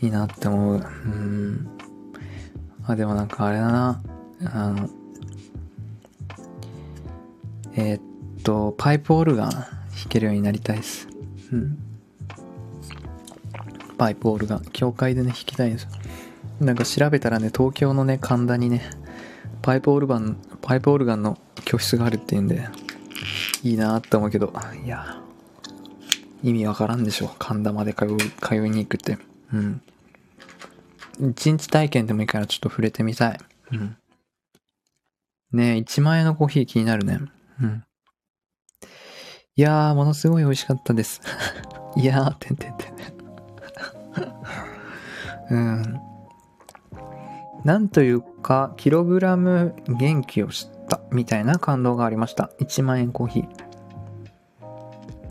[0.00, 0.76] いいなって思う。
[0.76, 1.68] うん。
[2.86, 4.02] あ、でもなんかあれだな。
[4.44, 4.88] あの、
[7.76, 9.68] えー、っと、パイプオルガン弾
[10.08, 11.08] けるようになりたいです。
[11.52, 11.78] うん。
[13.96, 14.64] パイプオルガン。
[14.72, 15.90] 教会でね、弾きたいんですよ。
[16.60, 18.82] なんか調べたらね、東京のね、神田にね、
[19.62, 22.68] パイプオルガン、パイプオルガンの教室があるっていうんで、
[23.62, 24.52] いいなって思うけど、
[24.84, 25.22] いや、
[26.42, 27.28] 意味わからんでしょ。
[27.38, 29.18] 神田まで通う、通いに行くって。
[29.52, 29.80] うん。
[31.30, 33.38] 一日体験でもいいからちょっと触れてみたい。
[33.72, 33.96] うん。
[35.52, 37.20] ねえ、1万円のコーヒー気になるね。
[37.60, 37.84] うん。
[39.54, 41.20] いやー、ものすごい美味しかったです。
[41.94, 42.92] いやー、てんてんてん。
[45.50, 46.00] うん。
[47.64, 52.50] なんというか、キログラム元気を知ったみたいな感動がありました。
[52.60, 53.48] 1万円コーヒー。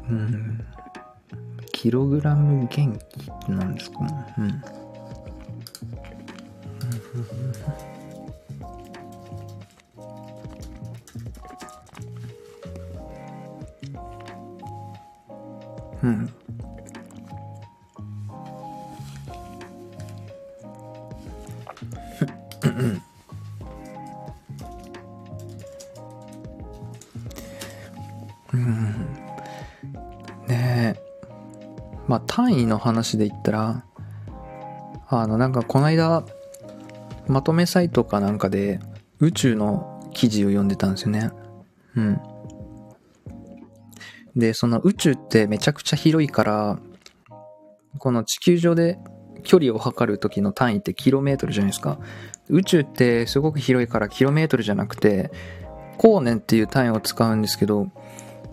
[0.10, 0.66] うん。
[1.72, 3.00] キログラム元気って
[3.50, 4.00] 何ですか。
[4.38, 4.64] うん。
[16.04, 16.34] うん。
[32.12, 33.86] まあ単位の話で言ったら、
[35.08, 36.26] あのなんかこの間、
[37.30, 38.82] まとめサイトかなんかで
[39.22, 41.32] 宇宙の記事を読んでたんですよね。
[41.96, 42.22] うん。
[44.36, 46.80] で、その宇宙ってめちゃくちゃ広いから、
[47.98, 49.00] この地球上で
[49.44, 51.98] 距離を測る時の単位ってキロメートルじゃないですか。
[52.50, 55.32] 宇宙ってすごく広いからキロメートルじゃなくて、
[55.98, 57.88] 光年っていう単位を使うんですけど、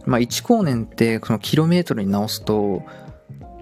[0.06, 2.84] まあ1光年ってそのキロメートルに直すと、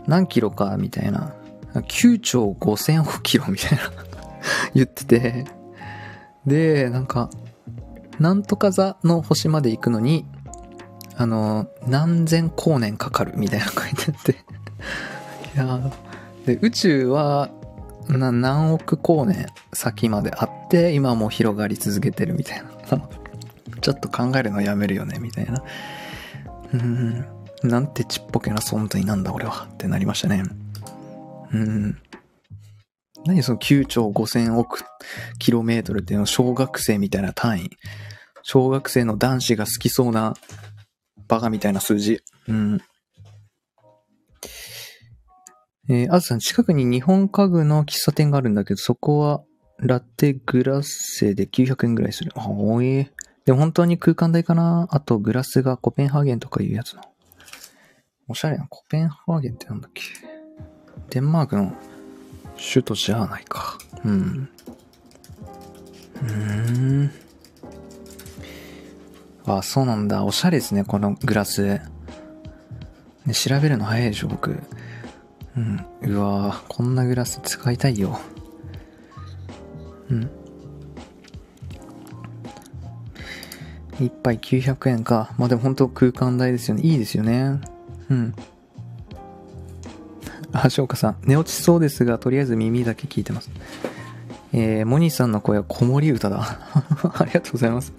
[0.06, 1.34] 何キロかみたいな。
[1.74, 3.84] 9兆5000億キロみたいな
[4.74, 5.44] 言ってて。
[6.46, 7.28] で、なんか、
[8.18, 10.26] なんとか座の星まで行くのに、
[11.16, 14.32] あの、何千光年かかるみたいな書いてあって
[15.54, 15.80] いや
[16.46, 17.50] で、宇宙は、
[18.08, 22.98] な、何億光年先まであって、今も広がり続けてるみたいな。
[23.80, 25.62] ちょっと考えるのやめるよね、みたいな。
[26.72, 27.26] うん。
[27.62, 29.68] なんてちっぽけな存在なんだ、俺は。
[29.72, 30.42] ってなりましたね。
[31.52, 31.98] うん。
[33.24, 34.84] 何その9兆5000億
[35.38, 37.70] キロメートルっていうの小学生みたいな単位。
[38.42, 40.34] 小学生の男子が好きそうな
[41.26, 42.20] バカみたいな数字。
[42.48, 42.80] うん。
[45.88, 49.42] えー、あずさん、近くに日本家具の喫茶店があるんだけど、そこは
[49.78, 52.32] ラテグラッセで900円ぐらいする。
[52.34, 53.10] あ、おい。
[53.44, 57.02] でも本当に空間代かなあとグラスがコペンハーゲンとかいうやつの。
[58.28, 60.02] おしゃれなコペンハーゲンってなんだっけ？
[61.10, 61.72] デンマークの
[62.56, 63.78] 首都じゃないか。
[64.04, 64.48] うん。
[66.22, 67.10] うーん。
[69.46, 70.24] あ、そうなんだ。
[70.24, 71.80] おしゃれですね、このグラス。
[73.26, 74.60] ね、調べるの早いでしょ、僕。
[75.56, 75.86] うん。
[76.02, 78.18] うわこんなグラス使いたいよ。
[80.10, 80.30] うん。
[84.00, 85.32] 一杯900円か。
[85.38, 86.82] まあでも本当空間代ですよね。
[86.82, 87.60] いいですよね。
[88.10, 88.34] うん。
[90.52, 91.16] あ、翔歌さん。
[91.22, 93.50] 寝落ちそうですが、とりあえず耳だけ聞いてます。
[94.52, 96.40] えー、モニーさんの声は子守歌だ。
[97.14, 97.92] ありがとうございます。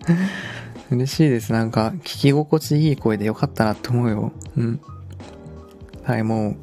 [0.90, 1.52] 嬉しいです。
[1.52, 4.32] なんか、聞き心地いい声でよかったなって思うよ。
[4.56, 4.80] うん。
[6.04, 6.56] はい、もう、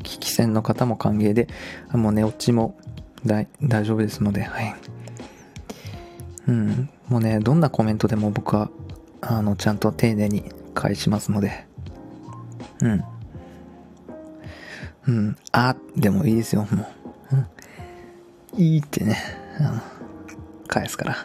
[0.00, 1.48] 聞き戦の方も歓迎で、
[1.92, 2.76] もう寝落ちも
[3.24, 4.74] 大大丈夫ですので、はい。
[6.48, 6.88] うん。
[7.08, 8.70] もうね、どんなコメントでも僕は、
[9.20, 10.44] あの、ちゃんと丁寧に
[10.74, 11.65] 返しますので、
[12.82, 13.04] うん。
[15.06, 15.36] うん。
[15.52, 16.86] あ、でもいいですよ、も
[17.32, 17.36] う。
[18.56, 18.62] うん。
[18.62, 19.16] いいってね、
[19.58, 19.80] あの、
[20.66, 21.16] 返すから。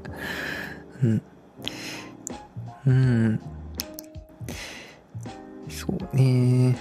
[1.02, 1.22] うん。
[2.86, 3.40] うん。
[5.68, 6.76] そうね。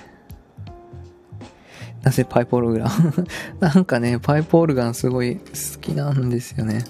[2.03, 3.14] なぜパイプオルガン？
[3.60, 5.43] なんかね、パイプオルガンすごい好
[5.81, 6.84] きなんですよね。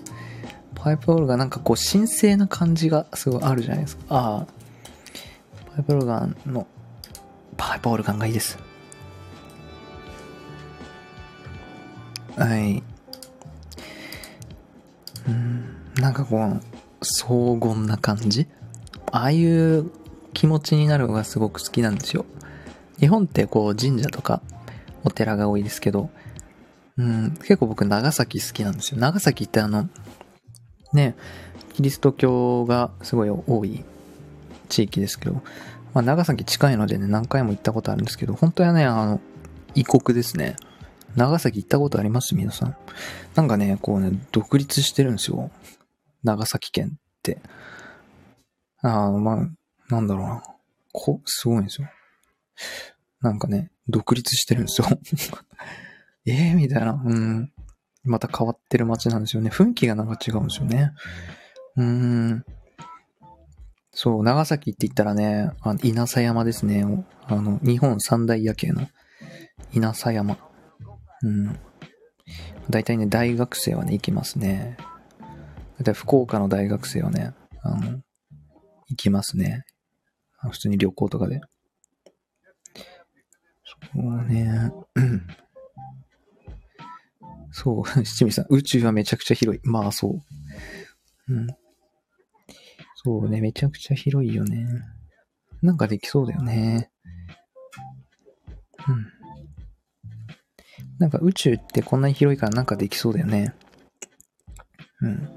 [0.75, 4.03] パイプオルガンなんかこう神聖な感じがすごいあるじゃないですか。
[4.09, 4.47] ああ。
[5.75, 6.67] パイプオルガンの、
[7.59, 8.57] パイプオルガンがいいです。
[12.37, 12.81] はい。
[15.27, 16.61] うん、なんかこう、
[17.01, 18.47] 荘厳な感じ？
[19.11, 19.91] ああいう
[20.33, 22.25] 気持ちになるのがすごく好きなんですよ。
[22.99, 24.41] 日本ってこう神社とか
[25.03, 26.09] お寺が多いですけど、
[26.97, 29.01] うん、結構僕長崎好きなんですよ。
[29.01, 29.89] 長崎ってあの、
[30.93, 31.15] ね、
[31.73, 33.83] キリスト教がすごい多い
[34.69, 35.41] 地域ですけど、
[35.93, 39.21] まあ、長崎近いのでね、何回も行ったことあるんですけど、本当はね、あの、
[39.75, 40.55] 異国ですね。
[41.15, 42.35] 長崎行ったことあります？
[42.35, 42.75] 皆さん。
[43.35, 45.51] なんかね、こうね、独立してるんですよ。
[46.23, 47.41] 長崎県って。
[48.81, 49.47] ああ、まあ、
[49.89, 50.43] なんだろうな。
[50.93, 51.89] こ、すごいんですよ。
[53.21, 54.87] なんかね、独立してるんですよ。
[56.25, 57.01] ええみたいな。
[57.03, 57.51] うん。
[58.03, 59.49] また変わってる街なんですよね。
[59.49, 60.91] 雰囲気がなんか違うんですよね。
[61.75, 62.45] うーん。
[63.91, 66.85] そう、長崎って言ったらね、あの稲佐山ですね。
[67.25, 68.87] あの、日本三大夜景の
[69.73, 70.37] 稲佐山。
[71.23, 71.59] うん。
[72.69, 74.77] 大体ね、大学生はね、行きますね。
[75.19, 75.25] だ
[75.81, 77.33] いたい福岡の大学生はね、
[77.63, 77.99] あの、
[78.89, 79.65] 行きますね。
[80.51, 81.41] 普通に旅行とかで。
[83.93, 84.71] そうね。
[87.51, 89.61] そう、七味さん、宇宙はめちゃくちゃ広い。
[89.63, 90.21] まあそ
[91.27, 91.33] う。
[91.33, 91.47] うん。
[93.01, 94.67] そうね、めちゃくちゃ広いよね。
[95.61, 96.91] なんかできそうだよね。
[98.87, 99.07] うん。
[100.97, 103.53] なんか宇宙ってこんなに広いからなんかできそうだよね。
[105.01, 105.29] うん。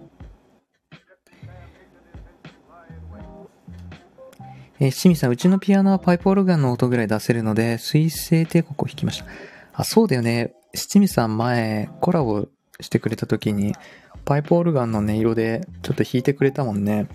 [4.80, 9.26] えー、清水さん、うちのピアノはパイプオルガンの音ぐらい出せるので、水星帝国を弾きました。
[9.72, 10.52] あ、そうだよね。
[10.74, 12.48] 七味さん前、コラボ
[12.80, 13.76] してくれた時に、
[14.24, 17.06] パイプオルガンの音色でちょっと弾いてくれたもんね。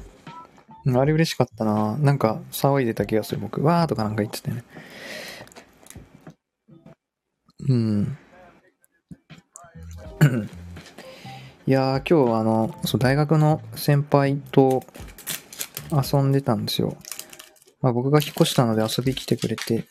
[0.95, 1.97] あれ嬉しかったな。
[1.97, 3.63] なんか騒いでた気がする僕。
[3.63, 4.63] わーとかなんか言っててね。
[7.67, 8.17] うん。
[11.67, 14.83] いやー、今日あの、そう、大学の先輩と
[15.91, 16.95] 遊んでたんですよ。
[17.81, 19.85] まあ僕が引っ越したので遊び来てくれて。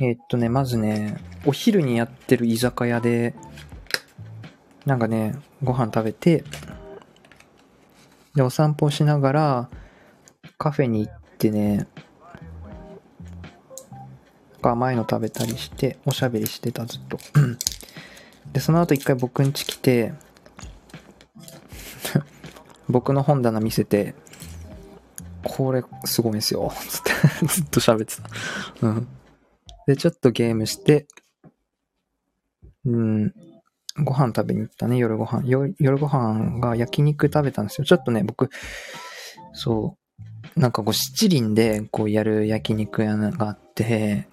[0.00, 3.34] えー、っとね、まずね、お昼にやってる居酒屋で、
[4.86, 6.42] なんかね、ご飯食べて、
[8.34, 9.70] で、お散歩しながら、
[10.58, 11.86] カフェに行ってね、
[14.62, 17.18] 甘いの食べたりして、おしゃべりしてた、ずっと。
[18.52, 20.14] で、その後一回僕ん家来て、
[22.88, 24.14] 僕の本棚見せて、
[25.42, 26.72] これすごいんですよ。
[26.88, 27.12] つって
[27.46, 28.16] ずっと喋って
[28.80, 28.86] た。
[28.86, 29.08] うん。
[29.86, 31.06] で、ちょっとゲームして、
[32.86, 33.34] うん、
[33.98, 35.44] ご飯食べに行ったね、夜ご飯。
[35.46, 37.84] 夜ご飯が焼肉食べたんですよ。
[37.84, 38.50] ちょっとね、僕、
[39.52, 39.96] そ
[40.56, 44.28] う、なんかこう七輪でこうやる焼肉屋があって、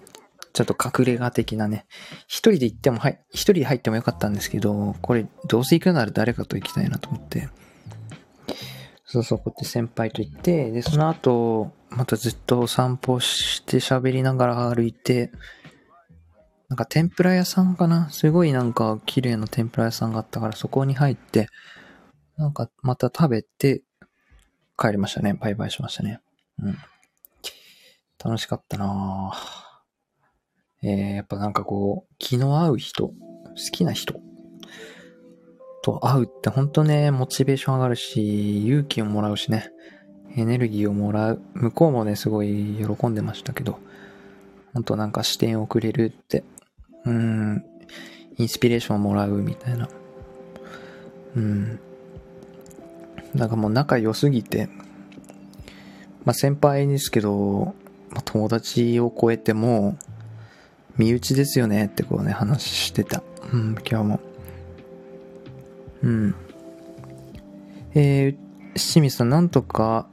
[0.52, 1.86] ちょっと隠れ家的なね、
[2.26, 7.48] 一人で行っても、はい、一人で入ってもよかったんですけど、これどうせ行くなら誰かと行きたいなと思って、
[9.04, 15.30] そうそう、こうやって先輩と行って、で、その後、またずっと散歩して喋りながら歩いて、
[16.72, 18.08] なんか天ぷら屋さんかな？
[18.08, 21.48] すごいなんか綺麗な天ぷら屋さんがあったからそこに入って、
[22.38, 23.82] なんかまた食べて
[24.78, 25.34] 帰りましたね。
[25.34, 26.20] バイバイしましたね。
[26.62, 26.78] うん。
[28.24, 30.86] 楽しかったなぁ。
[30.88, 33.14] えー、やっぱなんかこう、気の合う人、好
[33.70, 34.14] きな人
[35.82, 39.68] と会うってほんとね、モチベーション上がるし、勇気をもらうしね、
[40.36, 41.42] エネルギーをもらう。
[41.52, 43.78] 向こうもね、すごい喜んでましたけど、
[44.72, 46.44] ほんとなんか視点をくれるって、
[47.04, 47.64] うん、
[48.38, 49.88] インスピレーションをもらうみたいな。
[51.36, 51.80] うん。
[53.34, 54.68] なんかもう仲良すぎて、
[56.24, 57.74] まあ先輩ですけど、
[58.10, 59.96] まあ、友達を超えても、
[60.96, 63.22] 身内ですよねってこうね、話してた。
[63.52, 64.20] うん、今日も。
[66.02, 66.34] うん。
[67.94, 68.36] えー、
[68.74, 70.06] 清水さん、なんとか、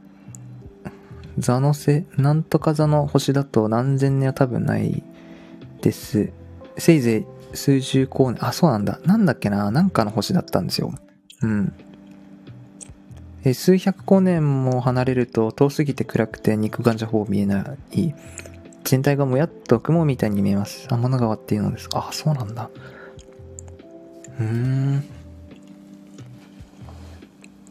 [1.37, 5.03] 座のせ、なんとか座の星だと何千年は多分ない
[5.81, 6.31] です。
[6.79, 8.99] せいぜい数十光年、あ、そうなんだ。
[9.05, 10.93] なんだっけな、なんかの星だったんですよ。
[11.41, 11.73] うん。
[13.43, 18.13] え数百光年も離れると遠すぎて暗くて肉眼じゃほぼ見えない。
[18.83, 20.87] 全体がもやっと雲みたいに見えます。
[20.89, 21.89] 天の川っていうのです。
[21.93, 22.69] あ、そうなんだ。
[24.39, 25.03] うーん。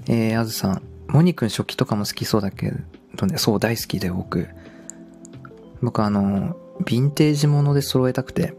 [0.06, 0.82] えー、あずさん。
[1.08, 2.72] モニ君食器とかも好きそうだけ
[3.16, 4.48] どね、そう、大好きで僕。
[5.82, 8.54] 僕あの、ヴィンテージもので揃えたくて。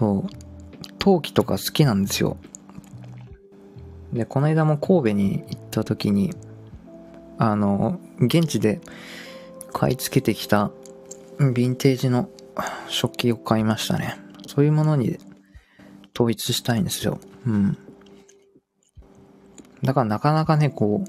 [0.00, 0.30] そう。
[0.98, 2.38] 陶器とか好きなんですよ。
[4.14, 6.34] で、この間も神戸に行った時に、
[7.38, 8.80] あの、現地で
[9.72, 10.70] 買い付けてきた
[11.38, 12.30] ヴィンテージの
[12.88, 14.16] 食器を買いましたね。
[14.46, 15.18] そういうものに
[16.14, 17.20] 統一したいんですよ。
[17.46, 17.78] うん。
[19.84, 21.04] だからなかなかね、こ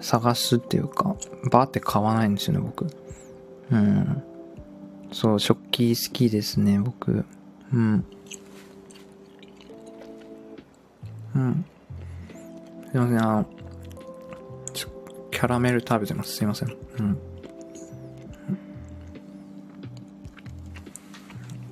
[0.00, 1.16] う、探すっていうか、
[1.50, 2.86] バーって買わないんですよね、僕。
[3.70, 4.22] うん。
[5.12, 7.24] そう、食器好きですね、僕。
[7.72, 8.04] うん。
[11.34, 11.64] うん。
[12.90, 13.46] すいません、あの、
[15.30, 16.34] キャラメル食べてます。
[16.34, 16.76] すいません。
[16.98, 17.18] うん。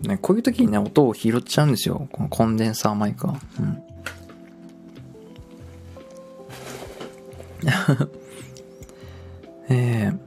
[0.03, 2.07] ね、こういう時にね、音を拾っちゃうんですよ。
[2.13, 3.41] このコンデンサーマイクは。
[3.59, 3.83] うん。
[9.69, 10.19] えー、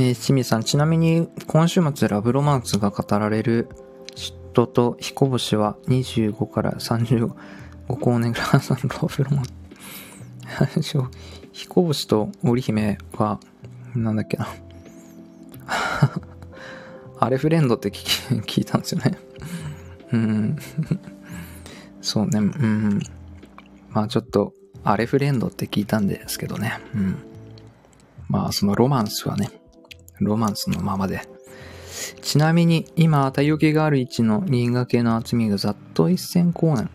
[0.00, 3.68] えー、清水さん、ちなみに今週末ラブロマンスが語られる
[4.14, 7.34] 嫉妬と彦星は25から35
[7.90, 8.58] 光年ぐらいラ
[9.06, 9.44] ブロマン
[10.82, 10.96] ス。
[11.52, 13.40] 彦星と織姫は、
[13.94, 14.48] なんだっけな。
[17.20, 19.18] アレフレンドって聞聞いたんですよね。
[20.12, 20.56] うん。
[22.00, 23.00] そうね、うん。
[23.90, 26.80] まあちょっと、アレフレンドって聞いたんですけどね。
[26.94, 27.16] うん。
[28.30, 29.59] まあそのロマンスはね、
[30.20, 31.28] ロマンスのままで。
[32.22, 36.90] ちなみに、今、太陽系がある位置の銀河系の厚みがざっと1000光年。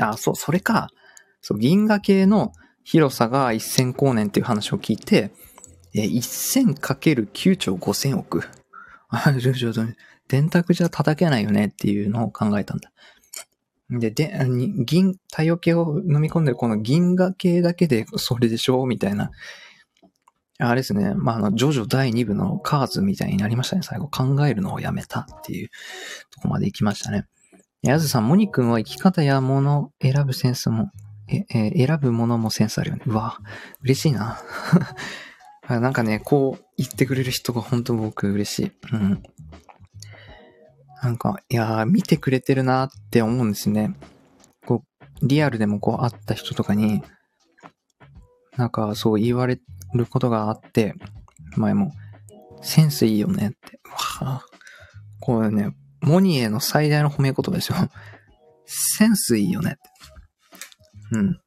[0.00, 0.88] あ、そう、それか。
[1.40, 2.52] そう、銀河系の
[2.84, 5.32] 広さが1000光年っていう話を聞いて、
[5.94, 8.42] え、1000×9 兆5000億。
[9.08, 9.84] あ、ちょちょちょ、
[10.28, 12.90] 電卓じゃ叩けないよねっていうのを考えたんだ。
[13.90, 14.32] で、で、
[14.84, 19.30] 銀、太陽系を飲み込んでるこの銀河系だけでそれでしょみたいな。
[20.58, 21.12] あれですね。
[21.14, 23.82] まあ、あの、ジョジョ第2部のカーズみたいになりましたね。
[23.82, 25.68] 最後考えるのをやめたっていう
[26.30, 27.26] とこまで行きましたね。
[27.82, 30.90] やずさん、モニ君は生き方や物を選ぶセンスも、
[31.28, 33.02] え、え選ぶものもセンスあるよね。
[33.06, 33.38] うわ、
[33.82, 34.38] 嬉しいな。
[35.68, 38.72] なんかね、こう言ってくれる人が本当僕嬉しい。
[38.92, 39.22] うん。
[41.02, 43.94] なんか、いやー、見てくれてるなって思うんですね。
[44.64, 44.84] こ
[45.22, 47.02] う、リアルでもこう会った人とかに、
[48.56, 49.60] なんかそう言われ
[49.96, 50.94] ることがあって、
[51.56, 51.92] 前も、
[52.62, 53.80] センスいいよねって。
[54.20, 54.46] わあ、
[55.20, 57.76] これね、モニエの最大の褒め言葉ですよ。
[58.66, 59.80] センスいいよねって。
[61.12, 61.40] うん。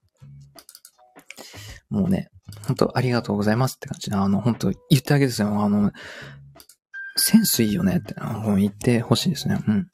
[1.89, 2.29] もうね、
[2.67, 5.61] 本当ありがとうございますって感じで、あの、本当言ってあげですよ。
[5.61, 5.91] あの、
[7.17, 8.15] センスいいよねって
[8.57, 9.59] 言ってほしいですね。
[9.67, 9.87] うん。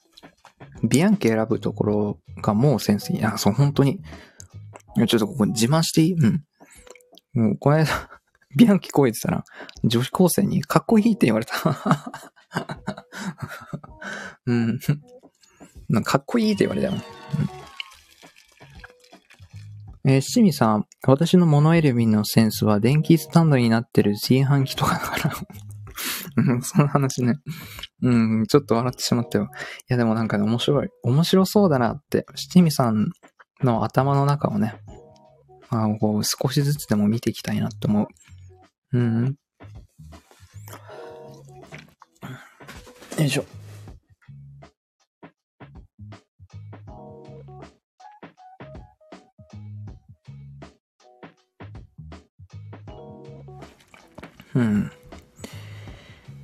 [0.88, 3.24] ビアンケ選ぶところがもうセンスいい。
[3.24, 4.00] あ、そう、本当に。
[5.08, 6.12] ちょっとここ自慢していい？
[6.14, 6.44] うん。
[7.34, 8.15] もう、この間、
[8.56, 9.44] ビアンキ声てたら、
[9.84, 11.54] 女子高生にかっこいいって言われた。
[14.46, 14.78] うん。
[15.88, 16.94] なんかかっこいいって言われたよ。
[20.04, 25.34] うん、えー、七味さん、私の物選びのセンスは電気スタンドになってる炊飯器とかだから
[26.36, 27.36] うん、その話ね。
[28.02, 29.44] うん、ちょっと笑ってしまったよ。
[29.44, 29.46] い
[29.88, 30.88] や、でもなんかね、面白い。
[31.02, 33.10] 面白そうだなって、七味さん
[33.62, 34.74] の頭の中をね、
[35.68, 38.06] あこう少しずつでも見ていきたいなって思う。
[38.92, 39.36] うん。
[43.18, 43.44] よいしょ。
[54.54, 54.90] うん。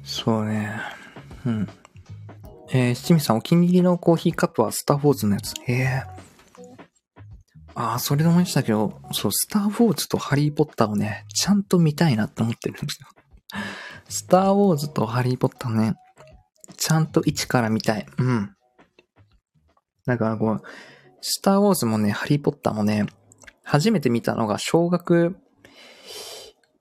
[0.03, 0.81] そうね。
[1.47, 1.69] うん。
[2.71, 5.55] えー、七味さんお気に入りのコーヒーカップはスター・ウォーズのやつ。
[5.67, 6.22] へえ。
[7.83, 13.09] ああ、それで思いましたけど、そう、スター・ウォーズとハリー・ポッターをね、ちゃんと見たいなって思ってるんですよ。
[14.09, 15.97] スター・ウォーズとハリー・ポッターね、
[16.77, 18.07] ちゃんと一から見たい。
[18.19, 18.55] うん。
[20.07, 20.63] なんかこう、
[21.21, 23.07] スター・ウォーズもね、ハリー・ポッターもね、
[23.65, 25.37] 初めて見たのが小学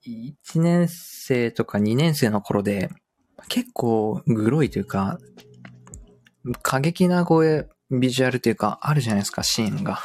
[0.06, 2.90] 1年生とか2年生の頃で、
[3.48, 5.18] 結構グロいというか、
[6.62, 9.98] 過激な声、ビジュアルというか、あるじゃないですか、シーンが。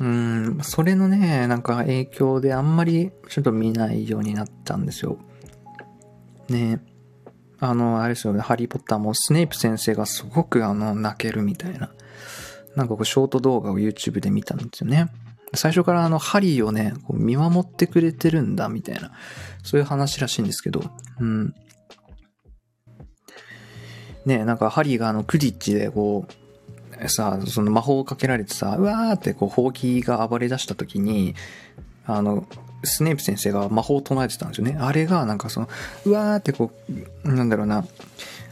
[0.00, 5.18] うん、それのね、なんか影響であんまりちょっと見ないようになったんですよ。
[6.48, 6.80] ね
[7.60, 11.90] あの、あれですよね、ハリーポッターもスネイプ先生がすごくあの、泣けるみたいな、
[12.76, 15.08] なんかこう、ショート動画を YouTube で見たんですよね。
[15.54, 19.10] 最初からあの、ハリーをね、こう見守ってくれてるんだ、みたいな、
[19.64, 20.84] そういう話らしいんですけど、
[21.18, 21.54] うん。
[24.26, 26.47] ねなんかハリーがあの、クディッチでこう、
[27.06, 31.34] さ、その魔法をかけられてさ、うわーってこう、ほうきが暴れ出した時に、
[32.06, 32.46] あの、
[32.84, 34.76] スネープ先生が魔法を唱えてたんですよね。
[34.78, 35.68] あれがなんかその、
[36.06, 36.72] うわーってこ
[37.24, 37.84] う、なんだろうな、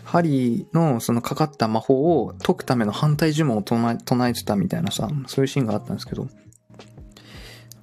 [0.04, 6.28] ハリーのそのかかった魔法を解くための反対呪文を唱え唱えてたみたいなさ、そういうシーンがあったんですけど、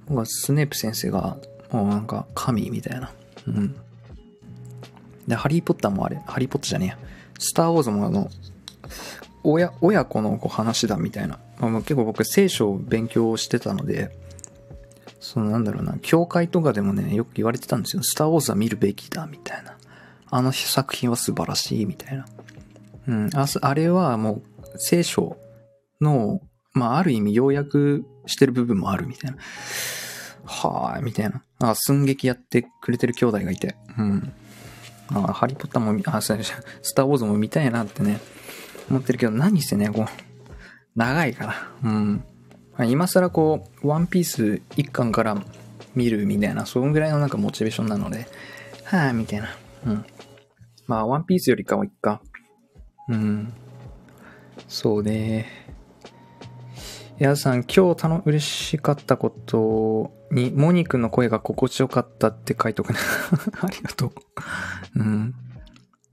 [0.06, 1.36] 僕はスネープ先生が、
[1.70, 3.10] もうなんか神みたいな。
[3.46, 3.74] うん。
[5.26, 6.98] で、ハリーポッターもあれ、ハリーポッターじゃねえや。
[7.38, 8.30] スターウォーズもあの、
[9.44, 11.38] 親、親子のこう話だみたいな。
[11.60, 14.10] まあ、結構僕聖書を勉強してたので、
[15.20, 18.02] そのなんだろうな、教会とかでもね、よく言われてたんですよ。
[18.02, 19.76] スターウォーズは見るべきだ、みたいな。
[20.30, 22.26] あの作品は素晴らしい、みたいな。
[23.06, 23.30] うん。
[23.34, 24.42] ああれはもう
[24.76, 25.36] 聖書
[26.00, 26.40] の、
[26.72, 29.36] まあある意味要約してる部分もあるみたいな。
[30.44, 31.42] はぁ、みたいな。
[31.60, 33.76] あ、寸劇やってくれてる兄弟がいて。
[33.96, 34.32] うん。
[35.08, 38.20] あ、ハリーポッターも、あ、そうスターウォーズも見たいなってね、
[38.90, 40.06] 思ってるけど、何せね、こう、
[40.96, 41.54] 長いから。
[41.84, 42.24] うん。
[42.86, 45.42] 今更こう、ワンピース一巻から
[45.94, 48.26] 見るみたいな、そのぐらいのなんかモチベーションなので、
[48.84, 49.48] はぁ、みたいな。
[49.86, 50.04] うん。
[50.86, 52.20] まあ、ワンピースよりかはいっか。
[53.08, 53.52] うん。
[54.68, 55.46] そうね。
[57.18, 62.98] やさん、今日たの嬉しかったことに、モニ君の声が心地よかったって書いとくね。
[63.62, 64.12] ありがとう。
[64.96, 65.34] うん。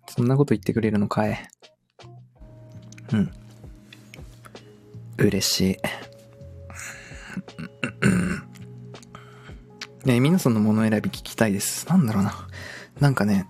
[0.08, 1.51] そんなこと言ってくれるのかい。
[3.14, 3.32] うん。
[5.18, 5.78] 嬉しい。
[10.08, 11.88] ね皆さんのもの選び聞きたいです。
[11.88, 12.48] なんだろうな。
[13.00, 13.48] なんかね、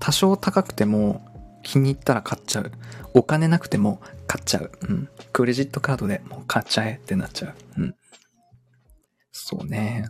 [0.00, 1.24] 多少高くても
[1.62, 2.72] 気に入ったら買っちゃう。
[3.14, 4.70] お金なくても買っちゃう。
[4.88, 5.08] うん。
[5.32, 7.54] クレジットカードでもう買っちゃえってなっちゃう。
[7.80, 7.94] うん。
[9.30, 10.06] そうね。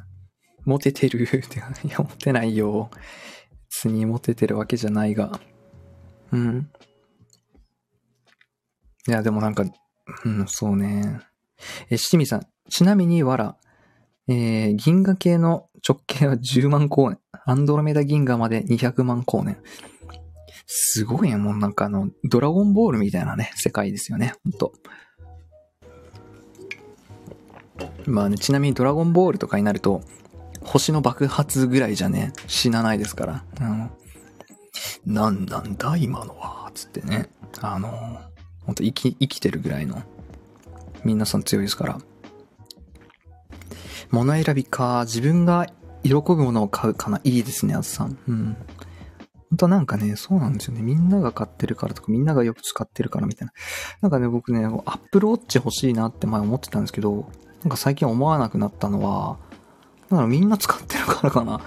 [0.64, 2.90] モテてるって、いや、モテないよ。
[3.68, 5.40] 別にモテてるわけじゃないが。
[6.32, 6.70] うん。
[9.08, 9.64] いや、でもなんか、
[10.24, 11.20] うん、そうね。
[11.90, 12.46] え、七味さん。
[12.68, 13.56] ちなみに、わら。
[14.28, 17.18] えー、銀河系の直径は10万光年。
[17.44, 19.58] アンドロメダ銀河まで200万光年。
[20.66, 24.72] すごいね、もうなんかあの、ドラゴンボールみたいなね、世界ですよね、ほんと。
[28.06, 30.02] まあね、ちなみにドラゴンボールとかになると、
[30.62, 33.44] 星の爆発ぐらいじゃね、死なないですから。
[33.60, 33.90] うん。
[35.04, 37.28] なんなんだ今のは、つってね。
[37.60, 38.20] あの、
[38.64, 40.02] ほんと生き、生きてるぐらいの、
[41.04, 41.98] 皆さん強いですから。
[44.10, 45.66] 物選びか、自分が
[46.02, 47.20] 喜ぶものを買うかな。
[47.24, 48.18] いいですね、あずさん。
[48.28, 48.56] うん。
[49.50, 50.82] 本当なんかね、そうなんですよね。
[50.82, 53.52] みんなが買ってるからとか、みんながよく使ってるからみたいな。
[54.00, 57.28] なんかね、僕ね、アップルウォッチ欲しいなって前思ってたんですけど、
[57.62, 59.38] なんか最近思わなくなったのは、
[60.10, 61.60] なんだろみんな使ってるからかな。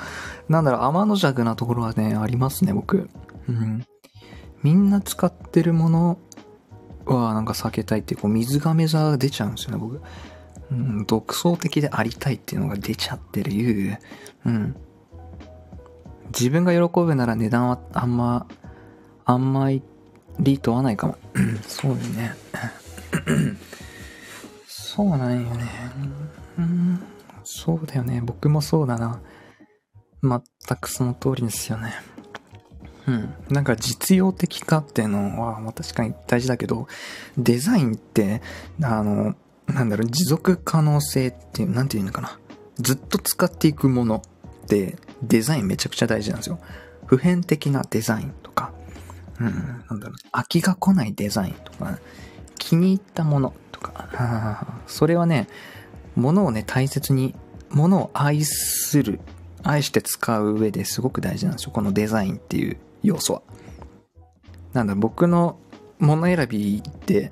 [0.50, 3.10] なんだろう、天の弱なところはね、ありますね、僕。
[3.48, 3.86] うん。
[4.64, 6.18] みんな使ってるもの
[7.06, 10.02] はなんか避けたいっていう、こう、水亀座が出ちゃうんですよね、僕。
[10.72, 13.52] うん、独創的でありたいっていうのが出ちゃってる。
[14.46, 14.76] ううん。
[16.28, 18.48] 自分が喜ぶなら値段はあんま、
[19.26, 21.18] あんまり問わないかも。
[21.68, 22.36] そうだよね。
[24.68, 25.66] そうなんよね。
[26.58, 27.04] うん、
[27.44, 28.22] そうだよね。
[28.24, 29.22] 僕もそうだな。
[30.24, 30.42] 全
[30.80, 31.94] くその通りですよね。
[33.08, 33.34] うん。
[33.50, 36.88] なんか実用的かっていうのは、まあ、確かに大事だけど、
[37.38, 38.42] デザインって、
[38.82, 39.36] あの、
[39.68, 42.40] なんだろう、持続可能性っていう、なんていうのかな。
[42.80, 44.22] ずっと使っていくもの
[44.66, 46.60] ってデザインめちゃくちゃ大事なんですよ。
[47.06, 48.74] 普遍的なデザインとか、
[49.40, 52.00] うん、なんだろう、飽きが来ないデザインとか、
[52.58, 55.48] 気に入ったものとか、それはね、
[56.16, 57.36] ものをね、大切に、
[57.70, 59.20] ものを愛する、
[59.64, 61.72] 愛して使う上ですごく大事なんですよ。
[61.72, 63.42] このデザインっていう要素は。
[64.74, 65.60] なんだ、僕の
[66.00, 67.32] もの選びって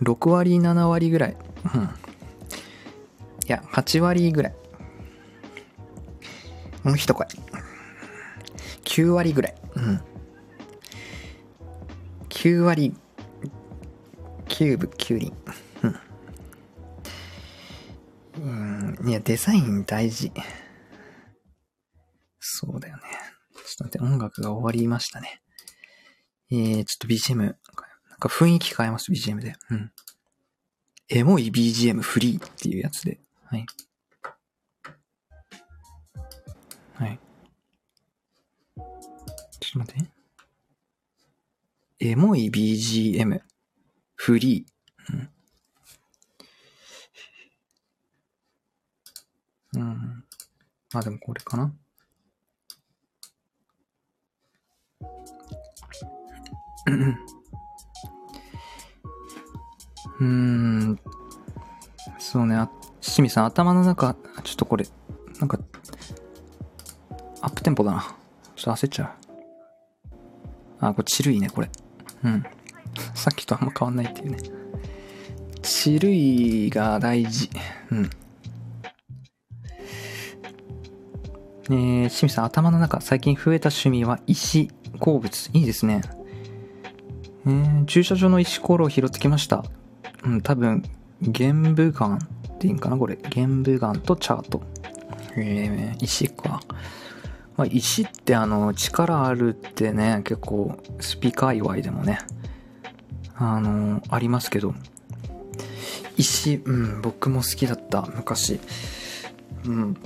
[0.00, 1.36] 6割、7割ぐらい。
[1.74, 1.82] うん。
[1.82, 1.86] い
[3.46, 4.54] や、8割ぐらい。
[6.82, 7.26] もう一声。
[8.84, 9.54] 9割ぐらい。
[9.76, 10.00] うん。
[12.28, 12.94] 9割、
[14.48, 15.32] キューブ、キュウリ。
[15.82, 15.86] う
[18.40, 18.96] ん。
[18.98, 19.08] うん。
[19.08, 20.32] いや、デザイン大事。
[22.40, 23.02] そうだよね。
[23.72, 25.40] ちょっと待って、音楽が終わりましたね。
[26.50, 27.54] えー、ちょっと BGM、なん
[28.18, 29.54] か雰囲気変えます、BGM で。
[29.70, 29.90] うん。
[31.08, 33.18] エモい BGM フリーっていうやつで。
[33.44, 33.66] はい。
[36.94, 37.18] はい。
[39.60, 40.10] ちょっと待って。
[42.00, 43.40] エモい BGM。
[44.16, 45.12] フリー。
[49.74, 49.82] うん。
[49.82, 50.24] うん。
[50.92, 51.74] まあでもこれかな。
[60.20, 60.98] うーん。
[62.18, 62.70] そうね、あ、
[63.00, 64.14] 七味さん、頭の中、
[64.44, 64.86] ちょっとこれ、
[65.38, 65.58] なんか、
[67.40, 68.14] アップテンポだな。
[68.56, 69.10] ちょっと焦っちゃう。
[70.80, 71.70] あ、これ、チルいね、これ。
[72.24, 72.44] うん。
[73.14, 74.38] さっきとあんま変わんないっていうね。
[75.62, 77.50] チルいが大事。
[77.90, 78.10] うん。
[81.64, 84.70] えー、清水さん、頭の中、最近増えた趣味は石、
[85.02, 85.50] 鉱物。
[85.52, 86.00] いいですね。
[87.44, 89.64] えー、駐車場の石ころを拾ってきました。
[90.24, 90.84] うん、多分、
[91.20, 92.18] 玄武岩っ
[92.58, 93.18] ていいんかなこれ。
[93.30, 94.62] 玄武岩とチャート。
[95.36, 96.60] えー、石か。
[97.56, 102.20] まあ、石ってあの、力あるってね、結構、スピ界隈でもね、
[103.34, 104.72] あの、ありますけど、
[106.16, 108.60] 石、うん、僕も好きだった、昔。
[109.64, 109.96] うん。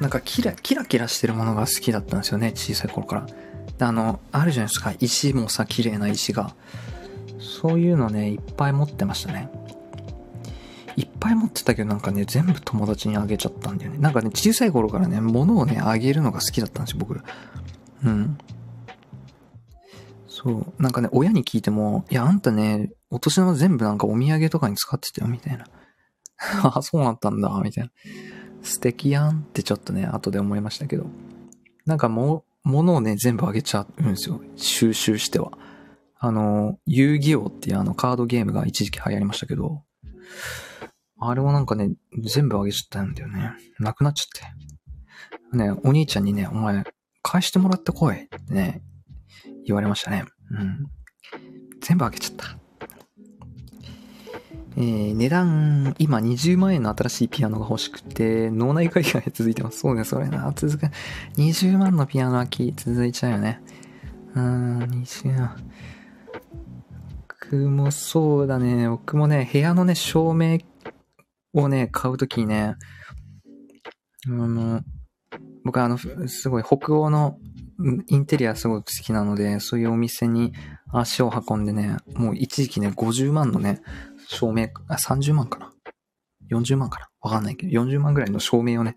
[0.00, 3.45] なんかキラ、キラキラしてるものが好きだったんですよね、小さい頃から。
[3.84, 6.54] あの、あるじゃないですか、石もさ、綺麗な石が。
[7.38, 9.50] そういうのね、いっぱい持ってましたね。
[10.96, 13.98] いっぱい持ってたけどなんかね、全部友達にあげちゃったんだよね。
[13.98, 17.20] なんかね、小さい頃からね、物をね、あげるのが好きだったんですよ、僕。
[18.04, 18.38] うん。
[20.26, 20.82] そう。
[20.82, 25.66] なんかね、親に聞いても、いや、あんたね、お年玉全部なんかお土産とかに使ってたよ、みたいな。
[26.74, 27.90] あ、そうなったんだ、みたいな。
[28.62, 31.06] 素敵やんってちょっとね、後で思いましたけど。
[31.84, 34.40] なんかもう、物をね、全部あげちゃうんですよ。
[34.56, 35.52] 収集しては。
[36.18, 39.84] あの、遊戯王っていうあのカードゲームが一時期流行りましたけど、
[41.18, 41.92] あれをなんかね、
[42.24, 43.52] 全部あげちゃったんだよね。
[43.78, 45.56] なくなっちゃって。
[45.56, 46.82] ね、お兄ちゃんにね、お前、
[47.22, 48.82] 返してもらってこいってね、
[49.64, 50.24] 言われましたね。
[50.50, 50.86] うん。
[51.80, 52.58] 全部あげちゃった。
[54.78, 59.78] えー、値段、今20万円の新しいピアノが欲しくて、脳内会議が続いてます。
[59.78, 60.86] そうね、それな、続く。
[61.38, 63.62] 20万のピアノ空き続いちゃうよね。
[64.34, 65.56] うーん、20万。
[67.40, 68.88] 僕もそうだね。
[68.88, 70.58] 僕もね、部屋のね、照明
[71.54, 72.74] をね、買うときにね、
[74.26, 74.82] あの、
[75.64, 77.38] 僕はあの、すごい北欧の
[78.08, 80.52] インテリアすごく好きなので、そういうお店に
[80.92, 83.80] 足を運んでね、もう一時期ね、50万のね、
[84.28, 85.72] 照明、あ、30万かな
[86.50, 87.08] ?40 万かな？
[87.20, 88.96] わかんないけど、40万ぐらいの照明をね、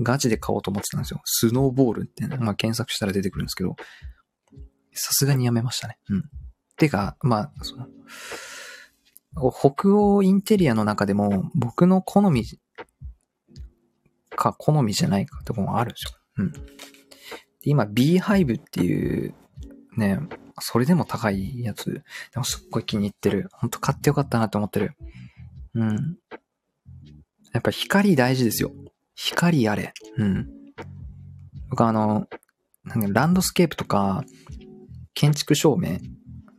[0.00, 1.20] ガチで買おうと思ってたんですよ。
[1.24, 3.76] スノーボールって、ね、まあ検索したら出てくるんですけど、
[4.94, 5.98] さすがにやめましたね。
[6.10, 6.24] うん。
[6.76, 7.86] てか、まあ、その、
[9.50, 12.44] 北欧インテリアの中でも僕の好み
[14.30, 16.10] か好みじゃないかってこともあるですよ。
[16.38, 16.52] うん。
[17.62, 19.34] 今 B ハイブっていう
[19.96, 20.18] ね、
[20.62, 22.02] それでも高いやつ、で
[22.36, 23.48] もすっごい気に入ってる。
[23.52, 24.94] ほんと買ってよかったなって思ってる。
[25.74, 26.18] うん。
[27.52, 28.70] やっぱ光大事ですよ。
[29.14, 29.92] 光あれ。
[30.16, 30.48] うん。
[31.68, 32.28] 僕あの、
[32.84, 34.24] なんランドスケープとか、
[35.14, 35.98] 建築照明、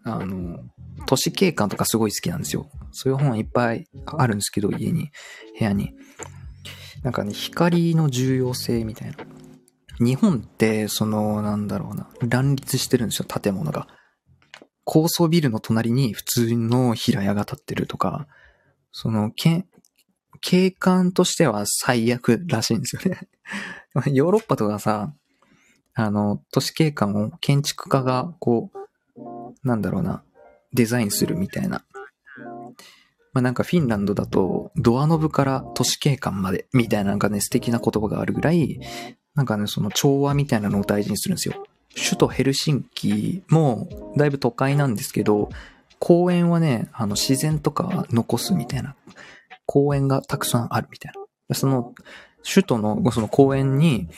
[0.04, 0.60] あの、
[1.06, 2.70] 都市景観とかすごい好きなんですよ。
[2.92, 5.12] そういう本いっぱいあるんですけど、家に、
[5.58, 5.94] 部屋に。
[7.04, 9.18] なんかね、光の重要性みたいな。
[10.00, 13.88] 日本って、その、なんだろうな、乱立してるんですよ、建物が。
[14.86, 18.28] 高層ビルの隣に普通の平屋が建ってるとか、
[18.92, 19.66] その、け
[20.42, 23.28] 景観としては最悪らしいんですよね。
[24.12, 25.14] ヨーロッパとかさ、
[25.94, 28.72] あの、都市景観を建築家が、こ
[29.16, 30.24] う、なんだろうな、
[30.74, 31.86] デザインするみたいな。
[33.32, 38.80] まあなんかフィンランドだとドアノブから都市景観までみたいななんかね素敵な言葉があるぐらい、
[39.36, 41.66] なんかねその調和みたいなのを大事にするんですよ。
[41.96, 43.88] 首都ヘルシンキも
[44.18, 45.50] だいぶ都会なんですけど、
[46.00, 48.96] 公園はね、あの自然とか残すみたいな。
[49.66, 51.12] 公園がたくさんあるみたい
[51.50, 51.56] な。
[51.56, 51.94] その
[52.44, 54.10] 首都のその公園に、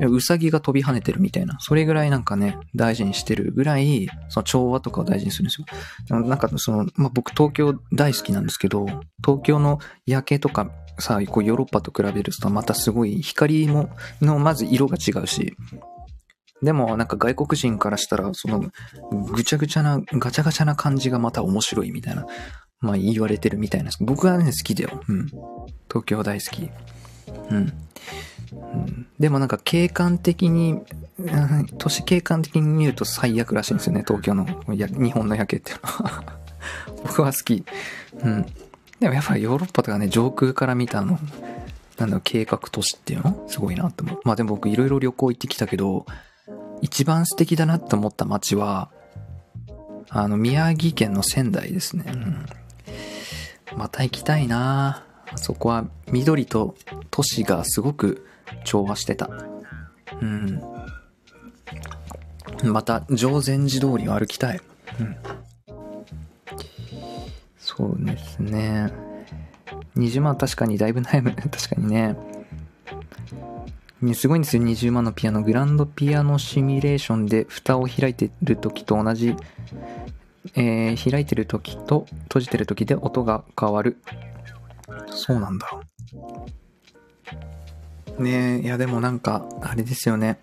[0.00, 1.56] うさぎが飛び跳ねてるみたいな。
[1.60, 6.20] それぐらいなんかね、大事にしてるぐらい、その調和とかを大事にするんですよ。
[6.22, 8.84] なんかその、まあ、僕東京大好きなんですけど、
[9.24, 10.70] 東京の夜景とか
[11.00, 13.90] さ、こうヨーロッパと比べるとまたすごい光も、
[14.20, 15.56] のまず色が違うし、
[16.62, 18.70] でもなんか外国人からしたら、その
[19.32, 22.26] ぐちゃぐちゃな、ガチャガチャな感じがまた面白いみたいな、
[22.80, 25.00] まあ言われてるみたいな僕はね、好きだよ。
[25.08, 25.26] うん。
[25.88, 26.70] 東京大好き。
[27.50, 27.72] うん。
[28.52, 30.80] うん、でもなんか景観的に、
[31.78, 36.22] 都市景観的に見ると最悪らしいんですよね、東京の、日本の夜景っていうのは。
[37.04, 37.64] 僕は好き。
[38.22, 38.46] うん。
[39.00, 41.18] でもやっぱりヨーロッパとかね、上空から見たあの、
[41.98, 43.44] なんだろう、計画都市っていうの？
[43.48, 44.20] すごいなって思う。
[44.24, 46.06] まあでも僕いろいろ旅行行ってきたけど、
[46.82, 48.90] 一番素敵だなって思った街は、
[50.08, 52.04] あの、宮城県の仙台ですね。
[52.06, 52.46] うん。
[53.78, 55.04] また行きたいな
[55.36, 56.74] そこは緑と
[57.10, 58.26] 都市がすごく
[58.64, 59.30] 調和してた。
[60.20, 60.60] うん。
[62.64, 64.60] また、常禅寺通りを歩きたい。
[64.98, 65.16] うん。
[67.80, 68.92] そうですね。
[69.96, 71.32] 20万確かにだいぶ悩む。
[71.50, 72.14] 確かにね。
[74.02, 75.42] ねすごいんですよ、20万のピアノ。
[75.42, 79.34] グランドピアノシミュレーションで蓋を開いてる時と同じ、
[80.54, 83.96] えー、開いてる時と閉じてる時で音が変わる。
[85.06, 85.66] そうなんだ。
[88.18, 90.38] ねえ、いやでもなんか、あれですよね。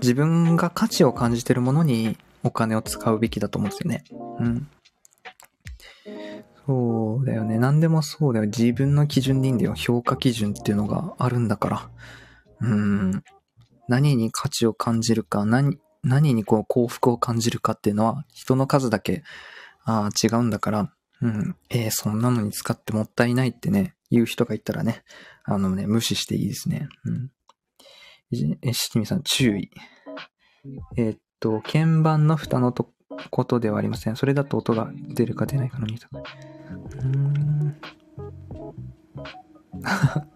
[0.00, 4.04] 自分が価値を感じてるものにお金を使うべきだと思うんですよね。
[4.40, 4.68] うん。
[6.68, 7.58] そうだよね。
[7.58, 8.44] 何でもそうだよ。
[8.44, 9.74] 自分の基準でいいんだよ。
[9.74, 11.90] 評価基準っていうのがあるんだから。
[12.60, 13.22] うん。
[13.88, 19.22] 何に価値を感じるか、何、何にこう幸福を感じるかっていうのは人の数だけ、
[19.84, 20.92] ああ、違うんだから、
[21.22, 21.56] うん。
[21.70, 25.04] えー、そんなのに使ってもったいないってね、言う人がいたらね、
[25.44, 26.90] あのね、無視していいですね。
[27.06, 27.30] うん。
[28.60, 29.70] え、七味さん、注意。
[30.98, 32.90] えー、っと、鍵盤の蓋のと、
[33.30, 34.16] ことではありません。
[34.16, 36.18] それだと音が出るか出ないかの2択。
[36.18, 37.76] うーん。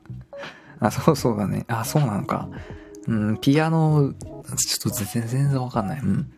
[0.81, 1.65] あ、そうそうだね。
[1.69, 2.49] あ、そうなのか。
[3.07, 4.13] うん、ピアノ、
[4.57, 6.01] ちょっと全然わかんない。
[6.01, 6.33] うん。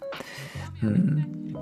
[0.82, 1.54] うん。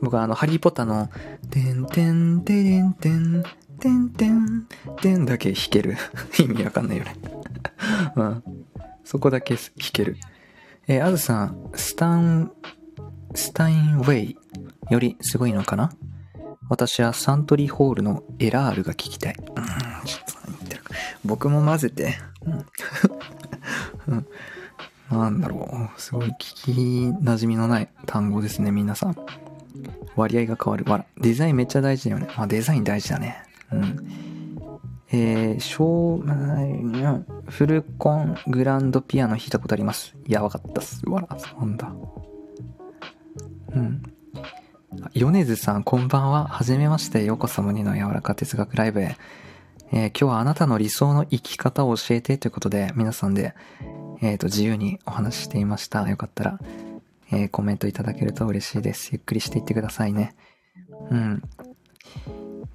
[0.00, 1.08] 僕はあの、ハリーポッターの、
[1.50, 3.42] てんてんてれんてん、
[3.80, 4.66] てんてん、
[5.00, 5.96] てんだけ弾ける。
[6.38, 7.16] 意味わかんないよね。
[8.16, 8.42] うん。
[9.04, 10.16] そこだけ弾ける。
[10.86, 12.52] えー、あずさん、スタン、
[13.34, 14.36] スタインウェイ
[14.90, 15.92] よりすごいのかな？
[16.68, 19.34] 私はサントリーホールのエラールが聞きたい。
[19.34, 19.54] ちょっと
[20.46, 20.82] 言ってる
[21.24, 22.18] 僕も混ぜて。
[24.06, 24.26] うん。
[25.18, 26.00] なんだろう。
[26.00, 29.16] すごい聞き馴染みのない単語ですね、皆さん。
[30.16, 30.84] 割合が変わる。
[30.84, 31.04] わ。
[31.18, 32.28] デザインめっちゃ大事だよね。
[32.36, 33.42] まあ、デザイン大事だね。
[33.72, 34.08] うん。
[35.10, 36.22] えー、小、
[37.48, 40.14] フルコングランドピアノ弾いたことあります。
[40.26, 41.08] やばかったっす。
[41.08, 41.90] わら、そうなんだ。
[43.74, 44.02] うん。
[45.14, 46.46] 米津さん、こんばんは。
[46.46, 47.24] はじめまして。
[47.24, 49.16] ようこそ無二の柔らか哲学ライブへ。
[49.90, 53.54] えー、今日はあなたの理想の生き方を教えてということで、皆さんで、
[54.20, 56.08] えっ、ー、と、自由にお話ししていました。
[56.08, 56.58] よかったら、
[57.30, 59.10] えー、コメントいただけると嬉しいです。
[59.12, 60.34] ゆっくりしていってくださいね。
[61.10, 61.42] うん。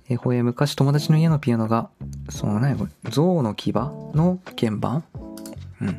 [0.10, 1.90] え、ほえ、昔友達の家のピアノが、
[2.30, 2.76] そのね、
[3.10, 5.03] 象の牙の鍵盤？
[5.82, 5.98] うん。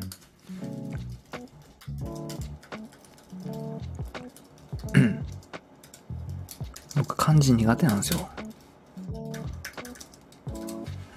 [6.95, 8.29] 僕漢字苦手なんですよ。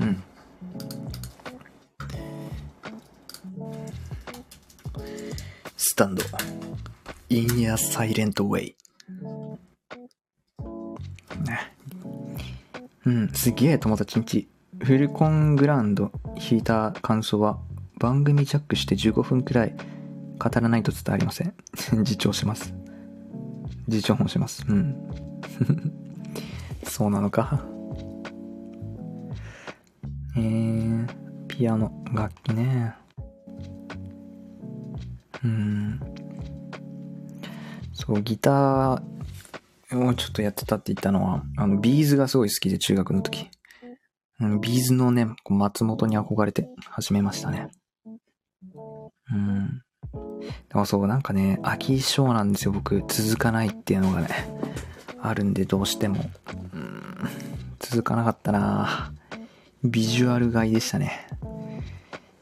[0.00, 0.22] うん。
[5.76, 6.22] スタンド。
[7.30, 8.74] in a silent way.
[11.46, 11.74] ね。
[13.04, 14.48] うん、すげえ友達んち。
[14.80, 17.58] フルコングランド弾いた感想は
[17.98, 19.74] 番組ジャックして15分くらい
[20.38, 21.54] 語らないと伝わりません。
[21.92, 22.74] 自重します。
[23.86, 24.64] 自重もします。
[24.68, 25.27] うん。
[26.84, 27.64] そうなのか？
[30.36, 31.06] えー、
[31.48, 32.94] ピアノ、楽器ね。
[35.44, 36.00] うん。
[37.92, 43.50] そう、ギターをちょっとやってたって言ったのは、あの、 B'z がすごい好きで、中学の時。
[44.40, 47.68] うん、 B'z のね、松本に憧れて始めましたね。
[49.32, 49.82] うん。
[50.68, 53.02] でもそう、なんかね、飽き性なんですよ、僕。
[53.08, 54.28] 続かないっていうのがね、
[55.20, 56.24] あるんで、どうしても。
[56.72, 57.28] うん、
[57.78, 59.12] 続かなかったな
[59.84, 61.26] ビジュアル買いでしたね。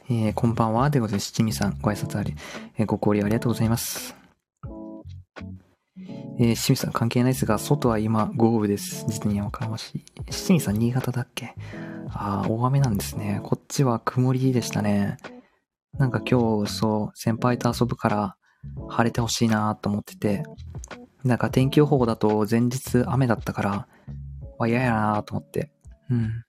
[0.08, 0.90] えー、こんばんは。
[0.90, 2.34] ということで、七味さん、ご挨拶あり、
[2.78, 4.14] えー、ご交流ありがとうございます。
[6.38, 9.04] えー、七味さん関係ないですが、外は今豪雨です。
[9.08, 10.04] 実にやかましい。
[10.30, 11.54] 七味さん新潟だっけ？
[12.10, 13.40] ああ、大雨なんですね。
[13.42, 15.16] こっちは曇りでしたね。
[15.98, 18.36] なんか今日、そう、先輩と遊ぶから
[18.88, 20.44] 晴れてほしいなと思ってて、
[21.26, 23.88] なんか天気予報だと前日雨だったから、
[24.58, 25.70] わ、嫌やなと思って。
[26.08, 26.44] うん。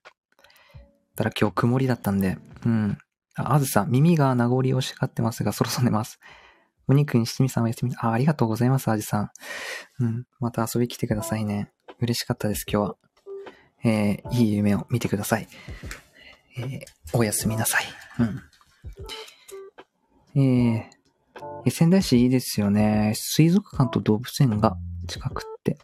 [1.15, 2.97] ただ今日曇りだったんで、うん。
[3.35, 6.19] あ、あずさん、耳が名残惜しがってますが、そろそろ寝ます。
[6.87, 7.93] お肉に七味さんおやすみ。
[7.97, 9.31] あ、ありがとうございます、あじさん。
[9.99, 10.25] うん。
[10.39, 11.71] また遊び来てくださいね。
[11.99, 12.95] 嬉しかったです、今日は。
[13.83, 15.47] えー、いい夢を見てください。
[16.59, 17.83] えー、おやすみなさい。
[18.19, 18.41] うん。
[20.39, 20.96] えー、
[21.69, 23.13] 仙台市いいですよね。
[23.15, 24.77] 水族館と動物園が
[25.07, 25.77] 近くって。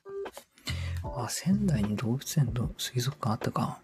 [1.04, 3.80] あ、仙台に動物園と水族館あったか。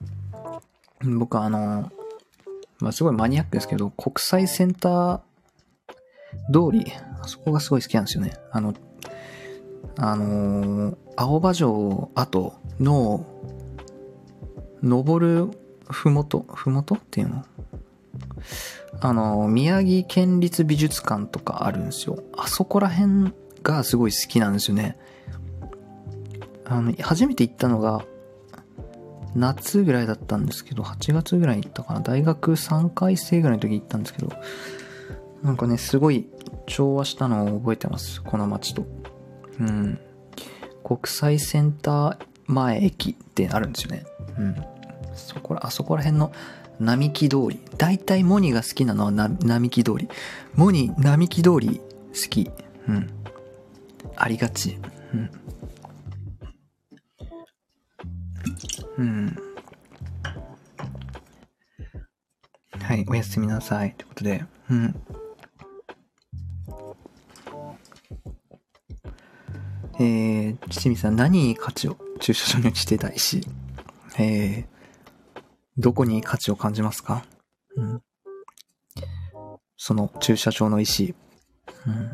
[1.03, 1.91] 僕あの、
[2.79, 5.19] まあ、すごいマニアックですけど、国際センター
[6.51, 6.85] 通り、
[7.21, 8.33] あそこがすごい好きなんですよね。
[8.51, 8.73] あの、
[9.97, 13.25] あのー、青葉城跡の、
[14.81, 15.51] 登る
[15.89, 17.45] ふもと、ふもとっていうの？
[19.01, 22.23] あの、宮城県立美術館とかあるんですよ。
[22.37, 23.33] あそこら辺
[23.63, 24.97] がすごい好きなんですよね。
[26.65, 28.05] あの、初めて行ったのが、
[29.35, 32.01] 夏ぐらいだったんですけど、8月ぐらいに行ったかな。
[32.01, 34.31] 大学3回生ぐらいの時に行ったんですけど、
[35.43, 36.27] なんかね、すごい
[36.65, 38.21] 調和したのを覚えてます。
[38.21, 38.85] この街と。
[39.59, 39.99] うん。
[40.83, 42.17] 国際センター
[42.47, 44.05] 前駅ってあるんですよね。
[44.37, 44.55] うん。
[45.13, 46.31] そこら、あそこら辺の
[46.79, 47.59] 並木通り。
[47.77, 50.09] 大体モニが好きなのは並木通り。
[50.55, 51.81] モニ並木通り
[52.13, 52.49] 好き。
[52.87, 53.09] うん。
[54.15, 54.77] ありがち。
[55.13, 55.29] うん。
[58.97, 59.37] うん。
[62.81, 63.93] はい、おやすみなさい。
[63.97, 64.95] ということで、うん。
[69.99, 73.45] えー、ちちみさん、何に価値を駐車場に落ちてた石。
[74.17, 74.78] えー、
[75.79, 77.23] どこに価値を感じますか？
[77.77, 78.01] うん。
[79.77, 81.15] その駐車場の石。
[81.87, 82.09] うん。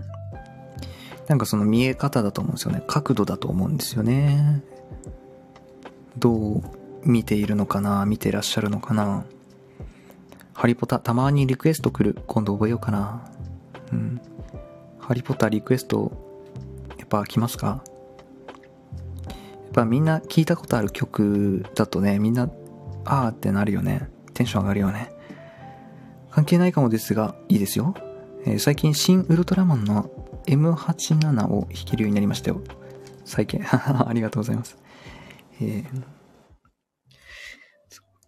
[1.27, 2.83] なんかその見え方だと思うんですよね。
[2.85, 4.63] 角度だと思うんですよね。
[6.19, 6.61] どう
[7.03, 8.05] 見ているのかな？
[8.05, 9.25] 見てらっしゃるのかな？
[10.53, 12.21] ハリポタ、たまにリクエスト来る。
[12.27, 13.27] 今度覚えようかな。
[13.91, 14.21] うん。
[14.99, 16.11] ハリポタリクエスト、
[16.99, 17.83] やっぱ来ますか？
[19.27, 22.47] やっぱみんな聞いたことある曲だとね、みんな、
[23.05, 24.09] あーってなるよね。
[24.33, 25.11] テンション上がるよね。
[26.31, 27.93] 関係ないかもですが、いいですよ。
[28.45, 30.09] えー、最近、新ウルトラマンの
[30.47, 32.61] M87 を弾けるようになりましたよ。
[33.23, 33.61] 最近。
[33.65, 34.77] ありがとうございます。
[35.61, 36.03] えー、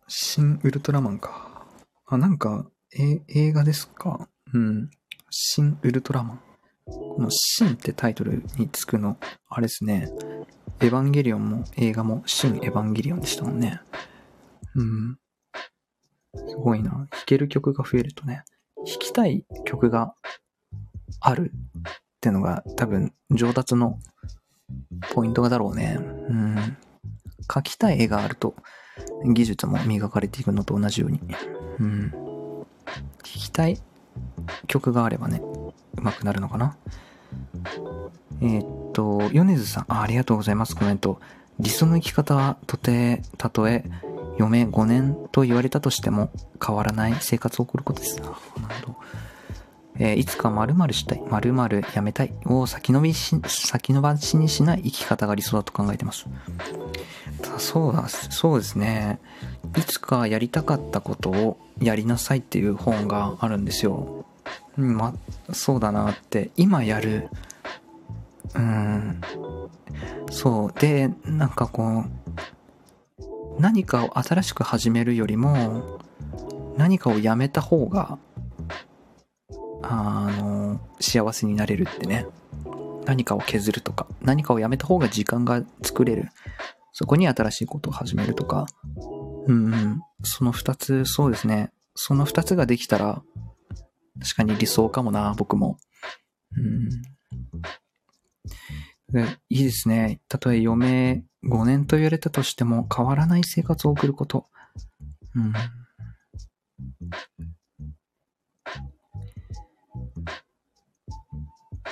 [0.08, 1.66] 新ウルトラマンか。
[2.06, 4.30] あ、なんか、え、映画ですか？
[4.54, 4.90] うん。
[5.30, 6.40] 新ウルトラマン。
[6.86, 9.18] この新ってタイトルにつくの、
[9.50, 10.08] あれですね。
[10.80, 13.82] エヴァンゲリオンも映画も新エヴァンゲリオンでしたもんね。
[14.76, 15.18] うん。
[16.48, 16.92] すごいな。
[16.92, 18.44] 弾ける曲が増えるとね、
[18.78, 20.14] 弾きたい曲が
[21.20, 21.92] あるっ
[22.22, 24.00] てのが多分上達の
[25.14, 25.98] ポイントだろうね。
[26.00, 26.78] うん。
[27.48, 28.56] 描きたい絵があると
[29.26, 31.22] 技術も磨かれていくのと同じように。
[31.80, 32.12] うん。
[32.12, 32.66] 弾
[33.22, 33.80] きたい
[34.68, 35.42] 曲があればね、
[35.96, 36.78] 上手くなるのかな。
[38.42, 41.20] えー、っと、米津さんあ、ありがとうございます、コメント。
[41.60, 43.84] 理想の生き方はとて、たとえ、
[44.40, 46.30] 余命5年と言われたとしても
[46.66, 48.20] 変わらない生活を送ることです。
[48.20, 48.40] なるほ
[48.88, 48.96] ど。
[50.00, 56.26] えー、いつか〇〇したい、〇〇やめたいを先延びし、先延ばしにしない生き方が理想だと考えてます。
[57.58, 59.20] そうだ、そうですね。
[59.76, 64.26] いつかやりたかったことをやりなさいっていう本があるんですよ。
[64.76, 65.16] ま、
[65.52, 67.30] そうだなって、今やる、
[68.54, 69.22] うん、
[70.30, 70.80] そう。
[70.80, 72.27] で、なんかこう、
[73.60, 76.00] 何かを新しく始めるよりも、
[76.78, 78.20] 何かをやめた方が
[79.90, 82.26] あの、幸せになれるってね。
[83.06, 86.30] 何かを削るとか、何かをやめた方が時間が作れる。
[86.92, 88.66] そこに新しいことを始めるとか。
[89.48, 91.72] うん、うん、その二つ、そうですね。
[91.96, 93.22] その二つができたら、
[94.20, 95.78] 確かに理想かもな、僕も。
[96.58, 96.90] うん。
[99.50, 100.20] いいですね。
[100.28, 104.48] たとえ余命5年と言われたとしても変わらない生活を送ること。
[105.36, 105.54] うん。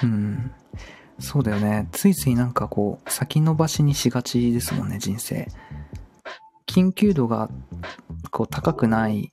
[0.04, 0.52] うん。
[1.20, 1.88] そうだよね。
[1.94, 5.48] ついついなんかこう、先延ばしにしがちですもんね、人生。
[6.68, 7.50] 緊急度が
[8.32, 9.32] こう高くない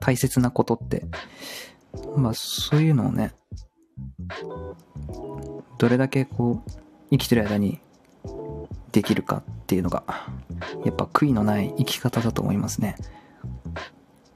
[0.00, 1.04] 大切なことって、
[2.16, 3.32] まあそういうのをね、
[5.78, 7.80] どれだけこう、生きてる間に
[8.92, 10.04] できるかっていうのが、
[10.84, 12.96] やっぱ悔いのない生き方だと思いますね。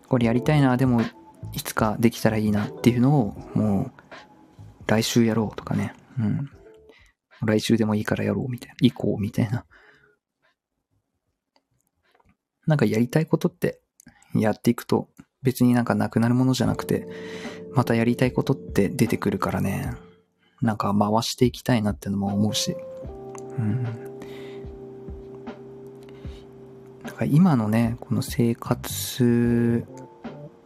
[0.09, 1.03] これやりたいな、でも
[1.53, 4.03] いつかできたらいいなっていうのをもう
[4.87, 5.95] 来週やろうとかね。
[6.19, 6.51] うん。
[7.45, 8.75] 来週でもいいからやろうみたいな。
[8.81, 9.65] 行こうみたいな。
[12.67, 13.81] なんかやりたいことって
[14.35, 15.09] やっていくと
[15.43, 17.07] 別になんかなくなるものじゃなくて、
[17.75, 19.93] またやりたいことって出てくるからね。
[20.65, 22.75] なんか回していきたいなってのも思うし。
[23.59, 23.83] うん。
[27.03, 29.85] なんか今のね、この生活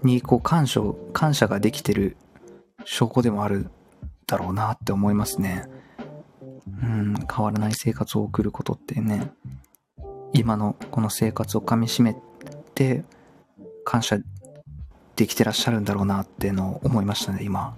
[0.04, 2.16] にこう感謝、感謝ができてる
[2.84, 3.70] 証拠でもある
[4.28, 5.64] だろうなって思いますね。
[6.80, 9.32] うん、変わらない生活を送ることってね、
[10.32, 12.14] 今のこの生活をかみしめ
[12.76, 13.02] て
[13.84, 14.18] 感謝
[15.16, 17.74] できてらっしゃるんだろうなっていうのを思いましたね、今。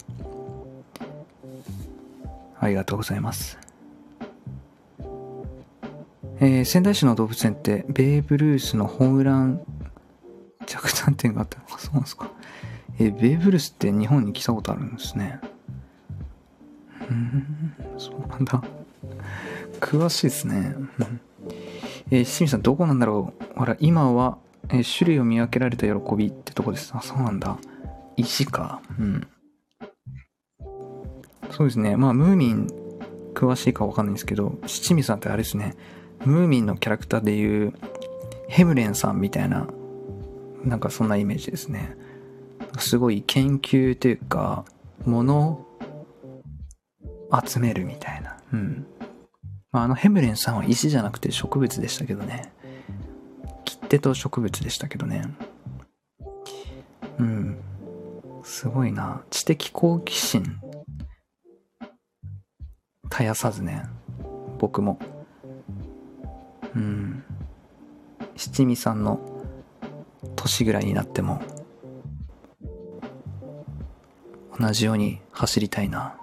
[2.61, 3.59] ありがとうございます。
[6.43, 9.61] えー、仙台市の動物園ってベーブ・ルースのホームラン
[10.67, 12.31] 着弾点があったのか、そうなんですか。
[12.99, 15.41] えー、ベーブ・ルースって日本に来たことあるんですね。
[17.11, 18.63] うん、そうなんだ。
[19.81, 20.75] 詳しいですね。
[22.11, 24.39] えー、清水さん、どこなんだろうほら、今は、
[24.69, 26.93] えー、種類を見分けられた喜びってとこです。
[26.95, 27.59] あ、そうなんだ。
[28.17, 28.81] 石か。
[28.99, 29.27] うん。
[31.51, 31.97] そうですね。
[31.97, 32.67] まあ、ムーミン、
[33.35, 35.75] 詳しいかわかんないんですけど、七味さんってあれですね。
[36.25, 37.73] ムーミンのキャラクターでいう、
[38.49, 39.69] ヘムレンさんみたいな、
[40.65, 41.97] なんかそんなイメージですね。
[42.79, 44.65] すごい研究というか、
[45.05, 45.67] もの
[47.47, 48.37] 集めるみたいな。
[48.53, 48.87] うん。
[49.73, 52.53] まあ、あのヘムレンさんは石じゃなくて植物でしたけどね。
[53.65, 55.23] 切手と植物でしたけどね。
[57.19, 57.57] うん。
[58.43, 59.23] すごいな。
[59.31, 60.61] 知的好奇心。
[63.11, 63.83] 絶やさずね。
[64.59, 64.99] 僕も。
[66.75, 67.25] うん。
[68.37, 69.21] 七味さんの
[70.37, 71.43] 年ぐらいになっても、
[74.59, 76.19] 同じように走りたいな。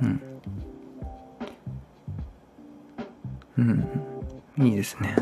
[0.00, 0.22] うん。
[3.58, 3.60] う
[4.62, 4.66] ん。
[4.66, 5.16] いいですね。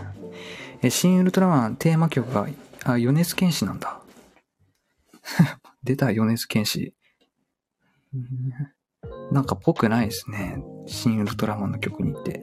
[0.83, 2.47] え、新ウルトラマンテーマ曲が、
[2.85, 4.03] あ、米津玄師なんだ。
[5.83, 6.95] 出た、米津玄師。
[9.31, 10.63] なんかぽくないですね。
[10.87, 12.43] 新ウルトラマンの曲にって。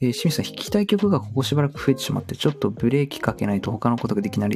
[0.00, 4.50] えー、清水さん、弾きたい曲がここしばらく増えてしまって、ちょっとブレーキかけないと他のことができない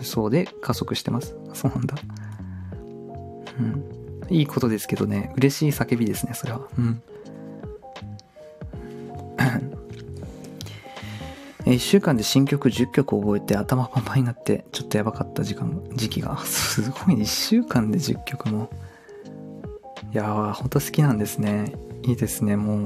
[0.00, 1.36] そうで加速してます。
[1.52, 1.96] そうなんだ。
[3.58, 3.84] うん。
[4.30, 6.60] いいことですけどね、嬉しい叫びですね、それは。
[6.78, 7.02] うん。
[11.66, 18.70] え1週間で新曲10曲覚えて頭パンパンになってちょっとやばかった時間時期が すごい1週間で10曲も
[20.16, 21.74] いやーほんと好きなんですね。
[22.02, 22.78] いいですねもう。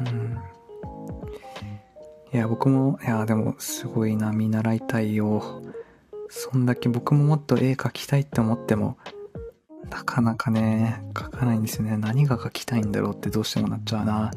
[0.00, 0.38] うん。
[2.32, 5.60] いや僕もいやでもすごいな見習いたいよ。
[6.30, 8.96] そんだけ僕ももっと絵描きたいって思っても
[9.90, 11.98] なかなかね描かないんですよね。
[11.98, 14.30] 何が描きたいんだろうってどうしてもなっちゃうな。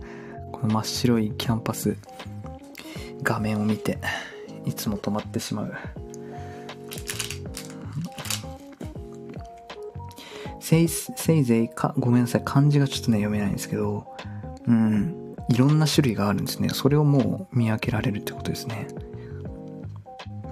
[0.51, 1.95] この真っ白いキャンパス
[3.23, 3.97] 画面を見て
[4.65, 5.73] いつも止まってしまう。
[10.69, 14.05] せいせいぜいかごめんなさい漢字がちょっとね読めないんですけど
[14.67, 18.87] うんいろんな種類があるんですねそれをもう見分けられるってことですね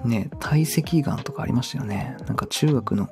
[0.04, 3.08] ね体積眼とかありましたよねなんか中学の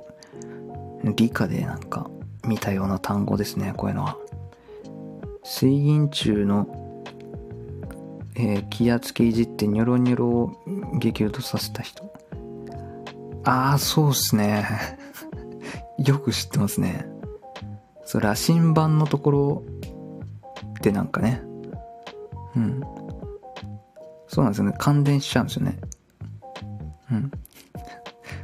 [1.14, 2.10] 理科でなんか
[2.44, 4.18] 見たような単語ですねこういうのは
[5.44, 6.66] 水銀柱の
[8.38, 10.52] えー、気圧計いじってニョロニョロを
[10.98, 12.04] 激落とさせた人。
[13.44, 14.95] ああ、そうっすね。
[15.98, 17.06] よく知ってますね。
[18.04, 19.64] そう、羅針盤のところ
[20.78, 21.42] ってなんかね。
[22.54, 22.80] うん。
[24.28, 24.74] そうなんですよね。
[24.78, 25.78] 感電しちゃうんですよね。
[27.10, 27.30] うん。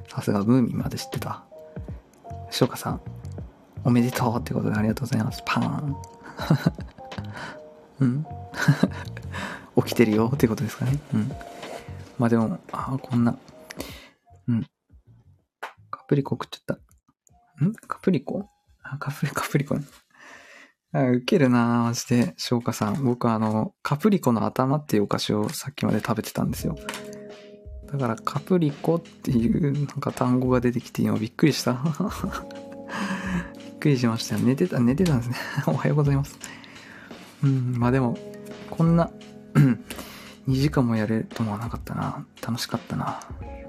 [0.08, 1.44] さすがムーミンまで知ってた。
[2.50, 3.00] 翔歌さん、
[3.84, 5.42] おめでとうってことでありがとうございます。
[5.44, 5.96] パーン。
[8.00, 8.26] うん。
[9.76, 10.98] 起きてるよってことですかね。
[11.14, 11.32] うん。
[12.18, 13.36] まあでも、ああ、こんな。
[14.48, 14.66] うん。
[15.90, 16.91] カプリコ食っちゃった。
[17.62, 17.72] ん？
[17.74, 18.48] カプリコ？
[18.82, 19.76] あ、カプリ、カプリコ。
[20.92, 23.02] あ、ウケるなマジで、翔歌さん。
[23.04, 26.76] 僕あの、カプリコの頭っていうお菓子をさっきまで食べてたんですよ。
[27.90, 31.72] だから、カプリコっていうなんか単語が出てきて今びっくりした。
[33.56, 34.42] びっくりしましたよ。
[34.42, 35.36] 寝てた、寝てたんですね。
[35.66, 36.38] おはようございます。
[37.42, 38.16] うん、まあでも、
[38.70, 39.10] こんな、
[39.54, 42.26] 2時間もやれると思わなかったな。
[42.46, 43.20] 楽しかったな。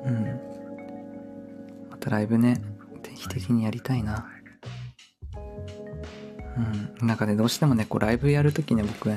[0.05, 0.39] うん。
[1.89, 2.61] またライブね、
[3.23, 4.27] 期的にやりたいな。
[7.01, 7.07] うん。
[7.07, 9.09] なんかね、どうしてもね、こうライブやるときね、僕、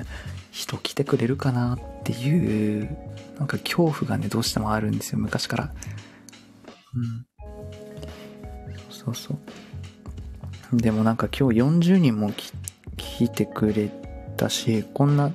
[0.50, 2.96] 人来てくれるかなっていう、
[3.38, 5.74] なんか恐怖がね、どうしてもあるんですよ、昔から。
[6.94, 7.26] うん。
[8.90, 9.34] そうそ
[10.72, 10.76] う。
[10.76, 13.90] でもなんか今日40人も来てくれ
[14.36, 15.30] たし、こんな、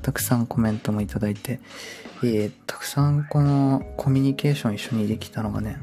[0.00, 1.60] たくさんコメントもいただいて、
[2.24, 5.76] えー、たくさんこのコミュニケーション一緒にできたのがね、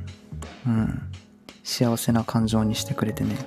[0.66, 1.09] うん、
[1.70, 3.38] 幸せな感情にしてくれてね、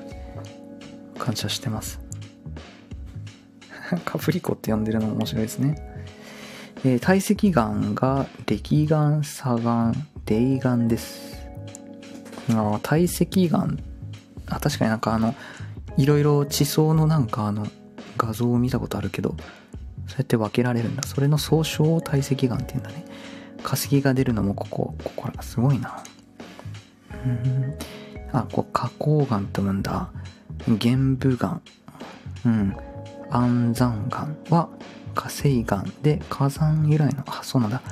[1.19, 1.99] 感謝してます。
[4.07, 5.75] カプリコって呼んでるのも面白いですね。
[6.85, 11.37] えー、体積眼が歴眼、左眼、泥眼です。
[12.51, 13.83] あ体積眼、
[14.47, 15.35] あ、確かになんかあの、
[15.97, 17.67] いろいろ地層のなんかあの、
[18.17, 19.31] 画像を見たことあるけど、
[20.07, 21.03] そうやって分けられるんだ。
[21.03, 23.05] それの総称を体積眼って言うんだね。
[23.65, 26.05] 化石が出るのもここ、ここら、すごいな。
[27.27, 27.75] うん。
[28.33, 30.11] あ、こう、花崗岩と読むんだ。
[30.69, 31.61] 玄武岩。
[32.47, 32.77] うん。
[33.31, 34.69] 安山岩は
[35.15, 37.83] 火成岩で火山由来の、あ、そうなんだ。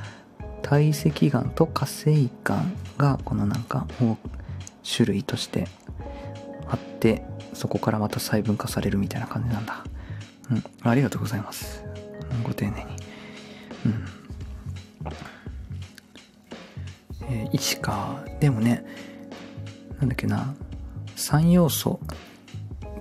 [0.62, 2.30] 体積岩と火成岩
[2.98, 3.86] がこのなんか、
[4.84, 5.66] 種類として
[6.68, 9.84] あって、そこからまた細分化されるみたいな感じなんだ。
[10.50, 10.64] うん。
[10.82, 11.84] ありがとうございます。
[12.44, 12.96] ご丁寧に。
[13.86, 14.04] うん。
[17.30, 18.24] えー、石か。
[18.40, 18.84] でもね、
[20.00, 20.54] なんだっけな、
[21.16, 22.00] 3要素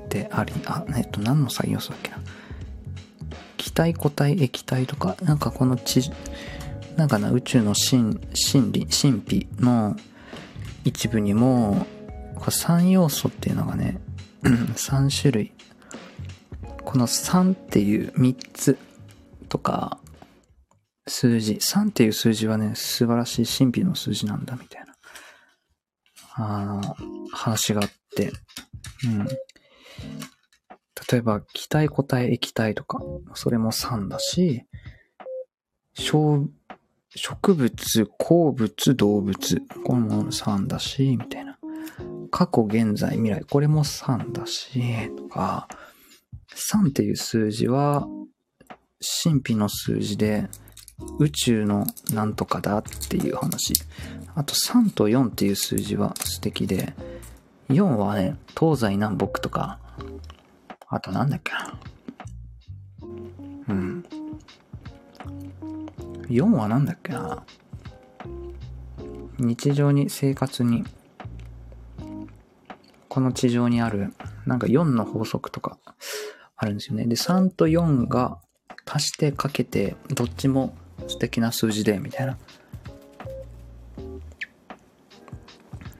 [0.05, 2.17] ってあり、あ、えっと、何の3要素だっけな。
[3.57, 6.11] 気体、固体、液体とか、なんかこの地、
[6.97, 9.95] なんかな、宇宙の真、真理、神秘の
[10.83, 11.85] 一部にも、
[12.35, 13.99] 3要素っていうのがね、
[14.43, 15.51] 3種類、
[16.83, 18.77] この3っていう3つ
[19.47, 19.99] とか、
[21.07, 24.88] 数字、3っていう数字はね、素晴らしい神秘の数字なんだ、みたいな、
[26.41, 26.81] あの、
[27.31, 28.31] 話があって、
[29.05, 29.27] うん。
[31.11, 32.99] 例えば、気体、固体、液体とか、
[33.33, 34.63] それも3だし、
[35.93, 36.49] 植
[37.53, 41.57] 物、鉱物、動物、これも3だし、みたいな。
[42.31, 45.67] 過去、現在、未来、これも3だし、とか、
[46.53, 48.07] 3っていう数字は、
[49.23, 50.47] 神秘の数字で、
[51.19, 53.73] 宇宙のなんとかだっていう話。
[54.35, 56.93] あと3と4っていう数字は素敵で、
[57.69, 59.79] 4はね、東西南北とか、
[60.87, 61.79] あとなんだっけな。
[63.69, 64.05] うん。
[66.29, 67.43] 4はなんだっけな。
[69.37, 70.83] 日常に、生活に、
[73.07, 74.13] この地上にある、
[74.45, 75.77] なんか4の法則とか
[76.55, 77.05] あるんですよね。
[77.05, 78.39] で、3と4が
[78.85, 80.75] 足してかけて、どっちも
[81.07, 82.37] 素敵な数字で、みたいな。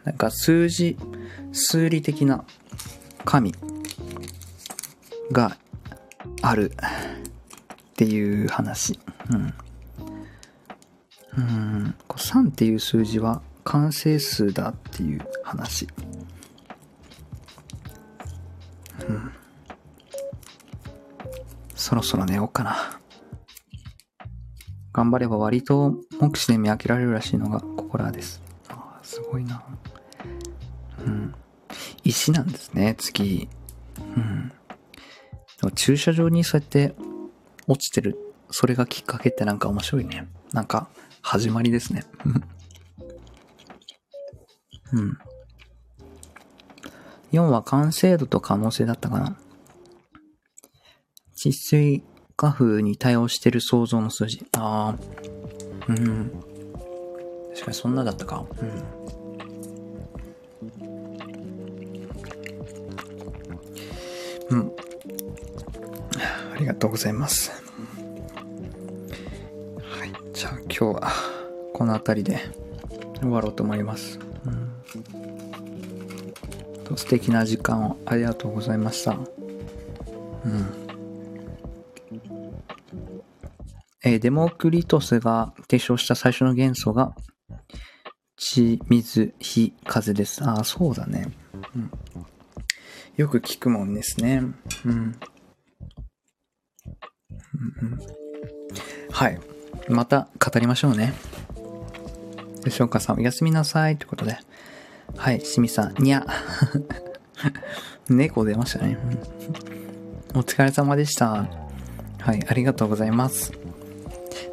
[0.04, 0.98] なんか数字、
[1.52, 2.44] 数理的な
[3.26, 3.54] 神
[5.32, 5.56] が
[6.42, 6.76] あるっ
[7.96, 9.00] ていう話。
[9.32, 9.54] うん。
[11.38, 11.96] うん。
[12.10, 15.88] 3っていう数字は完成数だっていう話。
[19.08, 19.32] うん。
[21.76, 22.99] そろそろ寝ようかな。
[24.92, 28.42] 頑張れば割と目視で見分けられるらしいのがここらです。
[28.70, 29.64] ああ、すごいな。
[31.06, 31.34] うん。
[32.04, 33.48] 石なんですね、次。
[34.16, 34.52] うん。
[35.76, 36.96] 駐車場にそうやって
[37.68, 38.18] 落ちてる、
[38.50, 40.28] それがきっかけってなんか面白いね。
[40.54, 40.90] なんか、
[41.22, 42.06] 始まりですね。
[44.94, 45.18] うん。
[47.32, 49.38] 4は完成度と可能性だったかな。
[51.36, 52.04] 窒水
[52.42, 54.46] 画風に対応してる想像の数字。
[54.58, 55.00] ああ。
[55.90, 56.32] うん。
[57.50, 58.46] 確かにそんなだったか。
[64.52, 64.58] うん。
[64.58, 64.72] うん。
[66.56, 67.52] ありがとうございます。
[69.82, 70.14] はい。
[70.34, 71.12] じゃあ今日は
[71.74, 72.40] この辺りで
[73.20, 74.18] 終わろうと思います。
[76.90, 79.18] うん、素敵な時間をありがとうございました。
[80.46, 80.79] うん。
[84.04, 87.16] えー、デモクリトスが提唱した最初の元素が
[88.38, 90.44] 地、水、火、風です。
[90.44, 91.30] ああ、そうだね。
[91.76, 91.92] うん。
[93.18, 94.42] よく聞くもんですね。
[94.86, 94.92] うん。
[94.92, 95.20] うん、
[99.12, 99.40] はい。
[99.90, 101.14] また語りましょうね。
[102.64, 103.98] 吉岡さん、おやすみなさい。
[103.98, 104.38] ということで。
[105.18, 106.26] はい、しみさん、にゃ。
[108.08, 108.98] 猫出ましたね。
[110.34, 111.50] お疲れ様でした。
[112.20, 113.52] はい、ありがとうございます。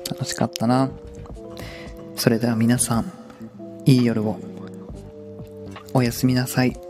[0.09, 0.91] 楽しかったな。
[2.17, 3.13] それでは皆さん、
[3.85, 4.39] いい夜を。
[5.95, 6.86] おやすみなさい。